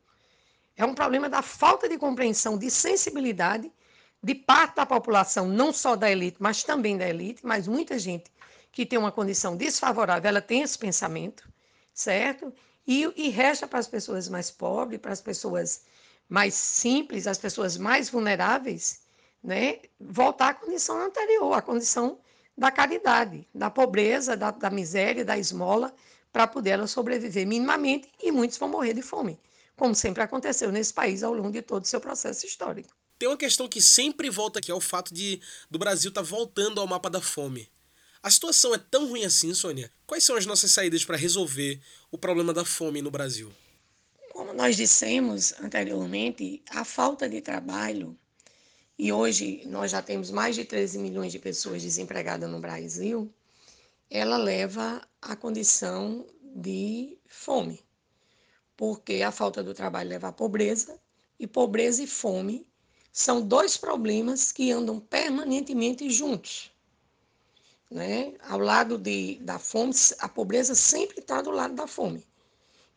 É 0.76 0.86
um 0.86 0.94
problema 0.94 1.28
da 1.28 1.42
falta 1.42 1.90
de 1.90 1.98
compreensão, 1.98 2.60
de 2.60 2.70
sensibilidade 2.70 3.72
de 4.22 4.36
parte 4.36 4.76
da 4.76 4.86
população, 4.86 5.48
não 5.48 5.74
só 5.74 5.96
da 5.96 6.12
elite, 6.12 6.38
mas 6.40 6.64
também 6.64 6.96
da 6.96 7.10
elite, 7.10 7.44
mas 7.44 7.68
muita 7.68 7.98
gente 7.98 8.32
que 8.72 8.86
tem 8.86 9.00
uma 9.00 9.12
condição 9.12 9.58
desfavorável, 9.58 10.30
ela 10.30 10.42
tem 10.42 10.62
esse 10.62 10.78
pensamento, 10.78 11.52
certo? 11.92 12.54
E, 12.88 13.12
e 13.18 13.30
resta 13.30 13.68
para 13.68 13.80
as 13.80 13.88
pessoas 13.88 14.30
mais 14.30 14.50
pobres, 14.50 15.00
para 15.00 15.12
as 15.12 15.22
pessoas 15.22 15.82
mais 16.30 16.54
simples, 16.54 17.28
as 17.28 17.38
pessoas 17.38 17.78
mais 17.78 18.10
vulneráveis, 18.10 19.02
né, 19.44 19.80
voltar 20.00 20.50
à 20.50 20.54
condição 20.54 21.02
anterior, 21.02 21.54
à 21.54 21.62
condição 21.62 22.20
da 22.58 22.72
caridade, 22.72 23.48
da 23.54 23.70
pobreza, 23.70 24.36
da, 24.36 24.52
da 24.52 24.70
miséria, 24.70 25.24
da 25.24 25.38
esmola, 25.38 25.94
para 26.32 26.48
poder 26.48 26.72
ela 26.72 26.88
sobreviver 26.88 27.46
minimamente 27.48 28.10
e 28.22 28.32
muitos 28.32 28.58
vão 28.58 28.70
morrer 28.70 28.94
de 28.94 29.02
fome, 29.02 29.40
como 29.76 29.94
sempre 29.94 30.24
aconteceu 30.24 30.72
nesse 30.72 30.94
país 30.94 31.24
ao 31.24 31.34
longo 31.34 31.52
de 31.52 31.62
todo 31.62 31.84
o 31.84 31.88
seu 31.88 32.00
processo 32.00 32.46
histórico. 32.46 32.96
Tem 33.20 33.28
uma 33.28 33.38
questão 33.38 33.68
que 33.68 33.82
sempre 33.82 34.30
volta 34.30 34.60
aqui, 34.60 34.72
é 34.72 34.76
o 34.76 34.82
fato 34.82 35.14
de 35.14 35.42
do 35.70 35.80
Brasil 35.80 36.10
estar 36.10 36.22
tá 36.22 36.28
voltando 36.28 36.80
ao 36.80 36.88
mapa 36.88 37.10
da 37.10 37.22
fome. 37.22 37.70
A 38.22 38.30
situação 38.32 38.74
é 38.74 38.78
tão 38.78 39.08
ruim 39.08 39.24
assim, 39.24 39.54
Sônia? 39.54 39.92
Quais 40.06 40.24
são 40.24 40.36
as 40.36 40.46
nossas 40.46 40.72
saídas 40.72 41.06
para 41.06 41.18
resolver 41.18 41.80
o 42.12 42.18
problema 42.18 42.54
da 42.54 42.66
fome 42.66 43.02
no 43.02 43.12
Brasil? 43.12 43.52
Como 44.32 44.54
nós 44.54 44.76
dissemos 44.76 45.54
anteriormente, 45.60 46.62
a 46.70 46.84
falta 46.84 47.30
de 47.30 47.42
trabalho, 47.42 48.18
e 48.98 49.12
hoje 49.12 49.64
nós 49.66 49.92
já 49.92 50.02
temos 50.02 50.32
mais 50.32 50.56
de 50.56 50.66
13 50.66 50.98
milhões 51.00 51.32
de 51.32 51.40
pessoas 51.40 51.82
desempregadas 51.82 52.50
no 52.50 52.60
Brasil, 52.60 53.32
ela 54.10 54.38
leva 54.38 55.02
à 55.22 55.36
condição 55.36 56.26
de 56.42 57.18
fome, 57.28 57.84
porque 58.76 59.22
a 59.22 59.32
falta 59.32 59.64
do 59.64 59.74
trabalho 59.74 60.10
leva 60.10 60.30
à 60.30 60.32
pobreza, 60.32 61.00
e 61.40 61.46
pobreza 61.46 62.02
e 62.04 62.08
fome 62.08 62.68
são 63.12 63.42
dois 63.42 63.78
problemas 63.78 64.52
que 64.52 64.72
andam 64.72 65.00
permanentemente 65.00 66.10
juntos. 66.10 66.72
Né? 67.90 68.34
Ao 68.48 68.60
lado 68.60 68.98
de, 68.98 69.40
da 69.42 69.58
fome, 69.58 69.94
a 70.20 70.28
pobreza 70.28 70.76
sempre 70.76 71.20
está 71.20 71.42
do 71.42 71.52
lado 71.52 71.74
da 71.74 71.88
fome. 71.88 72.26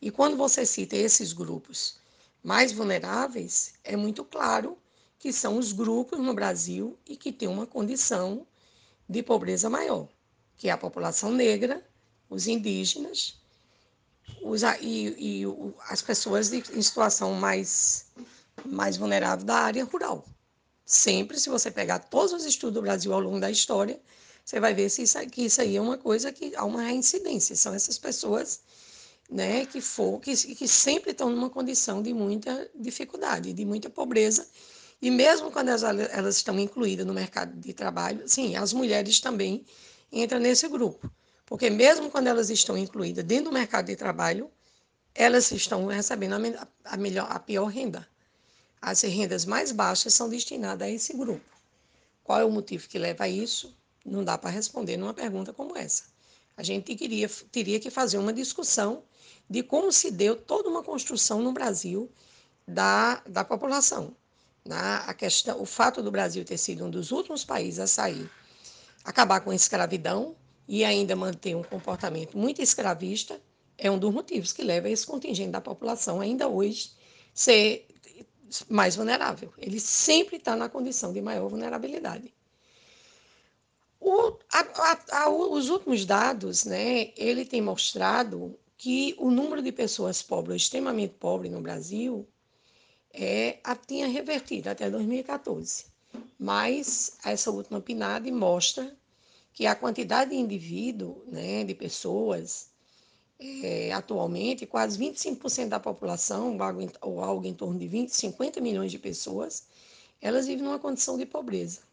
E 0.01 0.11
quando 0.11 0.35
você 0.35 0.65
cita 0.65 0.95
esses 0.95 1.31
grupos 1.33 1.99
mais 2.43 2.71
vulneráveis, 2.71 3.73
é 3.83 3.95
muito 3.95 4.23
claro 4.23 4.77
que 5.17 5.31
são 5.31 5.57
os 5.57 5.71
grupos 5.71 6.19
no 6.19 6.33
Brasil 6.33 6.97
e 7.05 7.15
que 7.15 7.31
têm 7.31 7.47
uma 7.47 7.67
condição 7.67 8.45
de 9.07 9.21
pobreza 9.21 9.69
maior, 9.69 10.07
que 10.57 10.67
é 10.67 10.71
a 10.71 10.77
população 10.77 11.31
negra, 11.31 11.85
os 12.29 12.47
indígenas 12.47 13.41
os, 14.41 14.61
e, 14.81 15.15
e 15.17 15.43
as 15.89 16.01
pessoas 16.01 16.49
de, 16.49 16.63
em 16.73 16.81
situação 16.81 17.33
mais, 17.33 18.05
mais 18.65 18.97
vulnerável 18.97 19.45
da 19.45 19.55
área 19.55 19.83
rural. 19.83 20.25
Sempre, 20.85 21.39
se 21.39 21.49
você 21.49 21.71
pegar 21.71 21.99
todos 21.99 22.33
os 22.33 22.45
estudos 22.45 22.75
do 22.75 22.81
Brasil 22.81 23.13
ao 23.13 23.19
longo 23.19 23.39
da 23.39 23.49
história, 23.49 23.99
você 24.43 24.59
vai 24.59 24.73
ver 24.73 24.89
se 24.89 25.03
isso, 25.03 25.19
que 25.29 25.45
isso 25.45 25.61
aí 25.61 25.77
é 25.77 25.81
uma 25.81 25.97
coisa 25.97 26.31
que 26.31 26.55
há 26.55 26.65
uma 26.65 26.81
reincidência. 26.81 27.55
São 27.55 27.73
essas 27.73 27.97
pessoas 27.97 28.61
né, 29.29 29.65
que, 29.65 29.79
for, 29.79 30.19
que, 30.19 30.35
que 30.35 30.67
sempre 30.67 31.11
estão 31.11 31.29
numa 31.29 31.49
condição 31.49 32.01
de 32.01 32.13
muita 32.13 32.69
dificuldade, 32.75 33.53
de 33.53 33.65
muita 33.65 33.89
pobreza. 33.89 34.47
E 35.01 35.09
mesmo 35.09 35.51
quando 35.51 35.69
elas, 35.69 35.83
elas 35.83 36.35
estão 36.35 36.59
incluídas 36.59 37.05
no 37.05 37.13
mercado 37.13 37.57
de 37.59 37.73
trabalho, 37.73 38.27
sim, 38.27 38.55
as 38.55 38.73
mulheres 38.73 39.19
também 39.19 39.65
entram 40.11 40.39
nesse 40.39 40.67
grupo. 40.67 41.09
Porque 41.45 41.69
mesmo 41.69 42.11
quando 42.11 42.27
elas 42.27 42.49
estão 42.49 42.77
incluídas 42.77 43.23
dentro 43.23 43.45
do 43.45 43.51
mercado 43.51 43.87
de 43.87 43.95
trabalho, 43.95 44.51
elas 45.15 45.51
estão 45.51 45.87
recebendo 45.87 46.35
a, 46.35 46.67
a, 46.85 46.97
melhor, 46.97 47.27
a 47.29 47.39
pior 47.39 47.65
renda. 47.65 48.07
As 48.81 49.01
rendas 49.01 49.45
mais 49.45 49.71
baixas 49.71 50.13
são 50.13 50.29
destinadas 50.29 50.87
a 50.87 50.91
esse 50.91 51.13
grupo. 51.13 51.45
Qual 52.23 52.39
é 52.39 52.45
o 52.45 52.51
motivo 52.51 52.87
que 52.87 52.97
leva 52.99 53.25
a 53.25 53.29
isso? 53.29 53.75
Não 54.05 54.23
dá 54.23 54.37
para 54.37 54.49
responder 54.49 54.97
numa 54.97 55.13
pergunta 55.13 55.53
como 55.53 55.77
essa. 55.77 56.03
A 56.57 56.63
gente 56.63 56.95
queria, 56.95 57.29
teria 57.51 57.79
que 57.79 57.89
fazer 57.89 58.17
uma 58.17 58.33
discussão 58.33 59.03
de 59.49 59.63
como 59.63 59.91
se 59.91 60.11
deu 60.11 60.35
toda 60.35 60.69
uma 60.69 60.83
construção 60.83 61.41
no 61.41 61.51
Brasil 61.51 62.11
da, 62.67 63.21
da 63.27 63.43
população. 63.43 64.15
Na, 64.63 64.99
a 64.99 65.13
questão, 65.13 65.61
o 65.61 65.65
fato 65.65 66.03
do 66.03 66.11
Brasil 66.11 66.45
ter 66.45 66.57
sido 66.57 66.85
um 66.85 66.89
dos 66.89 67.11
últimos 67.11 67.43
países 67.43 67.79
a 67.79 67.87
sair, 67.87 68.29
acabar 69.03 69.41
com 69.41 69.49
a 69.49 69.55
escravidão 69.55 70.35
e 70.67 70.83
ainda 70.83 71.15
manter 71.15 71.55
um 71.55 71.63
comportamento 71.63 72.37
muito 72.37 72.61
escravista, 72.61 73.41
é 73.77 73.89
um 73.89 73.97
dos 73.97 74.13
motivos 74.13 74.53
que 74.53 74.63
leva 74.63 74.89
esse 74.89 75.05
contingente 75.05 75.51
da 75.51 75.59
população 75.59 76.21
ainda 76.21 76.47
hoje 76.47 76.91
ser 77.33 77.87
mais 78.69 78.95
vulnerável. 78.95 79.51
Ele 79.57 79.79
sempre 79.79 80.37
está 80.37 80.55
na 80.55 80.69
condição 80.69 81.11
de 81.11 81.21
maior 81.21 81.49
vulnerabilidade. 81.49 82.33
O, 84.03 84.35
a, 84.51 85.25
a, 85.25 85.29
os 85.29 85.69
últimos 85.69 86.05
dados, 86.05 86.65
né, 86.65 87.13
ele 87.15 87.45
tem 87.45 87.61
mostrado 87.61 88.57
que 88.75 89.15
o 89.19 89.29
número 89.29 89.61
de 89.61 89.71
pessoas 89.71 90.23
pobres, 90.23 90.63
extremamente 90.63 91.13
pobres 91.13 91.51
no 91.51 91.61
Brasil, 91.61 92.27
é, 93.13 93.59
a, 93.63 93.75
tinha 93.75 94.07
revertido 94.07 94.69
até 94.69 94.89
2014. 94.89 95.85
Mas 96.39 97.15
essa 97.23 97.51
última 97.51 97.79
PNAD 97.79 98.31
mostra 98.31 98.97
que 99.53 99.67
a 99.67 99.75
quantidade 99.75 100.31
de 100.31 100.37
indivíduo, 100.37 101.23
né, 101.27 101.63
de 101.63 101.75
pessoas, 101.75 102.71
é, 103.37 103.91
atualmente, 103.91 104.65
quase 104.65 104.97
25% 104.97 105.69
da 105.69 105.79
população, 105.79 106.57
ou 107.01 107.21
algo 107.21 107.45
em 107.45 107.53
torno 107.53 107.77
de 107.77 107.87
20, 107.87 108.09
50 108.09 108.59
milhões 108.61 108.91
de 108.91 108.97
pessoas, 108.97 109.67
elas 110.19 110.47
vivem 110.47 110.63
numa 110.63 110.79
condição 110.79 111.19
de 111.19 111.25
pobreza. 111.27 111.90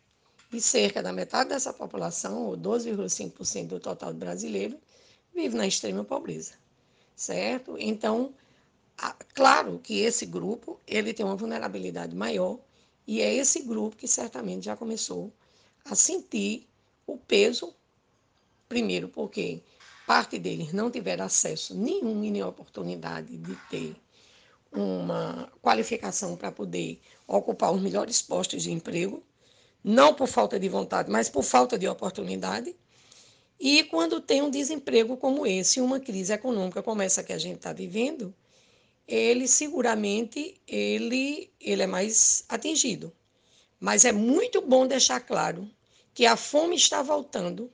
E 0.53 0.61
cerca 0.61 1.03
da 1.03 1.13
metade 1.13 1.51
dessa 1.51 1.73
população, 1.73 2.47
ou 2.47 2.57
12,5% 2.57 3.67
do 3.67 3.81
total 3.81 4.15
brasileiro, 4.15 4.79
vive 5.35 5.57
na 5.57 5.67
extrema 5.67 6.05
pobreza 6.05 6.55
certo? 7.19 7.77
Então, 7.79 8.33
claro 9.35 9.81
que 9.81 10.01
esse 10.01 10.25
grupo 10.25 10.81
ele 10.87 11.13
tem 11.13 11.27
uma 11.27 11.35
vulnerabilidade 11.35 12.15
maior 12.15 12.59
e 13.07 13.21
é 13.21 13.35
esse 13.35 13.63
grupo 13.63 13.97
que 13.97 14.07
certamente 14.07 14.67
já 14.67 14.77
começou 14.77 15.33
a 15.85 15.95
sentir 15.97 16.67
o 17.07 17.19
peso, 17.19 17.75
primeiro 18.69 19.09
porque 19.09 19.61
parte 20.07 20.39
deles 20.39 20.73
não 20.73 20.91
tiveram 20.91 21.25
acesso 21.25 21.75
nenhum 21.75 22.23
e 22.23 22.31
nem 22.31 22.43
oportunidade 22.43 23.37
de 23.37 23.57
ter 23.69 23.97
uma 24.71 25.51
qualificação 25.61 26.37
para 26.37 26.53
poder 26.53 27.01
ocupar 27.27 27.73
os 27.73 27.83
melhores 27.83 28.23
postos 28.23 28.63
de 28.63 28.71
emprego, 28.71 29.23
não 29.83 30.15
por 30.15 30.27
falta 30.27 30.59
de 30.59 30.69
vontade, 30.69 31.11
mas 31.11 31.29
por 31.29 31.43
falta 31.43 31.79
de 31.79 31.89
oportunidade. 31.89 32.75
E 33.59 33.85
quando 33.85 34.21
tem 34.21 34.43
um 34.43 34.51
desemprego 34.51 35.17
como 35.17 35.47
esse, 35.47 35.81
uma 35.81 35.99
crise 35.99 36.33
econômica 36.33 36.83
como 36.83 37.03
essa 37.03 37.23
que 37.23 37.33
a 37.33 37.39
gente 37.39 37.57
está 37.57 37.73
vivendo, 37.73 38.35
ele 39.07 39.49
seguramente 39.49 40.61
ele, 40.67 41.51
ele 41.61 41.83
é 41.83 41.87
mais 41.87 42.45
atingido. 42.49 43.13
Mas 43.81 44.05
é 44.05 44.13
muito 44.13 44.61
bom 44.61 44.87
deixar 44.87 45.21
claro 45.21 45.69
que 46.13 46.27
a 46.27 46.37
fome 46.37 46.77
está 46.77 47.03
voltando 47.03 47.73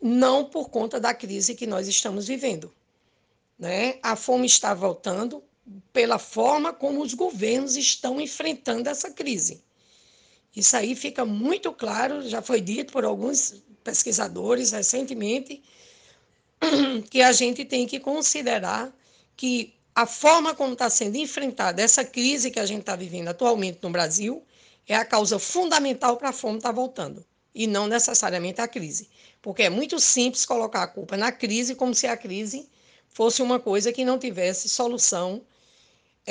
não 0.00 0.44
por 0.44 0.70
conta 0.70 0.98
da 0.98 1.12
crise 1.12 1.54
que 1.54 1.66
nós 1.66 1.88
estamos 1.88 2.26
vivendo. 2.26 2.72
Né? 3.58 3.98
A 4.02 4.16
fome 4.16 4.46
está 4.46 4.72
voltando 4.72 5.42
pela 5.92 6.18
forma 6.18 6.72
como 6.72 7.02
os 7.02 7.12
governos 7.12 7.76
estão 7.76 8.20
enfrentando 8.20 8.88
essa 8.88 9.10
crise. 9.10 9.62
Isso 10.54 10.76
aí 10.76 10.94
fica 10.94 11.24
muito 11.24 11.72
claro, 11.72 12.28
já 12.28 12.42
foi 12.42 12.60
dito 12.60 12.92
por 12.92 13.04
alguns 13.04 13.62
pesquisadores 13.84 14.72
recentemente, 14.72 15.62
que 17.10 17.22
a 17.22 17.32
gente 17.32 17.64
tem 17.64 17.86
que 17.86 18.00
considerar 18.00 18.92
que 19.36 19.74
a 19.94 20.06
forma 20.06 20.54
como 20.54 20.72
está 20.72 20.90
sendo 20.90 21.16
enfrentada 21.16 21.82
essa 21.82 22.04
crise 22.04 22.50
que 22.50 22.60
a 22.60 22.66
gente 22.66 22.80
está 22.80 22.96
vivendo 22.96 23.28
atualmente 23.28 23.78
no 23.82 23.90
Brasil 23.90 24.42
é 24.86 24.94
a 24.94 25.04
causa 25.04 25.38
fundamental 25.38 26.16
para 26.16 26.30
a 26.30 26.32
fome 26.32 26.58
estar 26.58 26.70
tá 26.70 26.74
voltando, 26.74 27.24
e 27.54 27.66
não 27.66 27.86
necessariamente 27.86 28.60
a 28.60 28.68
crise. 28.68 29.08
Porque 29.40 29.62
é 29.62 29.70
muito 29.70 29.98
simples 30.00 30.44
colocar 30.44 30.82
a 30.82 30.86
culpa 30.86 31.16
na 31.16 31.30
crise 31.32 31.74
como 31.74 31.94
se 31.94 32.06
a 32.06 32.16
crise 32.16 32.68
fosse 33.08 33.40
uma 33.40 33.58
coisa 33.58 33.92
que 33.92 34.04
não 34.04 34.18
tivesse 34.18 34.68
solução 34.68 35.42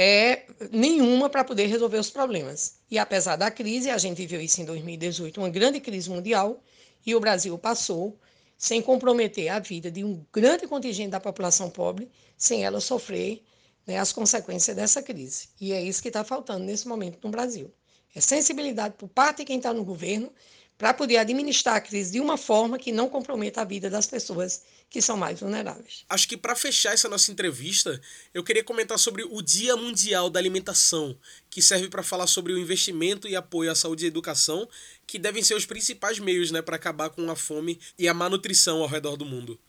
é, 0.02 0.46
nenhuma 0.72 1.30
para 1.30 1.44
poder 1.44 1.66
resolver 1.66 1.98
os 1.98 2.10
problemas. 2.10 2.76
E 2.90 2.98
apesar 2.98 3.36
da 3.36 3.52
crise, 3.52 3.90
a 3.90 3.98
gente 3.98 4.16
viveu 4.16 4.40
isso 4.40 4.62
em 4.62 4.64
2018, 4.64 5.42
uma 5.42 5.50
grande 5.50 5.82
crise 5.82 6.10
mundial, 6.10 6.64
e 7.06 7.14
o 7.14 7.20
Brasil 7.20 7.58
passou 7.58 8.18
sem 8.58 8.82
comprometer 8.82 9.50
a 9.50 9.60
vida 9.60 9.92
de 9.92 10.02
um 10.06 10.26
grande 10.32 10.66
contingente 10.68 11.10
da 11.10 11.20
população 11.20 11.70
pobre, 11.70 12.10
sem 12.38 12.64
ela 12.64 12.80
sofrer 12.80 13.44
né, 13.86 13.98
as 13.98 14.14
consequências 14.14 14.74
dessa 14.74 15.04
crise. 15.04 15.50
E 15.60 15.74
é 15.74 15.84
isso 15.84 16.02
que 16.02 16.08
está 16.08 16.24
faltando 16.24 16.64
nesse 16.64 16.88
momento 16.88 17.20
no 17.22 17.30
Brasil. 17.30 17.70
É 18.16 18.22
sensibilidade 18.22 18.96
por 18.98 19.10
parte 19.10 19.40
de 19.40 19.46
quem 19.46 19.58
está 19.58 19.74
no 19.74 19.84
governo 19.84 20.32
para 20.80 20.94
poder 20.94 21.18
administrar 21.18 21.76
a 21.76 21.82
crise 21.82 22.14
de 22.14 22.22
uma 22.22 22.38
forma 22.38 22.80
que 22.80 22.94
não 22.94 23.10
comprometa 23.10 23.60
a 23.60 23.66
vida 23.66 23.90
das 23.90 24.08
pessoas 24.08 24.62
que 24.90 25.02
são 25.02 25.18
mais 25.18 25.42
vulneráveis. 25.42 26.06
Acho 26.08 26.26
que 26.26 26.38
para 26.38 26.56
fechar 26.56 26.94
essa 26.94 27.10
nossa 27.10 27.30
entrevista, 27.30 28.00
eu 28.34 28.46
queria 28.46 28.64
comentar 28.64 28.98
sobre 28.98 29.26
o 29.30 29.42
Dia 29.42 29.76
Mundial 29.76 30.30
da 30.30 30.40
Alimentação, 30.40 31.20
que 31.50 31.62
serve 31.62 31.90
para 31.90 32.02
falar 32.02 32.28
sobre 32.28 32.54
o 32.54 32.58
investimento 32.58 33.28
e 33.28 33.36
apoio 33.36 33.70
à 33.70 33.76
saúde 33.76 34.06
e 34.06 34.08
educação, 34.08 34.70
que 35.06 35.20
devem 35.20 35.44
ser 35.44 35.56
os 35.56 35.66
principais 35.66 36.18
meios 36.18 36.50
né, 36.50 36.62
para 36.62 36.78
acabar 36.78 37.10
com 37.10 37.30
a 37.30 37.36
fome 37.36 37.78
e 37.98 38.08
a 38.08 38.14
má 38.14 38.30
nutrição 38.30 38.82
ao 38.82 38.88
redor 38.88 39.18
do 39.18 39.26
mundo. 39.26 39.60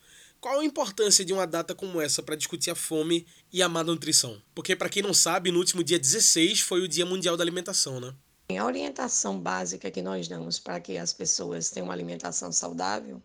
Qual 0.41 0.61
a 0.61 0.65
importância 0.65 1.25
de 1.25 1.33
uma 1.33 1.47
data 1.47 1.75
como 1.75 2.01
essa 2.01 2.23
para 2.23 2.37
discutir 2.37 2.71
a 2.71 2.77
fome 2.77 3.27
e 3.53 3.65
a 3.65 3.69
má 3.69 3.83
nutrição? 3.83 4.41
Porque, 4.55 4.77
para 4.77 4.89
quem 4.89 5.03
não 5.03 5.13
sabe, 5.13 5.51
no 5.51 5.59
último 5.59 5.83
dia 5.83 5.99
16 5.99 6.61
foi 6.61 6.81
o 6.83 6.89
Dia 6.89 7.05
Mundial 7.05 7.37
da 7.37 7.43
Alimentação, 7.43 7.99
né? 7.99 8.15
A 8.59 8.65
orientação 8.65 9.39
básica 9.39 9.91
que 9.91 10.03
nós 10.03 10.29
damos 10.29 10.59
para 10.59 10.81
que 10.81 10.99
as 10.99 11.13
pessoas 11.13 11.71
tenham 11.71 11.87
uma 11.87 11.95
alimentação 11.95 12.51
saudável 12.53 13.23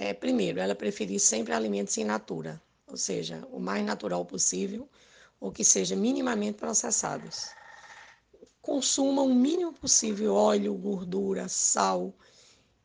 é, 0.00 0.14
primeiro, 0.14 0.60
ela 0.60 0.76
preferir 0.76 1.18
sempre 1.18 1.52
alimentos 1.52 1.96
in 1.98 2.04
natura, 2.04 2.62
ou 2.86 2.96
seja, 2.96 3.44
o 3.50 3.58
mais 3.58 3.84
natural 3.84 4.24
possível, 4.24 4.88
ou 5.40 5.50
que 5.50 5.64
seja 5.64 5.96
minimamente 5.96 6.56
processados. 6.56 7.48
Consuma 8.62 9.22
o 9.22 9.34
mínimo 9.34 9.72
possível 9.72 10.34
óleo, 10.34 10.72
gordura, 10.74 11.48
sal 11.48 12.14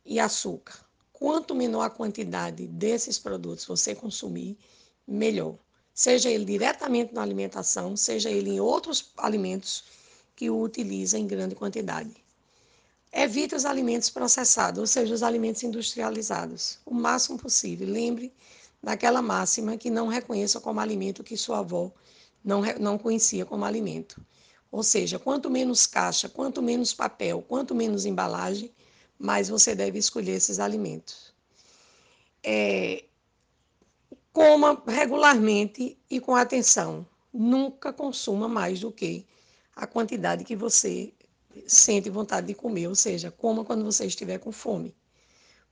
e 0.03 0.19
açúcar. 0.19 0.79
Quanto 1.11 1.53
menor 1.53 1.83
a 1.83 1.89
quantidade 1.89 2.65
desses 2.67 3.19
produtos 3.19 3.65
você 3.65 3.93
consumir, 3.93 4.57
melhor. 5.07 5.55
Seja 5.93 6.31
ele 6.31 6.45
diretamente 6.45 7.13
na 7.13 7.21
alimentação, 7.21 7.95
seja 7.95 8.31
ele 8.31 8.49
em 8.49 8.59
outros 8.59 9.11
alimentos 9.17 9.83
que 10.35 10.49
o 10.49 10.61
utiliza 10.61 11.17
em 11.17 11.27
grande 11.27 11.55
quantidade. 11.55 12.13
Evite 13.11 13.53
os 13.53 13.65
alimentos 13.65 14.09
processados, 14.09 14.79
ou 14.79 14.87
seja, 14.87 15.13
os 15.13 15.21
alimentos 15.21 15.61
industrializados, 15.63 16.79
o 16.85 16.93
máximo 16.93 17.37
possível. 17.37 17.87
Lembre 17.87 18.33
daquela 18.81 19.21
máxima 19.21 19.77
que 19.77 19.89
não 19.89 20.07
reconheça 20.07 20.59
como 20.59 20.79
alimento 20.79 21.23
que 21.23 21.37
sua 21.37 21.59
avó 21.59 21.91
não, 22.43 22.61
não 22.79 22.97
conhecia 22.97 23.45
como 23.45 23.63
alimento. 23.63 24.19
Ou 24.71 24.81
seja, 24.81 25.19
quanto 25.19 25.49
menos 25.49 25.85
caixa, 25.85 26.27
quanto 26.27 26.61
menos 26.61 26.93
papel, 26.93 27.43
quanto 27.47 27.75
menos 27.75 28.05
embalagem, 28.05 28.71
mais 29.19 29.47
você 29.47 29.75
deve 29.75 29.99
escolher 29.99 30.33
esses 30.33 30.59
alimentos. 30.59 31.31
É, 32.43 33.05
coma 34.33 34.81
regularmente 34.87 35.97
e 36.09 36.19
com 36.19 36.35
atenção. 36.35 37.07
Nunca 37.31 37.93
consuma 37.93 38.47
mais 38.47 38.79
do 38.79 38.91
que 38.91 39.25
a 39.75 39.87
quantidade 39.87 40.43
que 40.43 40.55
você 40.55 41.13
sente 41.67 42.09
vontade 42.09 42.47
de 42.47 42.53
comer, 42.53 42.87
ou 42.87 42.95
seja, 42.95 43.31
coma 43.31 43.63
quando 43.63 43.83
você 43.83 44.05
estiver 44.05 44.39
com 44.39 44.51
fome. 44.51 44.95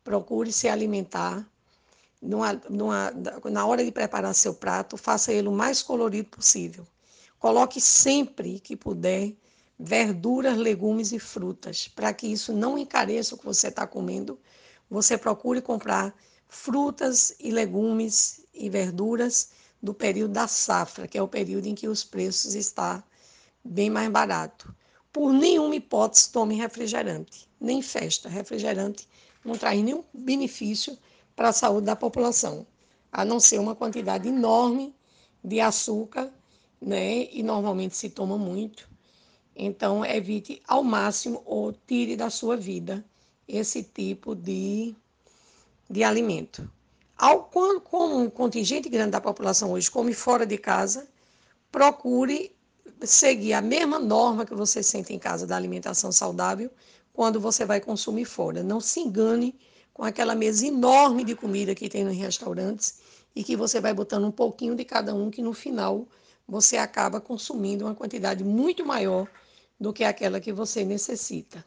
Procure 0.03 0.51
se 0.51 0.67
alimentar. 0.67 1.47
Numa, 2.21 2.53
numa, 2.69 3.11
na 3.49 3.65
hora 3.65 3.83
de 3.83 3.91
preparar 3.91 4.35
seu 4.35 4.53
prato, 4.53 4.95
faça 4.95 5.33
ele 5.33 5.47
o 5.47 5.51
mais 5.51 5.81
colorido 5.81 6.29
possível. 6.29 6.85
Coloque 7.39 7.81
sempre 7.81 8.59
que 8.59 8.75
puder 8.75 9.35
verduras, 9.79 10.55
legumes 10.55 11.11
e 11.11 11.17
frutas, 11.17 11.87
para 11.87 12.13
que 12.13 12.27
isso 12.27 12.53
não 12.53 12.77
encareça 12.77 13.33
o 13.33 13.37
que 13.39 13.45
você 13.45 13.69
está 13.69 13.87
comendo. 13.87 14.39
Você 14.87 15.17
procure 15.17 15.61
comprar 15.61 16.13
frutas 16.47 17.33
e 17.39 17.49
legumes 17.49 18.45
e 18.53 18.69
verduras 18.69 19.49
do 19.81 19.93
período 19.93 20.33
da 20.33 20.47
safra, 20.47 21.07
que 21.07 21.17
é 21.17 21.23
o 21.23 21.27
período 21.27 21.65
em 21.65 21.73
que 21.73 21.87
os 21.87 22.03
preços 22.03 22.53
estão 22.53 23.03
bem 23.64 23.89
mais 23.89 24.09
barato. 24.09 24.74
Por 25.12 25.34
nenhuma 25.34 25.76
hipótese 25.76 26.32
tome 26.32 26.55
refrigerante, 26.55 27.49
nem 27.59 27.82
festa. 27.82 28.30
Refrigerante 28.30 29.07
não 29.43 29.57
traz 29.57 29.82
nenhum 29.82 30.03
benefício 30.14 30.97
para 31.36 31.49
a 31.49 31.53
saúde 31.53 31.86
da 31.86 31.95
população, 31.95 32.66
a 33.12 33.26
não 33.26 33.39
ser 33.39 33.59
uma 33.59 33.76
quantidade 33.76 34.28
enorme 34.28 34.95
de 35.43 35.59
açúcar, 35.59 36.32
né? 36.80 37.26
E 37.32 37.43
normalmente 37.43 37.95
se 37.95 38.09
toma 38.09 38.38
muito. 38.38 38.89
Então, 39.55 40.05
evite 40.05 40.62
ao 40.68 40.84
máximo 40.84 41.41
ou 41.45 41.74
tire 41.74 42.16
da 42.16 42.30
sua 42.30 42.55
vida 42.55 43.03
esse 43.47 43.84
tipo 43.84 44.34
de, 44.34 44.95
de 45.89 46.03
alimento. 46.03 46.70
Ao, 47.18 47.43
como 47.43 48.18
um 48.18 48.30
contingente 48.30 48.89
grande 48.89 49.12
da 49.12 49.22
população 49.22 49.74
hoje 49.74 49.91
come 49.91 50.14
fora 50.14 50.45
de 50.45 50.57
casa, 50.57 51.07
procure 51.72 52.55
seguir 53.07 53.53
a 53.53 53.61
mesma 53.61 53.99
norma 53.99 54.45
que 54.45 54.53
você 54.53 54.83
sente 54.83 55.13
em 55.13 55.19
casa 55.19 55.47
da 55.47 55.55
alimentação 55.55 56.11
saudável 56.11 56.69
quando 57.13 57.39
você 57.39 57.65
vai 57.65 57.81
consumir 57.81 58.25
fora. 58.25 58.63
Não 58.63 58.79
se 58.79 58.99
engane 58.99 59.55
com 59.93 60.03
aquela 60.03 60.35
mesa 60.35 60.65
enorme 60.65 61.23
de 61.23 61.35
comida 61.35 61.75
que 61.75 61.89
tem 61.89 62.03
nos 62.03 62.15
restaurantes 62.15 62.99
e 63.35 63.43
que 63.43 63.55
você 63.55 63.79
vai 63.79 63.93
botando 63.93 64.25
um 64.25 64.31
pouquinho 64.31 64.75
de 64.75 64.85
cada 64.85 65.13
um, 65.13 65.29
que 65.29 65.41
no 65.41 65.53
final 65.53 66.07
você 66.47 66.77
acaba 66.77 67.21
consumindo 67.21 67.85
uma 67.85 67.95
quantidade 67.95 68.43
muito 68.43 68.85
maior 68.85 69.27
do 69.79 69.93
que 69.93 70.03
aquela 70.03 70.39
que 70.39 70.51
você 70.51 70.83
necessita. 70.83 71.65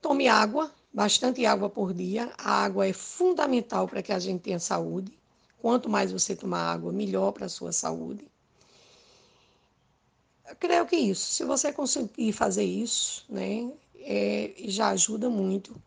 Tome 0.00 0.28
água, 0.28 0.70
bastante 0.92 1.44
água 1.46 1.68
por 1.68 1.92
dia. 1.92 2.32
A 2.38 2.64
água 2.64 2.86
é 2.86 2.92
fundamental 2.92 3.88
para 3.88 4.02
que 4.02 4.12
a 4.12 4.18
gente 4.18 4.42
tenha 4.42 4.58
saúde. 4.58 5.18
Quanto 5.58 5.88
mais 5.88 6.12
você 6.12 6.36
tomar 6.36 6.72
água, 6.72 6.92
melhor 6.92 7.32
para 7.32 7.46
a 7.46 7.48
sua 7.48 7.72
saúde. 7.72 8.30
Eu 10.48 10.56
creio 10.56 10.86
que 10.86 10.96
isso. 10.96 11.32
Se 11.32 11.44
você 11.44 11.72
conseguir 11.72 12.32
fazer 12.32 12.64
isso, 12.64 13.24
né, 13.28 13.72
é, 13.96 14.54
já 14.66 14.88
ajuda 14.90 15.30
muito 15.30 15.80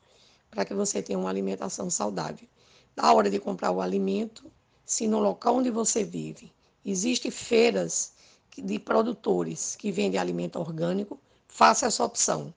para 0.50 0.66
que 0.66 0.74
você 0.74 1.02
tenha 1.02 1.20
uma 1.20 1.30
alimentação 1.30 1.90
saudável. 1.90 2.48
Na 2.96 3.14
hora 3.14 3.30
de 3.30 3.40
comprar 3.40 3.72
o 3.72 3.82
alimento, 3.82 4.52
se 4.86 5.08
no 5.08 5.20
local 5.20 5.58
onde 5.58 5.70
você 5.70 6.04
vive 6.04 6.52
existem 6.84 7.30
feiras 7.30 8.14
de 8.58 8.80
produtores 8.80 9.76
que 9.76 9.92
vendem 9.92 10.20
alimento 10.20 10.58
orgânico, 10.58 11.20
faça 11.48 11.86
essa 11.86 12.04
opção. 12.04 12.54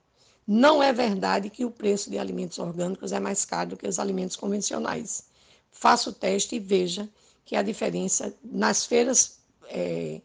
Não 0.47 0.81
é 0.81 0.91
verdade 0.91 1.49
que 1.49 1.63
o 1.63 1.69
preço 1.69 2.09
de 2.09 2.17
alimentos 2.17 2.57
orgânicos 2.57 3.11
é 3.11 3.19
mais 3.19 3.45
caro 3.45 3.71
do 3.71 3.77
que 3.77 3.87
os 3.87 3.99
alimentos 3.99 4.35
convencionais. 4.35 5.25
Faça 5.71 6.09
o 6.09 6.13
teste 6.13 6.55
e 6.55 6.59
veja 6.59 7.07
que 7.45 7.55
a 7.55 7.61
diferença 7.61 8.33
nas 8.43 8.85
feiras 8.85 9.39
é, 9.67 10.21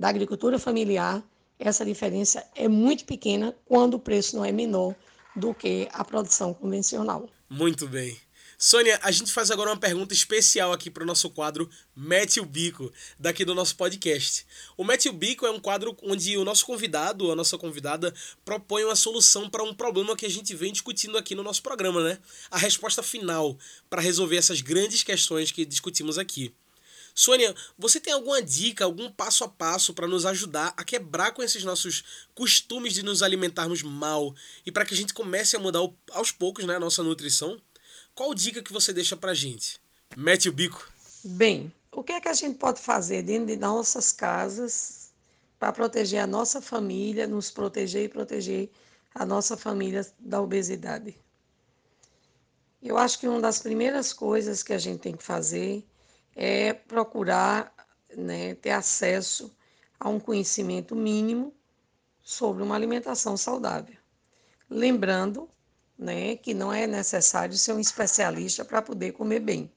da 0.00 0.08
agricultura 0.08 0.58
familiar, 0.58 1.22
essa 1.58 1.84
diferença 1.84 2.42
é 2.56 2.66
muito 2.66 3.04
pequena 3.04 3.54
quando 3.66 3.94
o 3.94 3.98
preço 3.98 4.34
não 4.34 4.42
é 4.42 4.50
menor 4.50 4.94
do 5.36 5.52
que 5.52 5.86
a 5.92 6.02
produção 6.02 6.54
convencional. 6.54 7.28
Muito 7.50 7.86
bem. 7.86 8.18
Sônia, 8.56 8.98
a 9.02 9.10
gente 9.10 9.30
faz 9.30 9.50
agora 9.50 9.70
uma 9.70 9.76
pergunta 9.76 10.14
especial 10.14 10.72
aqui 10.72 10.90
para 10.90 11.02
o 11.02 11.06
nosso 11.06 11.28
quadro 11.28 11.68
Mete 11.94 12.40
o 12.40 12.46
Bico, 12.46 12.90
daqui 13.18 13.44
do 13.44 13.54
nosso 13.54 13.76
podcast. 13.76 14.46
O 14.74 14.84
Mete 14.84 15.10
o 15.10 15.12
Bico 15.12 15.44
é 15.44 15.50
um 15.50 15.60
quadro 15.60 15.94
onde 16.02 16.36
o 16.38 16.44
nosso 16.46 16.64
convidado, 16.64 17.30
a 17.30 17.36
nossa 17.36 17.58
convidada, 17.58 18.14
propõe 18.42 18.84
uma 18.84 18.96
solução 18.96 19.50
para 19.50 19.62
um 19.62 19.74
problema 19.74 20.16
que 20.16 20.24
a 20.24 20.30
gente 20.30 20.54
vem 20.54 20.72
discutindo 20.72 21.18
aqui 21.18 21.34
no 21.34 21.42
nosso 21.42 21.62
programa, 21.62 22.02
né? 22.02 22.18
A 22.50 22.56
resposta 22.56 23.02
final 23.02 23.58
para 23.90 24.00
resolver 24.00 24.36
essas 24.36 24.62
grandes 24.62 25.02
questões 25.02 25.50
que 25.50 25.66
discutimos 25.66 26.16
aqui. 26.16 26.54
Sônia, 27.20 27.54
você 27.76 28.00
tem 28.00 28.14
alguma 28.14 28.40
dica, 28.40 28.82
algum 28.82 29.12
passo 29.12 29.44
a 29.44 29.48
passo 29.48 29.92
para 29.92 30.06
nos 30.06 30.24
ajudar 30.24 30.72
a 30.74 30.82
quebrar 30.82 31.32
com 31.32 31.42
esses 31.42 31.62
nossos 31.62 32.02
costumes 32.34 32.94
de 32.94 33.02
nos 33.02 33.22
alimentarmos 33.22 33.82
mal 33.82 34.34
e 34.64 34.72
para 34.72 34.86
que 34.86 34.94
a 34.94 34.96
gente 34.96 35.12
comece 35.12 35.54
a 35.54 35.58
mudar 35.58 35.86
aos 36.12 36.32
poucos 36.32 36.64
né, 36.64 36.76
a 36.76 36.80
nossa 36.80 37.02
nutrição? 37.02 37.60
Qual 38.14 38.34
dica 38.34 38.62
que 38.62 38.72
você 38.72 38.90
deixa 38.90 39.18
para 39.18 39.34
gente? 39.34 39.78
Mete 40.16 40.48
o 40.48 40.52
bico. 40.52 40.90
Bem, 41.22 41.70
o 41.92 42.02
que 42.02 42.12
é 42.12 42.20
que 42.22 42.28
a 42.28 42.32
gente 42.32 42.56
pode 42.56 42.80
fazer 42.80 43.22
dentro 43.22 43.48
de 43.48 43.56
nossas 43.58 44.12
casas 44.12 45.12
para 45.58 45.74
proteger 45.74 46.22
a 46.22 46.26
nossa 46.26 46.62
família, 46.62 47.26
nos 47.26 47.50
proteger 47.50 48.04
e 48.04 48.08
proteger 48.08 48.70
a 49.14 49.26
nossa 49.26 49.58
família 49.58 50.10
da 50.18 50.40
obesidade? 50.40 51.14
Eu 52.82 52.96
acho 52.96 53.18
que 53.18 53.28
uma 53.28 53.42
das 53.42 53.58
primeiras 53.58 54.10
coisas 54.10 54.62
que 54.62 54.72
a 54.72 54.78
gente 54.78 55.00
tem 55.00 55.14
que 55.14 55.22
fazer 55.22 55.84
é 56.34 56.72
procurar 56.72 57.74
né, 58.16 58.54
ter 58.54 58.70
acesso 58.70 59.54
a 59.98 60.08
um 60.08 60.18
conhecimento 60.18 60.96
mínimo 60.96 61.52
sobre 62.22 62.62
uma 62.62 62.74
alimentação 62.74 63.36
saudável. 63.36 63.96
Lembrando 64.68 65.48
né, 65.98 66.36
que 66.36 66.54
não 66.54 66.72
é 66.72 66.86
necessário 66.86 67.56
ser 67.56 67.72
um 67.72 67.80
especialista 67.80 68.64
para 68.64 68.80
poder 68.80 69.12
comer 69.12 69.40
bem. 69.40 69.70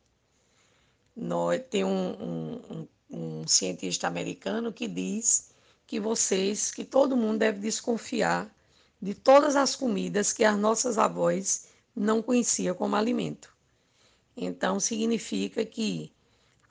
Nós, 1.16 1.62
tem 1.70 1.84
um, 1.84 2.62
um, 2.70 2.88
um 3.10 3.48
cientista 3.48 4.08
americano 4.08 4.72
que 4.72 4.88
diz 4.88 5.52
que 5.86 6.00
vocês, 6.00 6.72
que 6.72 6.86
todo 6.86 7.18
mundo 7.18 7.40
deve 7.40 7.60
desconfiar 7.60 8.50
de 9.02 9.14
todas 9.14 9.56
as 9.58 9.76
comidas 9.76 10.32
que 10.32 10.46
as 10.46 10.58
nossas 10.58 10.98
avós 10.98 11.68
não 11.94 12.22
conheciam 12.22 12.74
como 12.74 12.96
alimento. 12.96 13.54
Então, 14.36 14.80
significa 14.80 15.66
que 15.66 16.13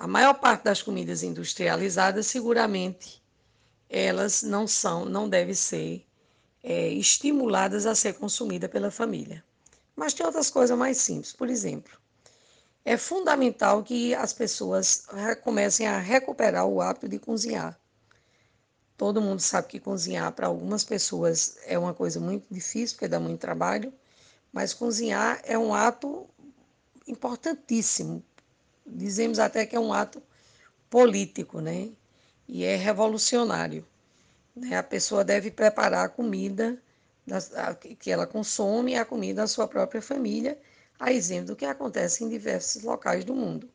a 0.03 0.07
maior 0.09 0.35
parte 0.35 0.65
das 0.65 0.83
comidas 0.83 1.23
industrializadas, 1.23 2.27
seguramente, 2.27 3.23
elas 3.89 4.43
não 4.43 4.67
são, 4.67 5.05
não 5.05 5.29
devem 5.29 5.55
ser 5.55 6.05
é, 6.61 6.89
estimuladas 6.89 7.87
a 7.87 7.95
ser 7.95 8.15
consumida 8.15 8.69
pela 8.69 8.91
família. 8.91 9.45
Mas 9.95 10.13
tem 10.13 10.27
outras 10.27 10.51
coisas 10.51 10.77
mais 10.77 10.97
simples. 10.97 11.33
Por 11.33 11.49
exemplo, 11.49 11.97
é 12.85 12.97
fundamental 12.97 13.85
que 13.85 14.13
as 14.13 14.33
pessoas 14.33 15.07
comecem 15.45 15.87
a 15.87 16.01
recuperar 16.01 16.67
o 16.67 16.81
hábito 16.81 17.09
de 17.09 17.21
cozinhar. 17.21 17.79
Todo 18.97 19.23
mundo 19.23 19.39
sabe 19.39 19.69
que 19.69 19.79
cozinhar 19.79 20.33
para 20.33 20.49
algumas 20.49 20.83
pessoas 20.83 21.59
é 21.65 21.79
uma 21.79 21.95
coisa 21.95 22.19
muito 22.19 22.53
difícil, 22.53 22.97
porque 22.97 23.07
dá 23.07 23.21
muito 23.21 23.39
trabalho, 23.39 23.95
mas 24.53 24.75
cozinhar 24.75 25.41
é 25.45 25.57
um 25.57 25.73
ato 25.73 26.29
importantíssimo. 27.07 28.21
Dizemos 28.95 29.39
até 29.39 29.65
que 29.65 29.75
é 29.75 29.81
um 29.81 29.93
ato 29.93 30.23
político, 30.91 31.61
né? 31.61 31.91
E 32.47 32.65
é 32.65 32.77
revolucionário. 32.77 33.87
Né? 34.55 34.77
A 34.77 34.83
pessoa 34.83 35.25
deve 35.25 35.51
preparar 35.51 36.05
a 36.05 36.09
comida 36.09 36.81
que 37.99 38.11
ela 38.11 38.27
consome 38.27 38.97
a 38.97 39.05
comida 39.05 39.43
da 39.43 39.47
sua 39.49 39.67
própria 39.67 40.03
família, 40.03 40.61
a 40.99 41.13
exemplo 41.13 41.49
do 41.49 41.57
que 41.57 41.65
acontece 41.65 42.25
em 42.25 42.29
diversos 42.29 42.83
locais 42.83 43.25
do 43.25 43.35
mundo, 43.35 43.71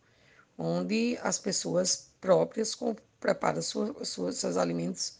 onde 0.57 1.17
as 1.23 1.39
pessoas 1.39 2.11
próprias 2.19 2.77
preparam 3.19 3.61
sua, 3.61 4.05
sua, 4.05 4.31
seus 4.31 4.57
alimentos 4.57 5.17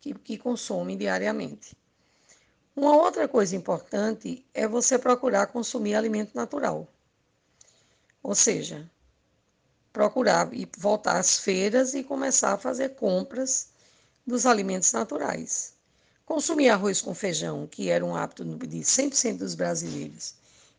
que, 0.00 0.12
que 0.12 0.36
consomem 0.36 0.98
diariamente. 0.98 1.76
Uma 2.76 2.96
outra 2.96 3.26
coisa 3.26 3.56
importante 3.56 4.44
é 4.52 4.68
você 4.68 4.98
procurar 4.98 5.46
consumir 5.46 5.94
alimento 5.94 6.34
natural. 6.34 6.86
Ou 8.22 8.34
seja, 8.34 8.88
procurar 9.98 10.54
e 10.54 10.64
voltar 10.78 11.18
às 11.18 11.40
feiras 11.40 11.92
e 11.92 12.04
começar 12.04 12.52
a 12.52 12.56
fazer 12.56 12.90
compras 12.90 13.70
dos 14.24 14.46
alimentos 14.46 14.92
naturais. 14.92 15.74
Consumir 16.24 16.68
arroz 16.68 17.00
com 17.00 17.12
feijão, 17.12 17.66
que 17.66 17.90
era 17.90 18.04
um 18.04 18.14
hábito 18.14 18.44
de 18.44 18.78
100% 18.78 19.38
dos 19.38 19.56
brasileiros 19.56 20.36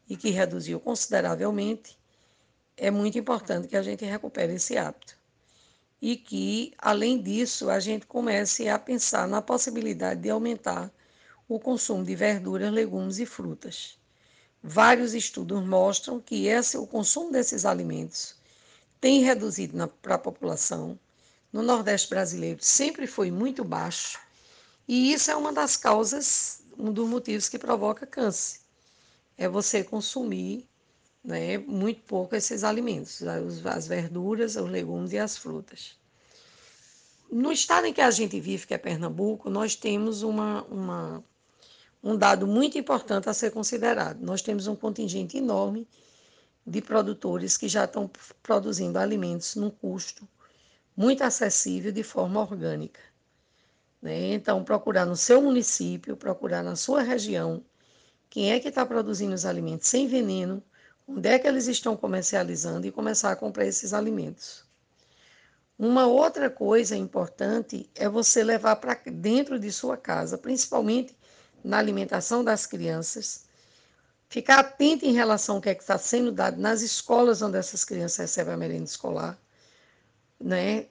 e 0.07 0.15
que 0.15 0.29
reduziu 0.29 0.79
consideravelmente, 0.79 1.97
é 2.77 2.89
muito 2.89 3.17
importante 3.19 3.67
que 3.67 3.75
a 3.75 3.81
gente 3.81 4.05
recupere 4.05 4.53
esse 4.53 4.77
hábito. 4.77 5.17
E 6.01 6.15
que, 6.15 6.73
além 6.77 7.21
disso, 7.21 7.69
a 7.69 7.77
gente 7.77 8.07
comece 8.07 8.69
a 8.69 8.79
pensar 8.79 9.27
na 9.27 9.41
possibilidade 9.41 10.21
de 10.21 10.29
aumentar 10.29 10.89
o 11.45 11.59
consumo 11.59 12.05
de 12.05 12.15
verduras, 12.15 12.71
legumes 12.71 13.19
e 13.19 13.25
frutas. 13.25 13.99
Vários 14.63 15.13
estudos 15.13 15.61
mostram 15.61 16.21
que 16.21 16.47
esse, 16.47 16.77
o 16.77 16.87
consumo 16.87 17.33
desses 17.33 17.65
alimentos 17.65 18.38
tem 18.99 19.21
reduzido 19.21 19.87
para 20.01 20.15
a 20.15 20.19
população. 20.19 20.99
No 21.51 21.61
Nordeste 21.61 22.09
brasileiro 22.09 22.59
sempre 22.61 23.07
foi 23.07 23.31
muito 23.31 23.63
baixo, 23.63 24.19
e 24.87 25.13
isso 25.13 25.31
é 25.31 25.35
uma 25.35 25.53
das 25.53 25.77
causas, 25.77 26.63
um 26.77 26.91
dos 26.91 27.07
motivos 27.07 27.47
que 27.47 27.59
provoca 27.59 28.05
câncer. 28.05 28.59
É 29.37 29.47
você 29.47 29.83
consumir 29.83 30.67
né, 31.23 31.57
muito 31.57 32.01
pouco 32.01 32.35
esses 32.35 32.63
alimentos, 32.63 33.21
as 33.65 33.87
verduras, 33.87 34.55
os 34.55 34.69
legumes 34.69 35.11
e 35.11 35.17
as 35.17 35.37
frutas. 35.37 35.97
No 37.31 37.51
estado 37.51 37.85
em 37.85 37.93
que 37.93 38.01
a 38.01 38.09
gente 38.09 38.39
vive, 38.39 38.65
que 38.65 38.73
é 38.73 38.77
Pernambuco, 38.77 39.49
nós 39.49 39.75
temos 39.75 40.23
uma, 40.23 40.63
uma, 40.63 41.23
um 42.03 42.17
dado 42.17 42.47
muito 42.47 42.77
importante 42.77 43.29
a 43.29 43.33
ser 43.33 43.51
considerado. 43.51 44.19
Nós 44.21 44.41
temos 44.41 44.65
um 44.65 44.75
contingente 44.75 45.37
enorme 45.37 45.87
de 46.69 46.81
produtores 46.81 47.57
que 47.57 47.67
já 47.67 47.85
estão 47.85 48.09
produzindo 48.43 48.99
alimentos 48.99 49.55
num 49.55 49.71
custo 49.71 50.27
muito 50.95 51.23
acessível 51.23 51.91
de 51.91 52.03
forma 52.03 52.39
orgânica. 52.41 52.99
Né? 53.99 54.33
Então, 54.33 54.63
procurar 54.63 55.05
no 55.05 55.15
seu 55.15 55.41
município, 55.41 56.15
procurar 56.15 56.63
na 56.63 56.75
sua 56.75 57.01
região 57.01 57.63
quem 58.29 58.51
é 58.51 58.59
que 58.59 58.67
está 58.67 58.85
produzindo 58.85 59.33
os 59.33 59.45
alimentos 59.45 59.87
sem 59.87 60.07
veneno, 60.07 60.61
onde 61.07 61.27
é 61.27 61.39
que 61.39 61.47
eles 61.47 61.65
estão 61.65 61.97
comercializando 61.97 62.85
e 62.85 62.91
começar 62.91 63.31
a 63.31 63.35
comprar 63.35 63.65
esses 63.65 63.91
alimentos. 63.91 64.63
Uma 65.77 66.05
outra 66.05 66.51
coisa 66.51 66.95
importante 66.95 67.89
é 67.95 68.07
você 68.07 68.43
levar 68.43 68.75
para 68.75 68.93
dentro 69.11 69.57
de 69.57 69.71
sua 69.71 69.97
casa, 69.97 70.37
principalmente 70.37 71.17
na 71.63 71.79
alimentação 71.79 72.43
das 72.43 72.67
crianças, 72.67 73.48
Ficar 74.29 74.59
atento 74.59 75.05
em 75.05 75.11
relação 75.11 75.55
ao 75.55 75.61
que 75.61 75.69
é 75.69 75.75
que 75.75 75.81
está 75.81 75.97
sendo 75.97 76.31
dado 76.31 76.61
nas 76.61 76.81
escolas 76.81 77.41
onde 77.41 77.57
essas 77.57 77.83
crianças 77.83 78.17
recebem 78.17 78.53
a 78.53 78.57
merenda 78.57 78.83
escolar, 78.83 79.35
né? 80.39 80.85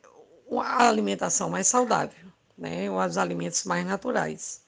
A 0.61 0.89
alimentação 0.89 1.49
mais 1.49 1.69
saudável, 1.69 2.27
né? 2.57 2.91
Os 2.91 3.17
alimentos 3.17 3.63
mais 3.63 3.87
naturais. 3.87 4.63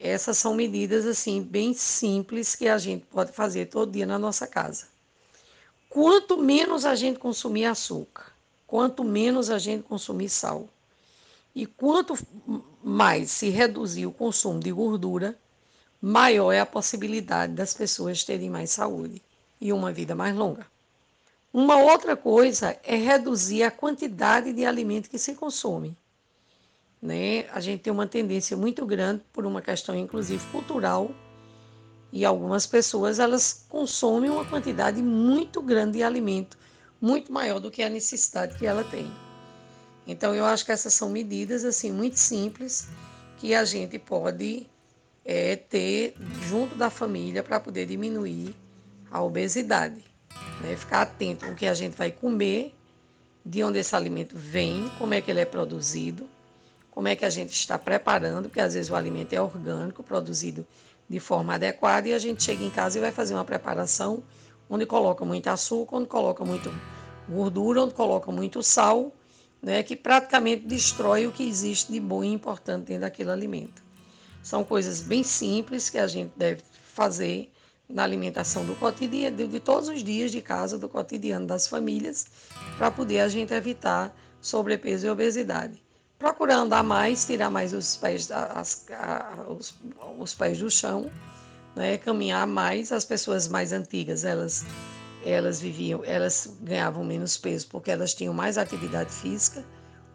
Essas 0.00 0.38
são 0.38 0.54
medidas 0.54 1.04
assim 1.04 1.42
bem 1.42 1.74
simples 1.74 2.54
que 2.54 2.68
a 2.68 2.78
gente 2.78 3.04
pode 3.04 3.32
fazer 3.32 3.66
todo 3.66 3.92
dia 3.92 4.06
na 4.06 4.18
nossa 4.18 4.46
casa. 4.46 4.86
Quanto 5.90 6.38
menos 6.38 6.86
a 6.86 6.94
gente 6.94 7.18
consumir 7.18 7.66
açúcar, 7.66 8.32
quanto 8.66 9.04
menos 9.04 9.50
a 9.50 9.58
gente 9.58 9.82
consumir 9.82 10.30
sal, 10.30 10.70
e 11.54 11.66
quanto 11.66 12.14
mais 12.82 13.30
se 13.30 13.50
reduzir 13.50 14.06
o 14.06 14.12
consumo 14.12 14.60
de 14.60 14.72
gordura, 14.72 15.38
maior 16.00 16.52
é 16.52 16.60
a 16.60 16.66
possibilidade 16.66 17.54
das 17.54 17.74
pessoas 17.74 18.24
terem 18.24 18.48
mais 18.48 18.70
saúde 18.70 19.22
e 19.60 19.72
uma 19.72 19.92
vida 19.92 20.14
mais 20.14 20.34
longa. 20.34 20.66
Uma 21.52 21.76
outra 21.76 22.16
coisa 22.16 22.78
é 22.84 22.94
reduzir 22.94 23.62
a 23.62 23.70
quantidade 23.70 24.52
de 24.52 24.64
alimento 24.64 25.08
que 25.08 25.18
se 25.18 25.34
consome. 25.34 25.96
Né? 27.00 27.48
A 27.50 27.60
gente 27.60 27.82
tem 27.82 27.92
uma 27.92 28.06
tendência 28.06 28.56
muito 28.56 28.84
grande 28.84 29.22
por 29.32 29.46
uma 29.46 29.62
questão 29.62 29.96
inclusive 29.96 30.44
cultural 30.48 31.10
e 32.12 32.24
algumas 32.24 32.66
pessoas 32.66 33.18
elas 33.18 33.64
consomem 33.68 34.30
uma 34.30 34.44
quantidade 34.44 35.02
muito 35.02 35.60
grande 35.62 35.98
de 35.98 36.02
alimento, 36.02 36.56
muito 37.00 37.32
maior 37.32 37.60
do 37.60 37.70
que 37.70 37.82
a 37.82 37.88
necessidade 37.88 38.56
que 38.58 38.66
ela 38.66 38.84
tem. 38.84 39.10
Então 40.06 40.34
eu 40.34 40.44
acho 40.44 40.64
que 40.64 40.72
essas 40.72 40.94
são 40.94 41.10
medidas 41.10 41.64
assim 41.64 41.92
muito 41.92 42.18
simples 42.18 42.88
que 43.36 43.54
a 43.54 43.64
gente 43.64 43.98
pode 43.98 44.66
é 45.30 45.56
ter 45.56 46.14
junto 46.48 46.74
da 46.74 46.88
família 46.88 47.42
para 47.42 47.60
poder 47.60 47.84
diminuir 47.84 48.56
a 49.10 49.22
obesidade. 49.22 50.02
Né? 50.62 50.74
Ficar 50.74 51.02
atento 51.02 51.44
o 51.44 51.54
que 51.54 51.66
a 51.66 51.74
gente 51.74 51.94
vai 51.94 52.10
comer, 52.10 52.74
de 53.44 53.62
onde 53.62 53.78
esse 53.78 53.94
alimento 53.94 54.34
vem, 54.34 54.90
como 54.96 55.12
é 55.12 55.20
que 55.20 55.30
ele 55.30 55.40
é 55.40 55.44
produzido, 55.44 56.26
como 56.90 57.08
é 57.08 57.14
que 57.14 57.26
a 57.26 57.30
gente 57.30 57.52
está 57.52 57.78
preparando, 57.78 58.48
porque 58.48 58.60
às 58.60 58.72
vezes 58.72 58.90
o 58.90 58.96
alimento 58.96 59.34
é 59.34 59.40
orgânico, 59.40 60.02
produzido 60.02 60.66
de 61.06 61.20
forma 61.20 61.54
adequada, 61.56 62.08
e 62.08 62.14
a 62.14 62.18
gente 62.18 62.42
chega 62.42 62.64
em 62.64 62.70
casa 62.70 62.96
e 62.96 63.00
vai 63.02 63.12
fazer 63.12 63.34
uma 63.34 63.44
preparação 63.44 64.22
onde 64.68 64.86
coloca 64.86 65.26
muito 65.26 65.48
açúcar, 65.48 65.96
onde 65.96 66.06
coloca 66.06 66.42
muito 66.42 66.72
gordura, 67.28 67.82
onde 67.82 67.92
coloca 67.92 68.32
muito 68.32 68.62
sal, 68.62 69.12
né, 69.60 69.82
que 69.82 69.94
praticamente 69.94 70.66
destrói 70.66 71.26
o 71.26 71.32
que 71.32 71.46
existe 71.46 71.92
de 71.92 72.00
bom 72.00 72.24
e 72.24 72.28
importante 72.28 72.86
dentro 72.86 73.02
daquele 73.02 73.30
alimento. 73.30 73.87
São 74.48 74.64
coisas 74.64 75.02
bem 75.02 75.22
simples 75.22 75.90
que 75.90 75.98
a 75.98 76.06
gente 76.06 76.32
deve 76.34 76.62
fazer 76.94 77.52
na 77.86 78.02
alimentação 78.02 78.64
do 78.64 78.74
cotidiano, 78.76 79.46
de, 79.46 79.60
todos 79.60 79.90
os 79.90 80.02
dias 80.02 80.32
de 80.32 80.40
casa, 80.40 80.78
do 80.78 80.88
cotidiano 80.88 81.46
das 81.46 81.68
famílias, 81.68 82.28
para 82.78 82.90
poder 82.90 83.20
a 83.20 83.28
gente 83.28 83.52
evitar 83.52 84.10
sobrepeso 84.40 85.06
e 85.06 85.10
obesidade. 85.10 85.82
Procurar 86.18 86.60
andar 86.60 86.82
mais, 86.82 87.26
tirar 87.26 87.50
mais 87.50 87.74
os 87.74 87.98
pés, 87.98 88.30
as, 88.30 88.86
os, 89.50 89.74
os 90.18 90.34
pés 90.34 90.58
do 90.58 90.70
chão, 90.70 91.10
né? 91.76 91.98
caminhar 91.98 92.46
mais. 92.46 92.90
As 92.90 93.04
pessoas 93.04 93.48
mais 93.48 93.70
antigas, 93.70 94.24
elas, 94.24 94.64
elas 95.26 95.60
viviam, 95.60 96.02
elas 96.06 96.56
ganhavam 96.62 97.04
menos 97.04 97.36
peso 97.36 97.66
porque 97.68 97.90
elas 97.90 98.14
tinham 98.14 98.32
mais 98.32 98.56
atividade 98.56 99.12
física. 99.12 99.62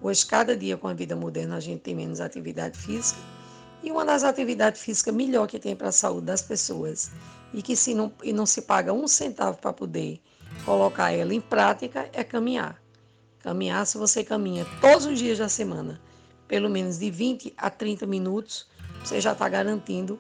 Hoje, 0.02 0.26
cada 0.26 0.58
dia 0.58 0.76
com 0.76 0.88
a 0.88 0.94
vida 0.96 1.16
moderna, 1.16 1.58
a 1.58 1.60
gente 1.60 1.82
tem 1.82 1.94
menos 1.94 2.20
atividade 2.20 2.80
física. 2.80 3.22
E 3.84 3.92
uma 3.92 4.06
das 4.06 4.24
atividades 4.24 4.82
físicas 4.82 5.14
melhor 5.14 5.46
que 5.46 5.60
tem 5.60 5.76
para 5.76 5.90
a 5.90 5.92
saúde 5.92 6.28
das 6.28 6.42
pessoas 6.42 7.12
e 7.54 7.62
que 7.62 7.76
se 7.76 7.94
não, 7.94 8.12
e 8.24 8.32
não 8.32 8.46
se 8.46 8.62
paga 8.62 8.94
um 8.94 9.08
centavo 9.08 9.58
para 9.58 9.74
poder 9.74 10.22
colocar 10.64 11.12
ela 11.12 11.34
em 11.34 11.42
prática 11.42 12.10
é 12.14 12.24
caminhar. 12.24 12.82
Caminhar, 13.40 13.86
se 13.86 13.98
você 13.98 14.24
caminha 14.24 14.66
todos 14.80 15.06
os 15.06 15.20
dias 15.20 15.38
da 15.38 15.50
semana, 15.50 16.00
pelo 16.48 16.70
menos 16.70 16.98
de 16.98 17.12
20 17.12 17.54
a 17.58 17.70
30 17.70 18.08
minutos, 18.08 18.66
você 19.04 19.20
já 19.20 19.34
está 19.34 19.50
garantindo 19.50 20.18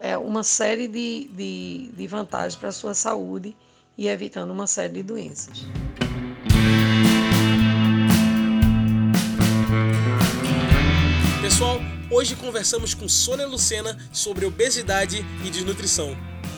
é, 0.00 0.16
uma 0.16 0.42
série 0.42 0.88
de, 0.88 1.28
de, 1.28 1.92
de 1.94 2.06
vantagens 2.06 2.56
para 2.56 2.70
a 2.70 2.72
sua 2.72 2.94
saúde 2.94 3.54
e 3.98 4.08
evitando 4.08 4.50
uma 4.50 4.66
série 4.66 4.94
de 4.94 5.02
doenças. 5.02 5.66
Pessoal, 11.42 11.78
Hoje 12.10 12.36
conversamos 12.36 12.92
com 12.92 13.08
Sônia 13.08 13.46
Lucena 13.46 13.96
sobre 14.12 14.44
obesidade 14.44 15.24
e 15.42 15.50
desnutrição. 15.50 16.14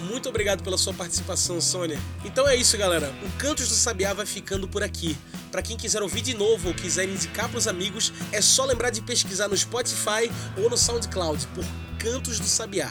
Muito 0.08 0.28
obrigado 0.28 0.62
pela 0.62 0.76
sua 0.76 0.92
participação, 0.92 1.60
Sônia. 1.60 2.00
Então 2.24 2.48
é 2.48 2.56
isso, 2.56 2.76
galera. 2.76 3.14
O 3.24 3.30
Cantos 3.38 3.68
do 3.68 3.74
Sabiá 3.74 4.12
vai 4.12 4.26
ficando 4.26 4.66
por 4.66 4.82
aqui. 4.82 5.16
Para 5.52 5.62
quem 5.62 5.76
quiser 5.76 6.02
ouvir 6.02 6.20
de 6.20 6.34
novo 6.34 6.68
ou 6.68 6.74
quiser 6.74 7.08
indicar 7.08 7.48
para 7.48 7.58
os 7.58 7.68
amigos, 7.68 8.12
é 8.32 8.40
só 8.40 8.64
lembrar 8.64 8.90
de 8.90 9.00
pesquisar 9.00 9.46
no 9.46 9.56
Spotify 9.56 10.30
ou 10.56 10.68
no 10.68 10.76
SoundCloud 10.76 11.46
por 11.54 11.64
Cantos 11.98 12.40
do 12.40 12.46
Sabiá. 12.46 12.90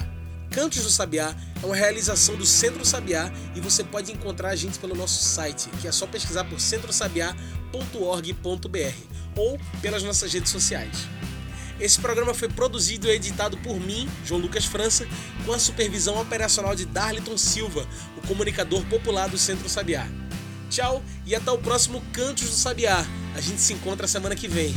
Cantos 0.49 0.81
do 0.81 0.89
Sabiá 0.89 1.35
é 1.61 1.65
uma 1.65 1.75
realização 1.75 2.37
do 2.37 2.45
Centro 2.45 2.85
Sabiá 2.85 3.31
e 3.53 3.59
você 3.59 3.83
pode 3.83 4.13
encontrar 4.13 4.49
a 4.49 4.55
gente 4.55 4.79
pelo 4.79 4.95
nosso 4.95 5.21
site, 5.21 5.67
que 5.81 5.89
é 5.89 5.91
só 5.91 6.07
pesquisar 6.07 6.45
por 6.45 6.61
centrosabiá.org.br 6.61 8.95
ou 9.35 9.59
pelas 9.81 10.03
nossas 10.03 10.31
redes 10.31 10.51
sociais. 10.51 11.05
Esse 11.79 11.99
programa 11.99 12.33
foi 12.33 12.47
produzido 12.47 13.07
e 13.07 13.11
editado 13.11 13.57
por 13.57 13.79
mim, 13.79 14.09
João 14.25 14.39
Lucas 14.39 14.65
França, 14.65 15.07
com 15.45 15.53
a 15.53 15.59
supervisão 15.59 16.19
operacional 16.19 16.73
de 16.73 16.85
Darliton 16.85 17.37
Silva, 17.37 17.87
o 18.17 18.27
comunicador 18.27 18.85
popular 18.85 19.27
do 19.27 19.37
Centro 19.37 19.67
Sabiá. 19.67 20.07
Tchau 20.69 21.03
e 21.25 21.35
até 21.35 21.51
o 21.51 21.57
próximo 21.57 22.01
Cantos 22.13 22.49
do 22.49 22.55
Sabiá. 22.55 23.05
A 23.35 23.41
gente 23.41 23.59
se 23.59 23.73
encontra 23.73 24.07
semana 24.07 24.35
que 24.35 24.47
vem. 24.47 24.73